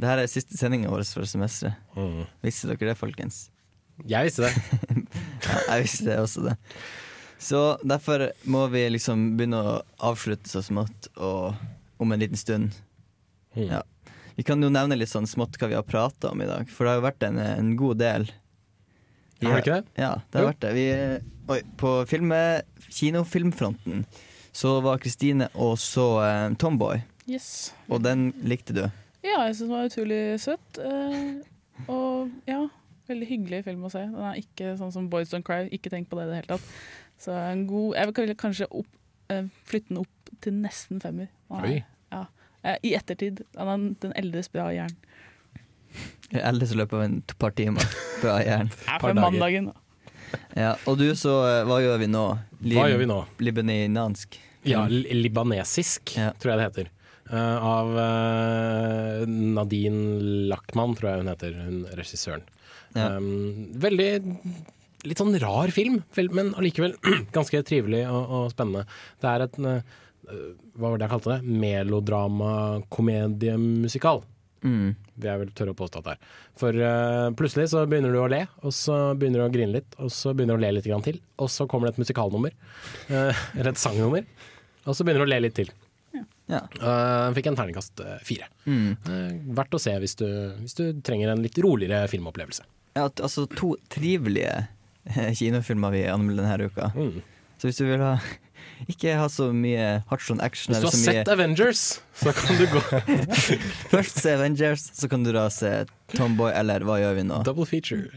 det 0.00 0.08
her 0.10 0.22
er 0.22 0.30
siste 0.30 0.58
sendinga 0.58 0.90
vår 0.90 1.04
for 1.06 1.28
semesteret. 1.28 1.76
Mm. 1.96 2.24
Visste 2.42 2.70
dere 2.72 2.90
det, 2.92 2.98
folkens? 2.98 3.44
Jeg 4.10 4.30
visste 4.30 4.48
det. 4.48 4.54
Ja, 5.44 5.58
jeg 5.76 5.84
visste 5.84 6.06
det 6.08 6.14
også 6.18 6.42
det. 6.48 6.54
Så 7.44 7.58
derfor 7.84 8.30
må 8.48 8.64
vi 8.72 8.86
liksom 8.94 9.34
begynne 9.36 9.58
å 9.60 9.74
avslutte 10.08 10.48
så 10.48 10.62
smått 10.64 11.10
og 11.20 11.52
om 12.00 12.14
en 12.14 12.22
liten 12.22 12.40
stund. 12.40 12.72
Mm. 13.54 13.66
Ja. 13.68 13.82
Vi 14.34 14.42
kan 14.48 14.62
jo 14.64 14.70
nevne 14.72 14.96
litt 14.98 15.12
sånn 15.12 15.28
smått 15.30 15.58
hva 15.60 15.68
vi 15.70 15.76
har 15.76 15.84
prata 15.86 16.32
om 16.32 16.40
i 16.42 16.48
dag, 16.48 16.70
for 16.72 16.86
det 16.88 16.94
har 16.94 16.98
jo 16.98 17.04
vært 17.04 17.26
en, 17.28 17.38
en 17.44 17.74
god 17.78 18.00
del. 18.00 18.24
Vi 19.38 19.46
Har 19.46 19.60
det 19.60 19.62
ikke 19.66 19.76
det? 19.76 20.00
Ja, 20.00 20.12
det 20.24 20.40
har 20.40 20.46
Jo. 20.46 20.50
vært 20.50 20.64
det. 20.64 20.72
Vi, 20.74 20.86
oi, 21.54 21.60
på 21.78 21.92
filme, 22.10 22.40
kinofilmfronten 22.88 24.06
så 24.54 24.76
var 24.84 25.00
Kristine 25.02 25.48
og 25.58 25.76
så 25.82 26.06
eh, 26.24 26.54
Tomboy, 26.60 27.00
Yes. 27.26 27.72
og 27.88 28.02
den 28.04 28.28
likte 28.44 28.74
du. 28.76 28.82
Ja, 29.24 29.40
jeg 29.48 29.54
syns 29.56 29.68
den 29.68 29.72
var 29.74 29.86
utrolig 29.88 30.22
søt. 30.42 30.78
eh, 30.84 31.86
og 31.90 32.30
ja, 32.46 32.60
veldig 33.08 33.26
hyggelig 33.30 33.62
film 33.66 33.86
å 33.88 33.90
se. 33.92 34.02
Den 34.04 34.20
er 34.28 34.36
ikke 34.40 34.74
sånn 34.78 34.92
som 34.94 35.08
Boys 35.10 35.32
Don't 35.32 35.44
Cry. 35.46 35.64
Ikke 35.74 35.90
tenk 35.92 36.10
på 36.10 36.18
det 36.20 36.26
i 36.26 36.30
det 36.30 36.36
hele 36.42 36.52
tatt. 36.54 36.68
Så 37.24 37.32
en 37.32 37.64
god 37.70 37.94
Jeg 37.96 38.12
vil 38.14 38.34
kanskje 38.36 38.68
opp, 38.70 38.86
eh, 39.32 39.44
flytte 39.64 39.88
den 39.94 40.02
opp 40.04 40.30
til 40.44 40.52
nesten 40.60 41.00
femmer. 41.02 41.28
Er- 41.50 41.64
Oi. 41.66 41.84
Ja, 42.12 42.26
eh, 42.62 42.76
I 42.84 42.94
ettertid. 42.98 43.42
Den, 43.56 43.68
er- 43.68 43.94
den 44.04 44.12
eldres 44.20 44.48
bra 44.52 44.68
i 44.70 44.76
hjernen. 44.76 44.96
Ellers 46.34 46.72
i 46.74 46.78
løpet 46.78 46.96
av 46.98 47.02
en 47.06 47.20
par 47.38 47.50
timer. 47.54 47.84
Bra 48.22 48.38
jern. 48.42 48.70
Ja, 48.88 48.98
for 48.98 49.14
mandagen, 49.14 49.66
da. 49.70 49.80
Ja, 50.64 50.74
og 50.86 50.98
du 51.00 51.06
så, 51.18 51.32
eh, 51.48 51.62
hva 51.66 51.80
gjør 51.82 51.98
vi 52.02 52.08
nå? 52.10 52.24
Hva 52.64 52.88
gjør 52.90 53.00
vi 53.00 53.08
nå? 53.10 53.20
Libaninansk. 53.42 54.38
Ja, 54.64 54.84
libanesisk, 54.88 55.22
libanesisk, 55.24 56.12
tror 56.40 56.54
jeg 56.54 56.60
det 56.60 56.68
heter. 56.68 56.86
Uh, 57.24 57.56
av 57.64 57.86
uh, 57.96 59.26
Nadine 59.26 60.46
Lachman, 60.50 60.94
tror 60.96 61.10
jeg 61.10 61.22
hun 61.22 61.32
heter, 61.32 61.50
hun 61.56 61.78
regissøren. 61.96 62.44
Ja. 62.94 63.16
Um, 63.16 63.72
veldig 63.80 64.10
litt 65.04 65.20
sånn 65.20 65.40
rar 65.42 65.68
film, 65.74 66.02
men 66.36 66.54
allikevel 66.54 66.94
ganske 67.36 67.62
trivelig 67.66 68.02
og, 68.08 68.22
og 68.24 68.52
spennende. 68.52 68.82
Det 69.20 69.28
er 69.30 69.40
et 69.48 69.56
uh, 69.60 69.80
hva 70.24 70.88
var 70.88 70.96
det 70.98 71.06
jeg 71.06 71.12
kalte 71.12 71.32
det? 71.34 71.40
Melodrama-komediemusikal. 71.64 74.18
Mm. 74.64 74.94
Det 75.14 75.28
jeg 75.28 75.40
vel 75.42 75.52
tørre 75.56 75.74
å 75.74 75.78
påstå 75.78 76.00
at 76.00 76.06
det 76.08 76.14
er. 76.16 76.34
For 76.60 76.80
uh, 76.80 77.28
plutselig 77.36 77.68
så 77.74 77.84
begynner 77.90 78.14
du 78.14 78.20
å 78.22 78.28
le, 78.32 78.42
og 78.64 78.74
så 78.74 78.98
begynner 79.18 79.42
du 79.42 79.46
å 79.46 79.54
grine 79.54 79.76
litt, 79.76 79.96
og 80.00 80.12
så 80.12 80.32
begynner 80.34 80.56
du 80.56 80.62
å 80.62 80.64
le 80.64 80.74
litt 80.78 80.88
grann 80.88 81.04
til, 81.04 81.20
og 81.38 81.50
så 81.52 81.68
kommer 81.70 81.88
det 81.88 81.94
et 81.94 82.04
musikalnummer. 82.04 82.54
eh, 83.08 83.42
eller 83.54 83.72
et 83.74 83.80
sangnummer. 83.80 84.24
Og 84.84 84.96
så 84.96 85.04
begynner 85.04 85.24
du 85.24 85.28
å 85.28 85.32
le 85.34 85.42
litt 85.46 85.56
til. 85.56 85.72
Ja. 86.50 86.60
Uh, 86.76 87.32
fikk 87.36 87.48
en 87.48 87.56
terningkast 87.56 88.00
fire. 88.26 88.48
Mm. 88.68 88.96
Eh, 89.08 89.36
verdt 89.56 89.76
å 89.76 89.80
se 89.80 89.94
hvis 90.00 90.16
du, 90.20 90.26
hvis 90.60 90.76
du 90.76 90.84
trenger 91.04 91.32
en 91.32 91.44
litt 91.44 91.56
roligere 91.64 92.08
filmopplevelse. 92.12 92.66
Ja, 92.94 93.08
altså 93.08 93.46
to 93.50 93.74
trivelige 93.92 94.66
kinofilmer 95.38 95.94
vi 95.94 96.04
anmelder 96.08 96.46
denne 96.46 96.68
uka. 96.70 96.90
Mm. 96.94 97.22
Så 97.58 97.70
hvis 97.70 97.80
du 97.80 97.86
vil 97.88 98.04
ha 98.04 98.18
ikke 98.90 99.14
ha 99.18 99.28
så 99.32 99.50
mye 99.54 99.86
hardstone 100.10 100.42
action 100.44 100.74
Hvis 100.74 100.82
du 100.82 100.86
har 100.88 100.94
så 100.94 101.00
mye 101.02 101.14
sett 101.18 101.30
Avengers, 101.32 101.84
så 102.20 102.32
kan 102.36 102.58
du 102.58 102.66
gå 102.72 102.82
Først 103.94 104.20
se 104.22 104.34
Avengers, 104.36 104.88
så 104.94 105.08
kan 105.10 105.24
du 105.24 105.32
da 105.36 105.46
se 105.52 105.72
Tomboy, 106.14 106.50
eller 106.52 106.84
hva 106.86 106.98
gjør 107.02 107.16
vi 107.20 107.24
nå? 107.30 107.40
Double 107.46 107.66
feature. 107.68 108.10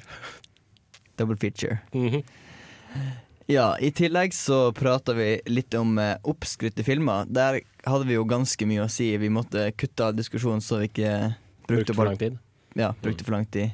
Double 1.17 1.37
feature. 1.39 1.79
Mhm. 1.93 2.23
Ja, 3.47 3.77
i 3.79 3.93
tillegg 3.95 4.33
så 4.35 4.73
prata 4.75 5.13
vi 5.15 5.37
litt 5.47 5.71
om 5.79 5.93
eh, 6.03 6.17
oppskrytte 6.27 6.83
filmer. 6.83 7.23
Der 7.31 7.61
hadde 7.87 8.07
vi 8.09 8.17
jo 8.17 8.25
ganske 8.27 8.67
mye 8.67 8.83
å 8.83 8.89
si. 8.91 9.13
Vi 9.15 9.29
måtte 9.31 9.69
kutte 9.79 10.09
av 10.09 10.17
diskusjonen 10.17 10.59
så 10.63 10.81
vi 10.81 10.89
ikke 10.91 11.13
Brukte 11.67 11.95
for 11.95 12.07
lang 12.09 12.19
tid. 12.19 12.35
Ja, 12.75 12.91
brukte 13.01 13.23
for 13.23 13.37
lang 13.37 13.47
tid. 13.51 13.71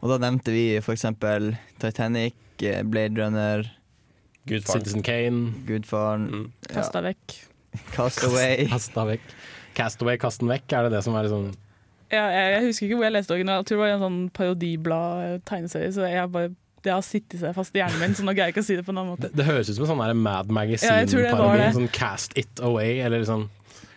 Og 0.00 0.12
da 0.12 0.20
nevnte 0.22 0.54
vi 0.54 0.64
for 0.82 0.94
eksempel 0.94 1.56
Titanic, 1.82 2.38
eh, 2.62 2.84
Blade 2.86 3.18
Runner 3.18 3.66
Citizen 4.48 5.02
Kane. 5.06 5.52
Goodfaren. 5.68 6.28
Mm. 6.30 6.46
Kasta 6.70 7.02
vekk. 7.04 7.36
Castaway. 7.94 8.66
Kasta 8.72 9.06
vekk. 9.08 9.34
Castaway, 9.74 10.18
kast 10.18 10.42
den 10.42 10.50
vekk, 10.50 10.72
er 10.74 10.88
det 10.88 10.96
det 10.96 11.04
som 11.06 11.14
er 11.14 11.28
liksom 11.28 11.50
Ja, 12.10 12.24
jeg, 12.34 12.46
jeg 12.56 12.64
husker 12.64 12.86
ikke 12.88 12.96
hvor 12.98 13.06
jeg 13.06 13.14
leste 13.14 13.36
originalen. 13.36 13.62
Jeg 13.62 13.68
tror 13.68 13.76
det 13.76 13.82
var 13.84 13.90
i 13.90 13.94
en 13.94 14.02
sånn 14.02 14.18
parodiblad-tegneserie. 14.34 15.92
Så 15.94 16.08
jeg 16.10 16.32
bare 16.34 16.50
det 16.80 16.92
har 16.94 17.02
sittet 17.04 17.42
seg 17.42 17.52
fast 17.52 17.74
i 17.76 17.80
hjernen 17.82 18.00
min, 18.00 18.14
så 18.16 18.24
nå 18.24 18.32
greier 18.32 18.48
jeg 18.48 18.54
ikke 18.54 18.62
å 18.64 18.66
si 18.70 18.76
det 18.78 18.84
på 18.86 18.92
en 18.94 19.00
annen 19.02 19.12
måte. 19.12 19.28
Det, 19.28 19.36
det 19.36 19.44
høres 19.44 19.68
ut 19.68 19.76
som 19.76 19.84
en 19.84 19.90
sånn 19.90 20.22
Mad 20.24 20.52
Magazine-parodi. 20.56 21.60
Ja, 21.60 21.72
Sånn 21.76 21.90
Cast 21.92 22.36
It 22.40 22.62
Away, 22.64 23.02
eller 23.04 23.26
sånn 23.28 23.44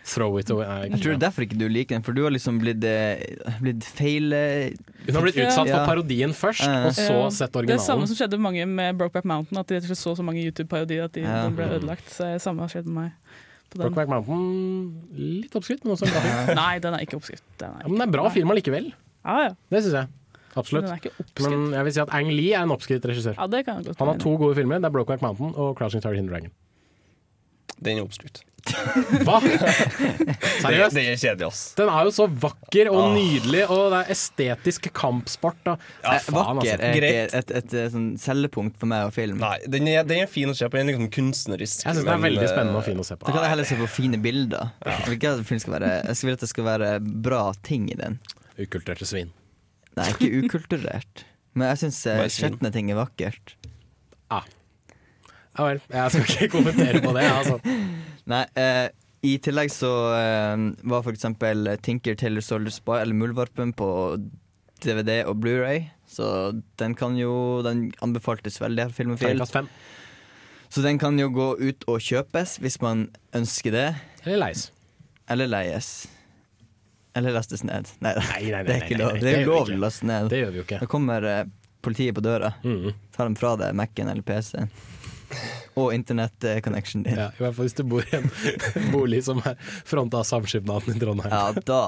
Throw 0.04 0.36
It 0.38 0.50
Away. 0.52 0.66
Nei, 0.68 0.88
Jeg 0.90 1.00
tror 1.00 1.14
det 1.14 1.16
er 1.16 1.22
derfor 1.30 1.44
ikke 1.46 1.56
du 1.58 1.64
liker 1.72 1.94
den, 1.96 2.02
for 2.04 2.12
du 2.12 2.22
har 2.26 2.30
liksom 2.34 2.58
blitt, 2.60 2.84
eh, 2.84 3.22
blitt 3.62 3.86
feil 3.88 4.34
eh, 4.36 4.74
Hun 5.06 5.14
har 5.16 5.22
blitt 5.24 5.38
utsatt 5.40 5.66
Ja. 5.70 5.78
for 5.78 5.94
parodien 5.94 6.34
først, 6.36 6.60
Ja. 6.66 6.84
og 6.86 6.92
så 6.92 7.08
Ja, 7.08 7.28
sett 7.30 7.52
Det 7.52 7.70
er 7.70 7.78
samme 7.80 8.06
som 8.06 8.14
skjedde 8.16 8.36
med 8.38 8.44
mange 8.52 8.66
med 8.68 8.98
Brokeback 8.98 9.24
Mountain, 9.24 9.58
at 9.58 9.66
de 9.66 9.74
rett 9.78 9.84
og 9.88 9.96
slett 9.96 10.04
så 10.04 10.16
så 10.16 10.22
mange 10.22 10.44
YouTube-parodier 10.44 11.04
at 11.04 11.12
de, 11.12 11.22
Ja. 11.22 11.44
den 11.48 11.56
ble 11.56 11.64
ødelagt. 11.64 12.04
Så 12.12 12.24
det 12.34 12.42
samme 12.42 12.60
har 12.60 12.68
skjedd 12.68 12.84
med 12.86 12.94
meg. 12.94 13.12
Brokeback 13.74 14.08
Mountain 14.08 14.92
litt 15.40 15.50
oppskrytt, 15.56 15.82
men 15.84 15.96
også 15.96 16.06
en 16.06 16.12
bra 16.12 16.20
film. 16.20 16.54
Nei, 16.62 16.78
den 16.78 16.94
er 16.94 16.98
ikke 17.00 17.16
oppskrytt. 17.18 17.42
Den 17.58 17.70
er 17.70 17.80
Ja, 17.82 17.88
men 17.88 17.98
det 17.98 18.06
er 18.08 18.12
bra 18.12 18.28
film 18.30 18.50
allikevel. 18.50 18.92
Ja, 19.24 19.38
ja. 19.48 19.54
Det 19.70 19.82
syns 19.82 19.92
jeg. 19.98 20.08
Absolutt. 20.54 20.84
Er. 20.84 21.00
Men 21.48 21.72
jeg 21.72 21.84
vil 21.84 21.92
si 21.96 22.00
at 22.00 22.12
Ang 22.14 22.28
Lee 22.30 22.52
er 22.54 22.62
en 22.62 22.70
oppskrytt 22.70 23.02
regissør. 23.02 23.34
Ja, 23.34 23.46
det 23.50 23.64
kan 23.66 23.80
jeg 23.82 23.86
godt 23.88 23.98
Han 23.98 24.08
har 24.12 24.18
to 24.22 24.36
gode 24.38 24.54
filmer. 24.54 24.78
Det 24.78 24.84
er 24.84 24.90
Brokeback 24.94 25.22
Mountain 25.22 25.54
og 25.56 25.74
Crouching 25.76 26.00
Target 26.04 26.20
Hidden 26.20 26.30
Dragon. 26.30 26.50
Den 27.82 27.98
er 27.98 28.06
oppskrytt. 28.06 28.42
Hva? 29.26 29.40
Seriøst? 29.44 30.94
det 30.96 31.02
er 31.04 31.18
kjedelig, 31.20 31.48
ass. 31.50 31.62
Den 31.76 31.90
er 31.92 32.06
jo 32.08 32.12
så 32.16 32.24
vakker 32.28 32.88
og 32.92 33.00
Ah. 33.02 33.10
nydelig, 33.16 33.64
og 33.68 33.82
det 33.92 33.98
er 33.98 34.12
estetisk 34.14 34.88
kampsport. 34.96 35.58
Da. 35.66 35.74
Ja, 36.00 36.14
faen, 36.24 36.38
Vakker 36.38 36.72
altså. 36.72 36.86
er 36.88 36.96
ikke 36.96 37.10
et, 37.10 37.34
et, 37.42 37.52
et, 37.60 37.92
sånn 37.92 38.06
selgepunkt 38.20 38.78
for 38.80 38.90
meg 38.90 39.10
og 39.10 39.12
film. 39.16 39.36
Nei, 39.42 39.58
den 39.68 39.90
er, 39.92 40.06
den 40.08 40.24
er 40.24 40.30
fin 40.30 40.48
å 40.48 40.56
se 40.56 40.68
på. 40.70 40.80
Den 40.80 40.88
er 40.88 40.96
liksom 40.96 41.10
kunstnerisk. 41.18 41.84
Jeg 41.84 41.98
syns 41.98 42.06
den 42.06 42.14
er 42.16 42.24
veldig 42.24 42.46
eh, 42.46 42.52
spennende 42.54 42.80
og 42.80 42.88
fin 42.88 43.04
å 43.04 43.06
se 43.06 43.18
på. 43.18 43.28
Da 43.28 43.36
kan 43.36 43.44
jeg 43.44 43.54
heller 43.54 43.70
se 43.74 43.80
på 43.82 43.90
fine 43.98 44.22
bilder. 44.24 44.72
Jeg 44.86 45.12
vil 45.12 45.68
være 45.76 45.92
Jeg 46.08 46.20
vil 46.24 46.38
at 46.38 46.46
det 46.46 46.52
skal 46.54 46.68
være 46.70 46.90
bra 47.28 47.44
ting 47.66 47.90
i 47.92 47.98
den. 48.00 48.18
Ukulturerte 48.56 49.08
svin. 49.08 49.34
Nei, 49.98 50.08
ikke 50.14 50.46
ukulturert. 50.46 51.26
Men 51.54 51.70
jeg 51.74 51.84
syns 51.84 52.00
Bare 52.08 52.32
skjetne 52.32 52.72
ting 52.74 52.88
er 52.90 52.98
vakkert. 52.98 53.58
Ja 55.54 55.68
vel. 55.68 55.80
Jeg 55.92 56.12
skal 56.14 56.30
ikke 56.34 56.52
kommentere 56.56 57.00
på 57.04 57.14
det. 57.16 57.24
Altså. 57.30 57.58
Nei, 58.32 58.44
eh, 58.58 58.86
i 59.24 59.34
tillegg 59.40 59.70
så 59.72 59.90
eh, 60.18 60.64
var 60.90 61.04
for 61.06 61.14
eksempel 61.14 61.68
Tinker 61.84 62.16
Taylor 62.20 62.44
Soldier 62.44 62.74
Spy, 62.74 62.98
eller 63.00 63.16
Muldvarpen, 63.16 63.72
på 63.76 63.88
DVD 64.84 65.22
og 65.24 65.38
Blu-ray 65.40 65.86
Så 66.10 66.26
den 66.80 66.96
kan 66.98 67.14
jo 67.16 67.62
Den 67.64 67.86
anbefaltes 68.04 68.58
veldig 68.60 68.88
her, 68.88 68.92
Filmofil. 68.92 69.40
Så 70.68 70.82
den 70.82 70.98
kan 70.98 71.18
jo 71.18 71.30
gå 71.30 71.46
ut 71.60 71.86
og 71.88 72.02
kjøpes 72.02 72.58
hvis 72.60 72.80
man 72.82 73.06
ønsker 73.36 73.70
det. 73.72 73.86
Eller 74.24 74.40
leis. 74.42 74.66
Eller 75.30 75.46
leies. 75.48 75.90
Eller 77.14 77.36
lastes 77.36 77.62
ned. 77.62 77.92
Nei, 78.02 78.14
Nei, 78.18 78.24
nei, 78.26 78.50
nei, 78.50 78.62
det 78.66 78.74
er 78.74 78.86
ikke 78.88 78.98
lov. 78.98 79.20
Det 79.22 79.30
er 79.30 79.44
ulovlig 79.46 79.78
å 79.78 79.82
laste 79.84 80.08
ned. 80.10 80.26
Det 80.32 80.40
gjør 80.40 80.50
vi 80.50 80.58
jo 80.58 80.64
ikke. 80.66 80.80
Da 80.82 80.88
kommer 80.90 81.28
eh, 81.30 81.44
politiet 81.86 82.16
på 82.16 82.24
døra. 82.26 82.50
Mm. 82.66 82.90
Tar 83.14 83.30
dem 83.30 83.36
fra 83.38 83.54
deg 83.60 83.76
Mac-en 83.78 84.10
eller 84.10 84.26
PC-en. 84.26 84.72
Og 85.76 85.92
internett-connection 85.94 87.02
din. 87.06 87.16
Ja, 87.18 87.28
I 87.34 87.42
hvert 87.42 87.54
fall 87.56 87.66
hvis 87.68 87.74
du 87.78 87.82
bor 87.84 88.02
i 88.06 88.16
en 88.16 88.30
bolig 88.94 89.22
som 89.26 89.40
er 89.44 89.56
fronta 89.84 90.20
av 90.22 90.24
Samskipnaden 90.28 90.94
i 90.96 91.00
Trondheim. 91.02 91.32
Ja, 91.32 91.52
da 91.66 91.80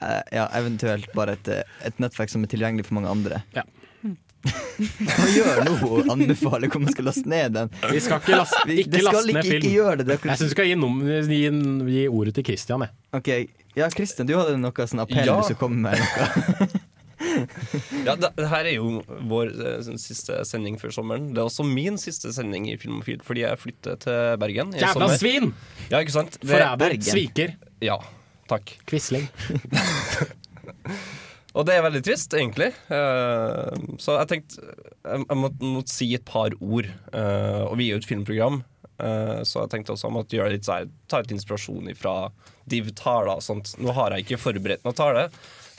eh, 0.00 0.22
Ja, 0.32 0.46
eventuelt 0.58 1.10
bare 1.14 1.36
et, 1.38 1.48
eh, 1.48 1.62
et 1.84 1.98
nettverk 2.00 2.30
som 2.32 2.44
er 2.46 2.52
tilgjengelig 2.54 2.86
for 2.88 2.94
mange 3.00 3.10
andre. 3.12 3.42
Ja. 3.56 3.66
Hva 4.48 5.24
gjør 5.34 5.64
nå? 5.66 5.88
Anbefaler 6.14 6.70
hvor 6.70 6.80
man 6.84 6.92
skal 6.94 7.08
laste 7.10 7.26
ned 7.28 7.56
den? 7.56 7.72
Vi 7.90 7.98
skal 8.00 8.20
ikke 8.22 8.36
laste, 8.38 8.60
Vi- 8.70 8.76
ikke 8.84 9.00
skal 9.00 9.08
laste 9.08 9.32
ned 9.32 9.40
ikke- 9.42 9.50
film. 9.50 9.62
ikke 9.64 9.74
gjøre 9.74 9.96
det, 10.06 10.18
Jeg 10.24 10.38
syns 10.38 10.38
du 10.38 10.54
skal 10.54 10.68
gi, 10.70 10.74
nom, 10.78 11.00
gi, 11.02 11.40
gi 11.98 12.04
ordet 12.08 12.34
til 12.38 12.44
Christian. 12.46 12.80
Jeg. 12.86 12.90
Ok, 13.12 13.28
Ja, 13.76 13.88
Christian, 13.90 14.26
du 14.26 14.36
hadde 14.38 14.56
noe 14.58 14.72
sånn 14.86 15.02
appell 15.02 15.26
Ja. 15.26 15.40
du 15.46 15.54
kom 15.54 15.74
med 15.82 15.98
noe. 15.98 16.68
Ja, 18.06 18.14
det, 18.18 18.30
det 18.38 18.48
her 18.50 18.68
er 18.68 18.74
jo 18.76 19.00
vår 19.30 19.50
eh, 19.54 19.78
sånn 19.86 19.98
siste 20.00 20.38
sending 20.48 20.78
før 20.80 20.92
sommeren. 20.94 21.30
Det 21.34 21.42
er 21.42 21.48
også 21.50 21.66
min 21.66 21.98
siste 22.00 22.32
sending 22.36 22.68
i 22.70 22.76
Filmofil, 22.80 23.20
fordi 23.26 23.44
jeg 23.44 23.60
flytter 23.62 23.98
til 24.04 24.36
Bergen. 24.42 24.74
i 24.76 24.82
Jævla 24.82 25.10
svin! 25.18 25.52
Ja, 25.90 26.00
ikke 26.02 26.16
sant? 26.18 26.38
Det- 26.40 26.50
Forræder! 26.52 26.96
Sviker! 27.04 27.56
Ja, 27.84 27.98
takk. 28.50 28.76
Quisling. 28.88 29.28
Og 31.58 31.64
det 31.66 31.74
er 31.74 31.82
veldig 31.82 32.02
trist, 32.06 32.34
egentlig. 32.36 32.68
Uh, 32.92 33.72
så 33.98 34.18
jeg 34.20 34.28
tenkte 34.30 34.60
jeg, 34.62 35.22
jeg 35.24 35.38
måtte, 35.40 35.64
måtte 35.64 35.90
si 35.94 36.10
et 36.14 36.26
par 36.28 36.54
ord. 36.60 36.86
Uh, 37.10 37.64
og 37.70 37.78
vi 37.80 37.88
er 37.88 37.96
jo 37.96 38.02
et 38.02 38.06
filmprogram, 38.06 38.60
uh, 39.00 39.40
så 39.48 39.64
jeg 39.64 39.72
tenkte 39.72 39.94
også 39.94 40.06
jeg 40.10 40.16
måtte 40.18 40.38
gjøre 40.38 40.52
litt 40.54 40.68
sånn, 40.68 40.92
ta 41.10 41.22
litt 41.24 41.34
inspirasjon 41.34 41.88
fra 41.98 42.14
Div 42.68 42.92
taler 42.98 43.32
og 43.38 43.42
sånt. 43.42 43.72
Nå 43.80 43.94
har 43.96 44.14
jeg 44.14 44.26
ikke 44.26 44.38
forberedt 44.42 44.84
noe 44.86 44.94
tale, 44.94 45.28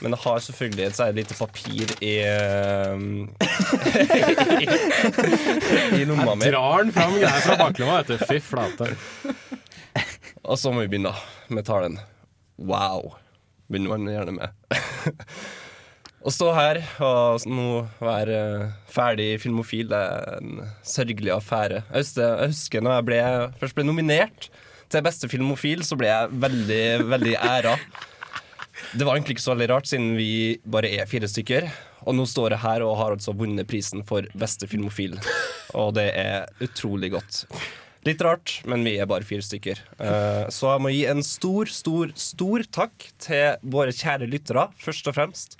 men 0.00 0.14
jeg 0.16 0.22
har 0.24 0.42
selvfølgelig 0.46 0.84
et 0.86 0.96
særlig 0.96 1.24
lite 1.24 1.36
papir 1.38 1.92
i 2.00 2.14
eh, 2.24 2.96
I 6.00 6.04
lomma 6.08 6.34
mi. 6.34 6.48
Drar 6.48 6.76
han 6.78 6.92
fram 6.96 7.16
greier 7.18 7.44
fra 7.44 7.56
baklomma, 7.60 8.00
vet 8.00 8.12
du. 8.12 8.26
Fy 8.28 8.40
flate. 8.44 8.92
Og 10.44 10.56
så 10.58 10.72
må 10.72 10.84
vi 10.84 10.90
begynne 10.94 11.12
med 11.52 11.66
talen. 11.68 11.98
Wow, 12.60 13.14
begynner 13.68 13.96
man 13.96 14.08
gjerne 14.10 14.36
med. 14.36 14.48
Å 16.20 16.28
stå 16.28 16.50
her 16.52 16.82
og 17.00 17.46
nå 17.48 17.68
være 18.04 18.40
ferdig 18.92 19.38
filmofil 19.40 19.88
det 19.88 20.00
er 20.04 20.34
en 20.36 20.58
sørgelig 20.84 21.32
affære. 21.32 21.78
Jeg 21.86 22.04
husker, 22.04 22.26
jeg 22.42 22.52
husker 22.52 22.84
når 22.84 22.98
jeg 22.98 23.06
ble, 23.08 23.20
først 23.62 23.78
ble 23.78 23.86
nominert 23.88 24.50
til 24.92 25.04
beste 25.06 25.30
filmofil, 25.32 25.80
så 25.86 25.96
ble 25.96 26.10
jeg 26.10 26.40
veldig, 26.42 26.84
veldig 27.08 27.34
æra. 27.40 27.72
Det 28.96 29.06
var 29.06 29.14
egentlig 29.16 29.36
ikke 29.38 29.44
så 29.46 29.54
veldig 29.54 29.68
rart, 29.70 29.86
siden 29.90 30.14
vi 30.18 30.30
bare 30.66 30.90
er 30.98 31.06
fire 31.10 31.28
stykker. 31.30 31.68
Og 32.08 32.16
nå 32.16 32.24
står 32.26 32.54
jeg 32.56 32.62
her 32.64 32.82
og 32.86 32.96
har 32.98 33.14
altså 33.14 33.34
vunnet 33.36 33.68
prisen 33.70 34.02
for 34.08 34.26
beste 34.40 34.66
filmofil. 34.70 35.18
Og 35.78 35.92
det 35.98 36.08
er 36.18 36.48
utrolig 36.64 37.12
godt. 37.14 37.44
Litt 38.08 38.22
rart, 38.24 38.54
men 38.64 38.82
vi 38.86 38.94
er 38.96 39.06
bare 39.10 39.26
fire 39.28 39.44
stykker. 39.44 39.82
Eh, 40.00 40.46
Så 40.48 40.70
jeg 40.72 40.80
må 40.82 40.90
gi 40.94 41.02
en 41.10 41.20
stor, 41.22 41.68
stor, 41.68 42.10
stor 42.16 42.64
takk 42.72 43.10
til 43.20 43.60
våre 43.74 43.92
kjære 43.92 44.26
lyttere, 44.32 44.66
først 44.80 45.10
og 45.12 45.18
fremst. 45.18 45.58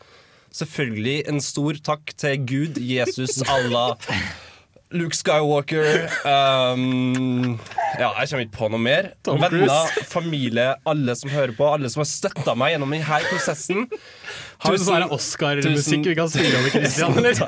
Selvfølgelig 0.50 1.18
en 1.30 1.38
stor 1.44 1.76
takk 1.86 2.14
til 2.18 2.40
Gud, 2.48 2.80
Jesus, 2.82 3.36
Allah, 3.46 3.92
Luke 4.90 5.14
Skywalker 5.14 6.10
um, 6.26 7.58
Ja, 7.94 8.10
jeg 8.18 8.30
kommer 8.30 8.42
ikke 8.42 8.56
på 8.56 8.68
noe 8.72 8.82
mer. 8.82 9.12
Venner, 9.26 9.92
familie, 10.10 10.66
alle 10.88 11.14
som 11.18 11.30
hører 11.30 11.54
på, 11.54 11.68
alle 11.76 11.90
som 11.92 12.02
har 12.02 12.08
støtta 12.10 12.56
meg 12.58 12.74
gjennom 12.74 12.94
denne 12.94 13.20
prosessen. 13.30 13.86
Har 14.64 14.74
vi 14.74 14.82
sånn 14.82 15.06
Oscar-musikk 15.14 16.10
vi 16.10 16.16
kan 16.18 16.30
spille 16.32 16.58
over, 16.58 16.74
Christian? 16.74 17.14
Eller? 17.20 17.38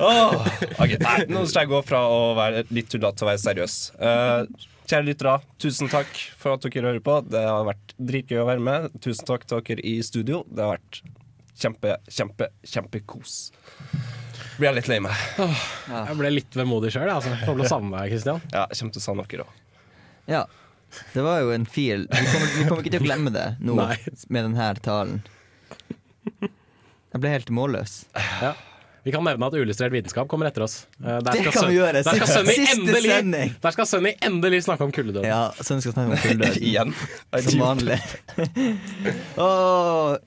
oh, 0.00 0.40
okay. 0.40 0.70
ok, 0.72 0.96
nei, 1.04 1.16
Nå 1.30 1.44
skal 1.50 1.66
jeg 1.66 1.72
gå 1.74 1.80
fra 1.86 2.02
å 2.08 2.20
være 2.38 2.64
litt 2.72 2.90
tullete 2.92 3.20
til 3.20 3.28
å 3.28 3.30
være 3.30 3.42
seriøs. 3.44 3.78
Uh, 4.00 4.68
kjære 4.90 5.06
lyttere, 5.10 5.36
tusen 5.62 5.92
takk 5.92 6.10
for 6.40 6.56
at 6.56 6.64
dere 6.64 6.90
hører 6.94 7.04
på. 7.04 7.18
Det 7.28 7.44
har 7.44 7.68
vært 7.68 7.94
dritgøy 7.98 8.40
å 8.40 8.48
være 8.48 8.64
med. 8.70 8.88
Tusen 9.04 9.28
takk 9.28 9.44
til 9.46 9.60
dere 9.68 9.84
i 9.84 9.98
studio. 10.06 10.42
Det 10.48 10.64
har 10.64 10.78
vært 10.78 11.02
kjempe, 11.60 11.98
kjempe, 12.08 12.50
kjempekos. 12.64 13.40
Blir 14.60 14.68
jeg 14.70 14.76
litt 14.76 14.88
lei 14.92 14.98
meg. 15.00 15.20
Jeg 15.40 16.16
ble 16.18 16.30
litt 16.34 16.56
vemodig 16.58 16.90
sjøl. 16.92 17.08
Altså. 17.08 17.32
Kommer 17.46 17.62
til 17.62 17.66
å 17.66 17.70
savne 17.72 17.92
deg, 17.96 18.12
Kristian. 18.12 18.42
Ja, 18.54 18.66
jeg 18.68 18.80
kommer 18.82 18.94
til 18.96 19.00
å 19.00 19.04
savne 19.06 19.24
dere 19.30 19.46
òg. 19.46 19.60
Ja. 20.30 20.42
Det 21.14 21.22
var 21.24 21.38
jo 21.40 21.52
en 21.54 21.64
fil. 21.70 22.04
Vi 22.10 22.24
kommer, 22.26 22.48
vi 22.58 22.64
kommer 22.68 22.82
ikke 22.84 22.92
til 22.96 23.00
å 23.04 23.06
glemme 23.06 23.32
det 23.34 23.46
nå 23.62 23.76
Nei. 23.80 23.94
med 24.28 24.48
denne 24.50 24.70
talen. 24.84 25.20
Jeg 26.40 27.22
ble 27.22 27.32
helt 27.32 27.52
målløs. 27.54 27.94
Ja. 28.42 28.52
Vi 29.04 29.12
kan 29.14 29.24
nevne 29.24 29.48
at 29.48 29.54
Uillustrert 29.56 29.94
vitenskap 29.94 30.28
kommer 30.28 30.50
etter 30.50 30.64
oss. 30.66 30.86
Eh, 31.00 31.18
der 31.24 31.32
Det 31.32 31.52
kan 31.54 31.68
vi 31.70 31.78
gjøre. 31.78 32.02
Der 32.04 32.18
skal 32.18 32.28
Sunny 32.28 32.56
endelig, 32.68 33.54
der 33.62 33.74
skal 33.76 33.86
Sunny 33.88 34.12
endelig 34.20 34.62
snakke 34.66 34.84
om 34.84 34.92
kulldøden. 34.92 35.24
Ja, 35.24 35.50
sånn 35.64 35.80
skal 35.80 35.94
snakke 35.94 36.16
om 36.18 36.20
kulldøden. 36.20 36.60
Igjen. 36.68 36.92
Som 37.46 37.62
vanlig. 37.62 37.96
Åh, 39.40 40.18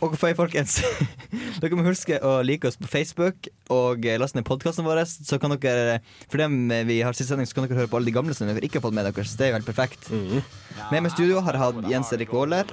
og 0.00 0.16
for 0.18 0.34
folkens, 0.38 0.80
dere 1.62 1.78
må 1.78 1.86
huske 1.86 2.18
å 2.18 2.40
like 2.46 2.66
oss 2.66 2.80
på 2.80 2.90
Facebook 2.90 3.50
og 3.70 4.06
laste 4.18 4.40
ned 4.40 4.48
podkasten 4.48 4.86
vår. 4.86 5.04
Så 5.06 5.38
kan 5.42 5.54
dere, 5.54 6.00
for 6.26 6.42
dem 6.42 6.64
eh, 6.74 6.82
vi 6.88 7.00
har 7.06 7.14
siste 7.14 7.34
sending, 7.34 7.46
så 7.46 7.60
kan 7.60 7.68
dere 7.68 7.84
høre 7.84 7.92
på 7.92 8.00
alle 8.00 8.10
de 8.10 8.16
gamle 8.16 8.34
som 8.34 8.50
dere 8.50 8.66
ikke 8.66 8.80
har 8.80 8.88
fått 8.88 8.98
med 8.98 9.06
dere. 9.06 9.26
Så 9.26 9.38
det 9.38 9.46
er 9.46 9.54
jo 9.54 9.60
helt 9.60 9.70
perfekt. 9.70 10.10
Med 10.10 10.98
meg 10.98 11.12
i 11.12 11.14
studio 11.14 11.44
har 11.46 11.54
jeg 11.54 11.62
hatt 11.62 11.90
Jens 11.94 12.14
Erik 12.16 12.34
Våler. 12.34 12.66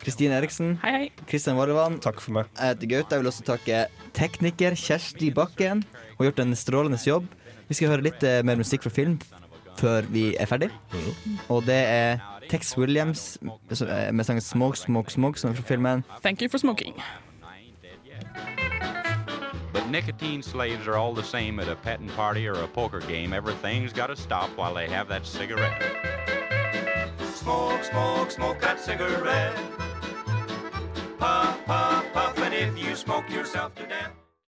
Kristine 0.00 0.38
Eriksen. 0.38 0.78
Hei, 0.82 0.92
hei. 0.94 1.10
Kristian 1.28 1.58
Varvan. 1.60 1.98
Takk 2.00 2.22
for 2.24 2.32
meg. 2.38 2.48
Jeg 2.56 2.74
heter 2.74 2.90
Gaute. 2.94 3.14
Jeg 3.16 3.22
vil 3.22 3.30
også 3.30 3.44
takke 3.44 3.82
tekniker 4.16 4.76
Kjersti 4.78 5.28
Bakken. 5.36 5.84
Hun 6.16 6.24
har 6.24 6.30
gjort 6.30 6.42
en 6.46 6.56
strålende 6.56 7.00
jobb. 7.04 7.28
Vi 7.68 7.76
skal 7.76 7.92
høre 7.92 8.06
litt 8.08 8.24
eh, 8.26 8.40
mer 8.46 8.58
musikk 8.58 8.86
fra 8.86 8.92
film 8.94 9.20
før 9.80 10.08
vi 10.12 10.34
er 10.36 10.48
ferdig. 10.48 10.70
Og 11.48 11.64
det 11.68 11.78
er 11.78 12.20
Tex 12.50 12.74
Williams 12.78 13.38
eh, 13.44 14.10
med 14.12 14.24
sangen 14.24 14.40
'Smoke, 14.42 14.78
Smoke, 14.78 15.12
Smoke', 15.12 15.38
som 15.38 15.50
er 15.50 15.54
fra 15.54 15.68
filmen. 15.68 16.04
Thank 16.22 16.42
you 16.42 16.48
for 16.48 16.58
smoking. 16.58 16.94
But 19.72 19.86
nicotine 19.90 20.42
slaves 20.42 20.88
are 20.88 20.96
all 20.96 21.14
the 21.14 21.22
same 21.22 21.60
at 21.60 21.68
a 21.68 21.76
petting 21.76 22.08
party 22.08 22.48
or 22.48 22.54
a 22.54 22.66
poker 22.66 23.00
game. 23.00 23.32
Everything's 23.32 23.92
got 23.92 24.08
to 24.08 24.16
stop 24.16 24.48
while 24.56 24.74
they 24.74 24.88
have 24.88 25.08
that 25.08 25.26
cigarette. 25.26 26.39
Smoke, 27.40 27.82
smoke, 27.84 28.30
smoke 28.30 28.60
that 28.60 28.78
cigarette. 28.78 29.56
Puff, 31.18 31.64
puff, 31.64 32.04
puff, 32.12 32.38
and 32.38 32.52
if 32.52 32.78
you 32.78 32.94
smoke 32.94 33.30
yourself 33.30 33.74
to 33.76 33.86
death. 33.86 34.19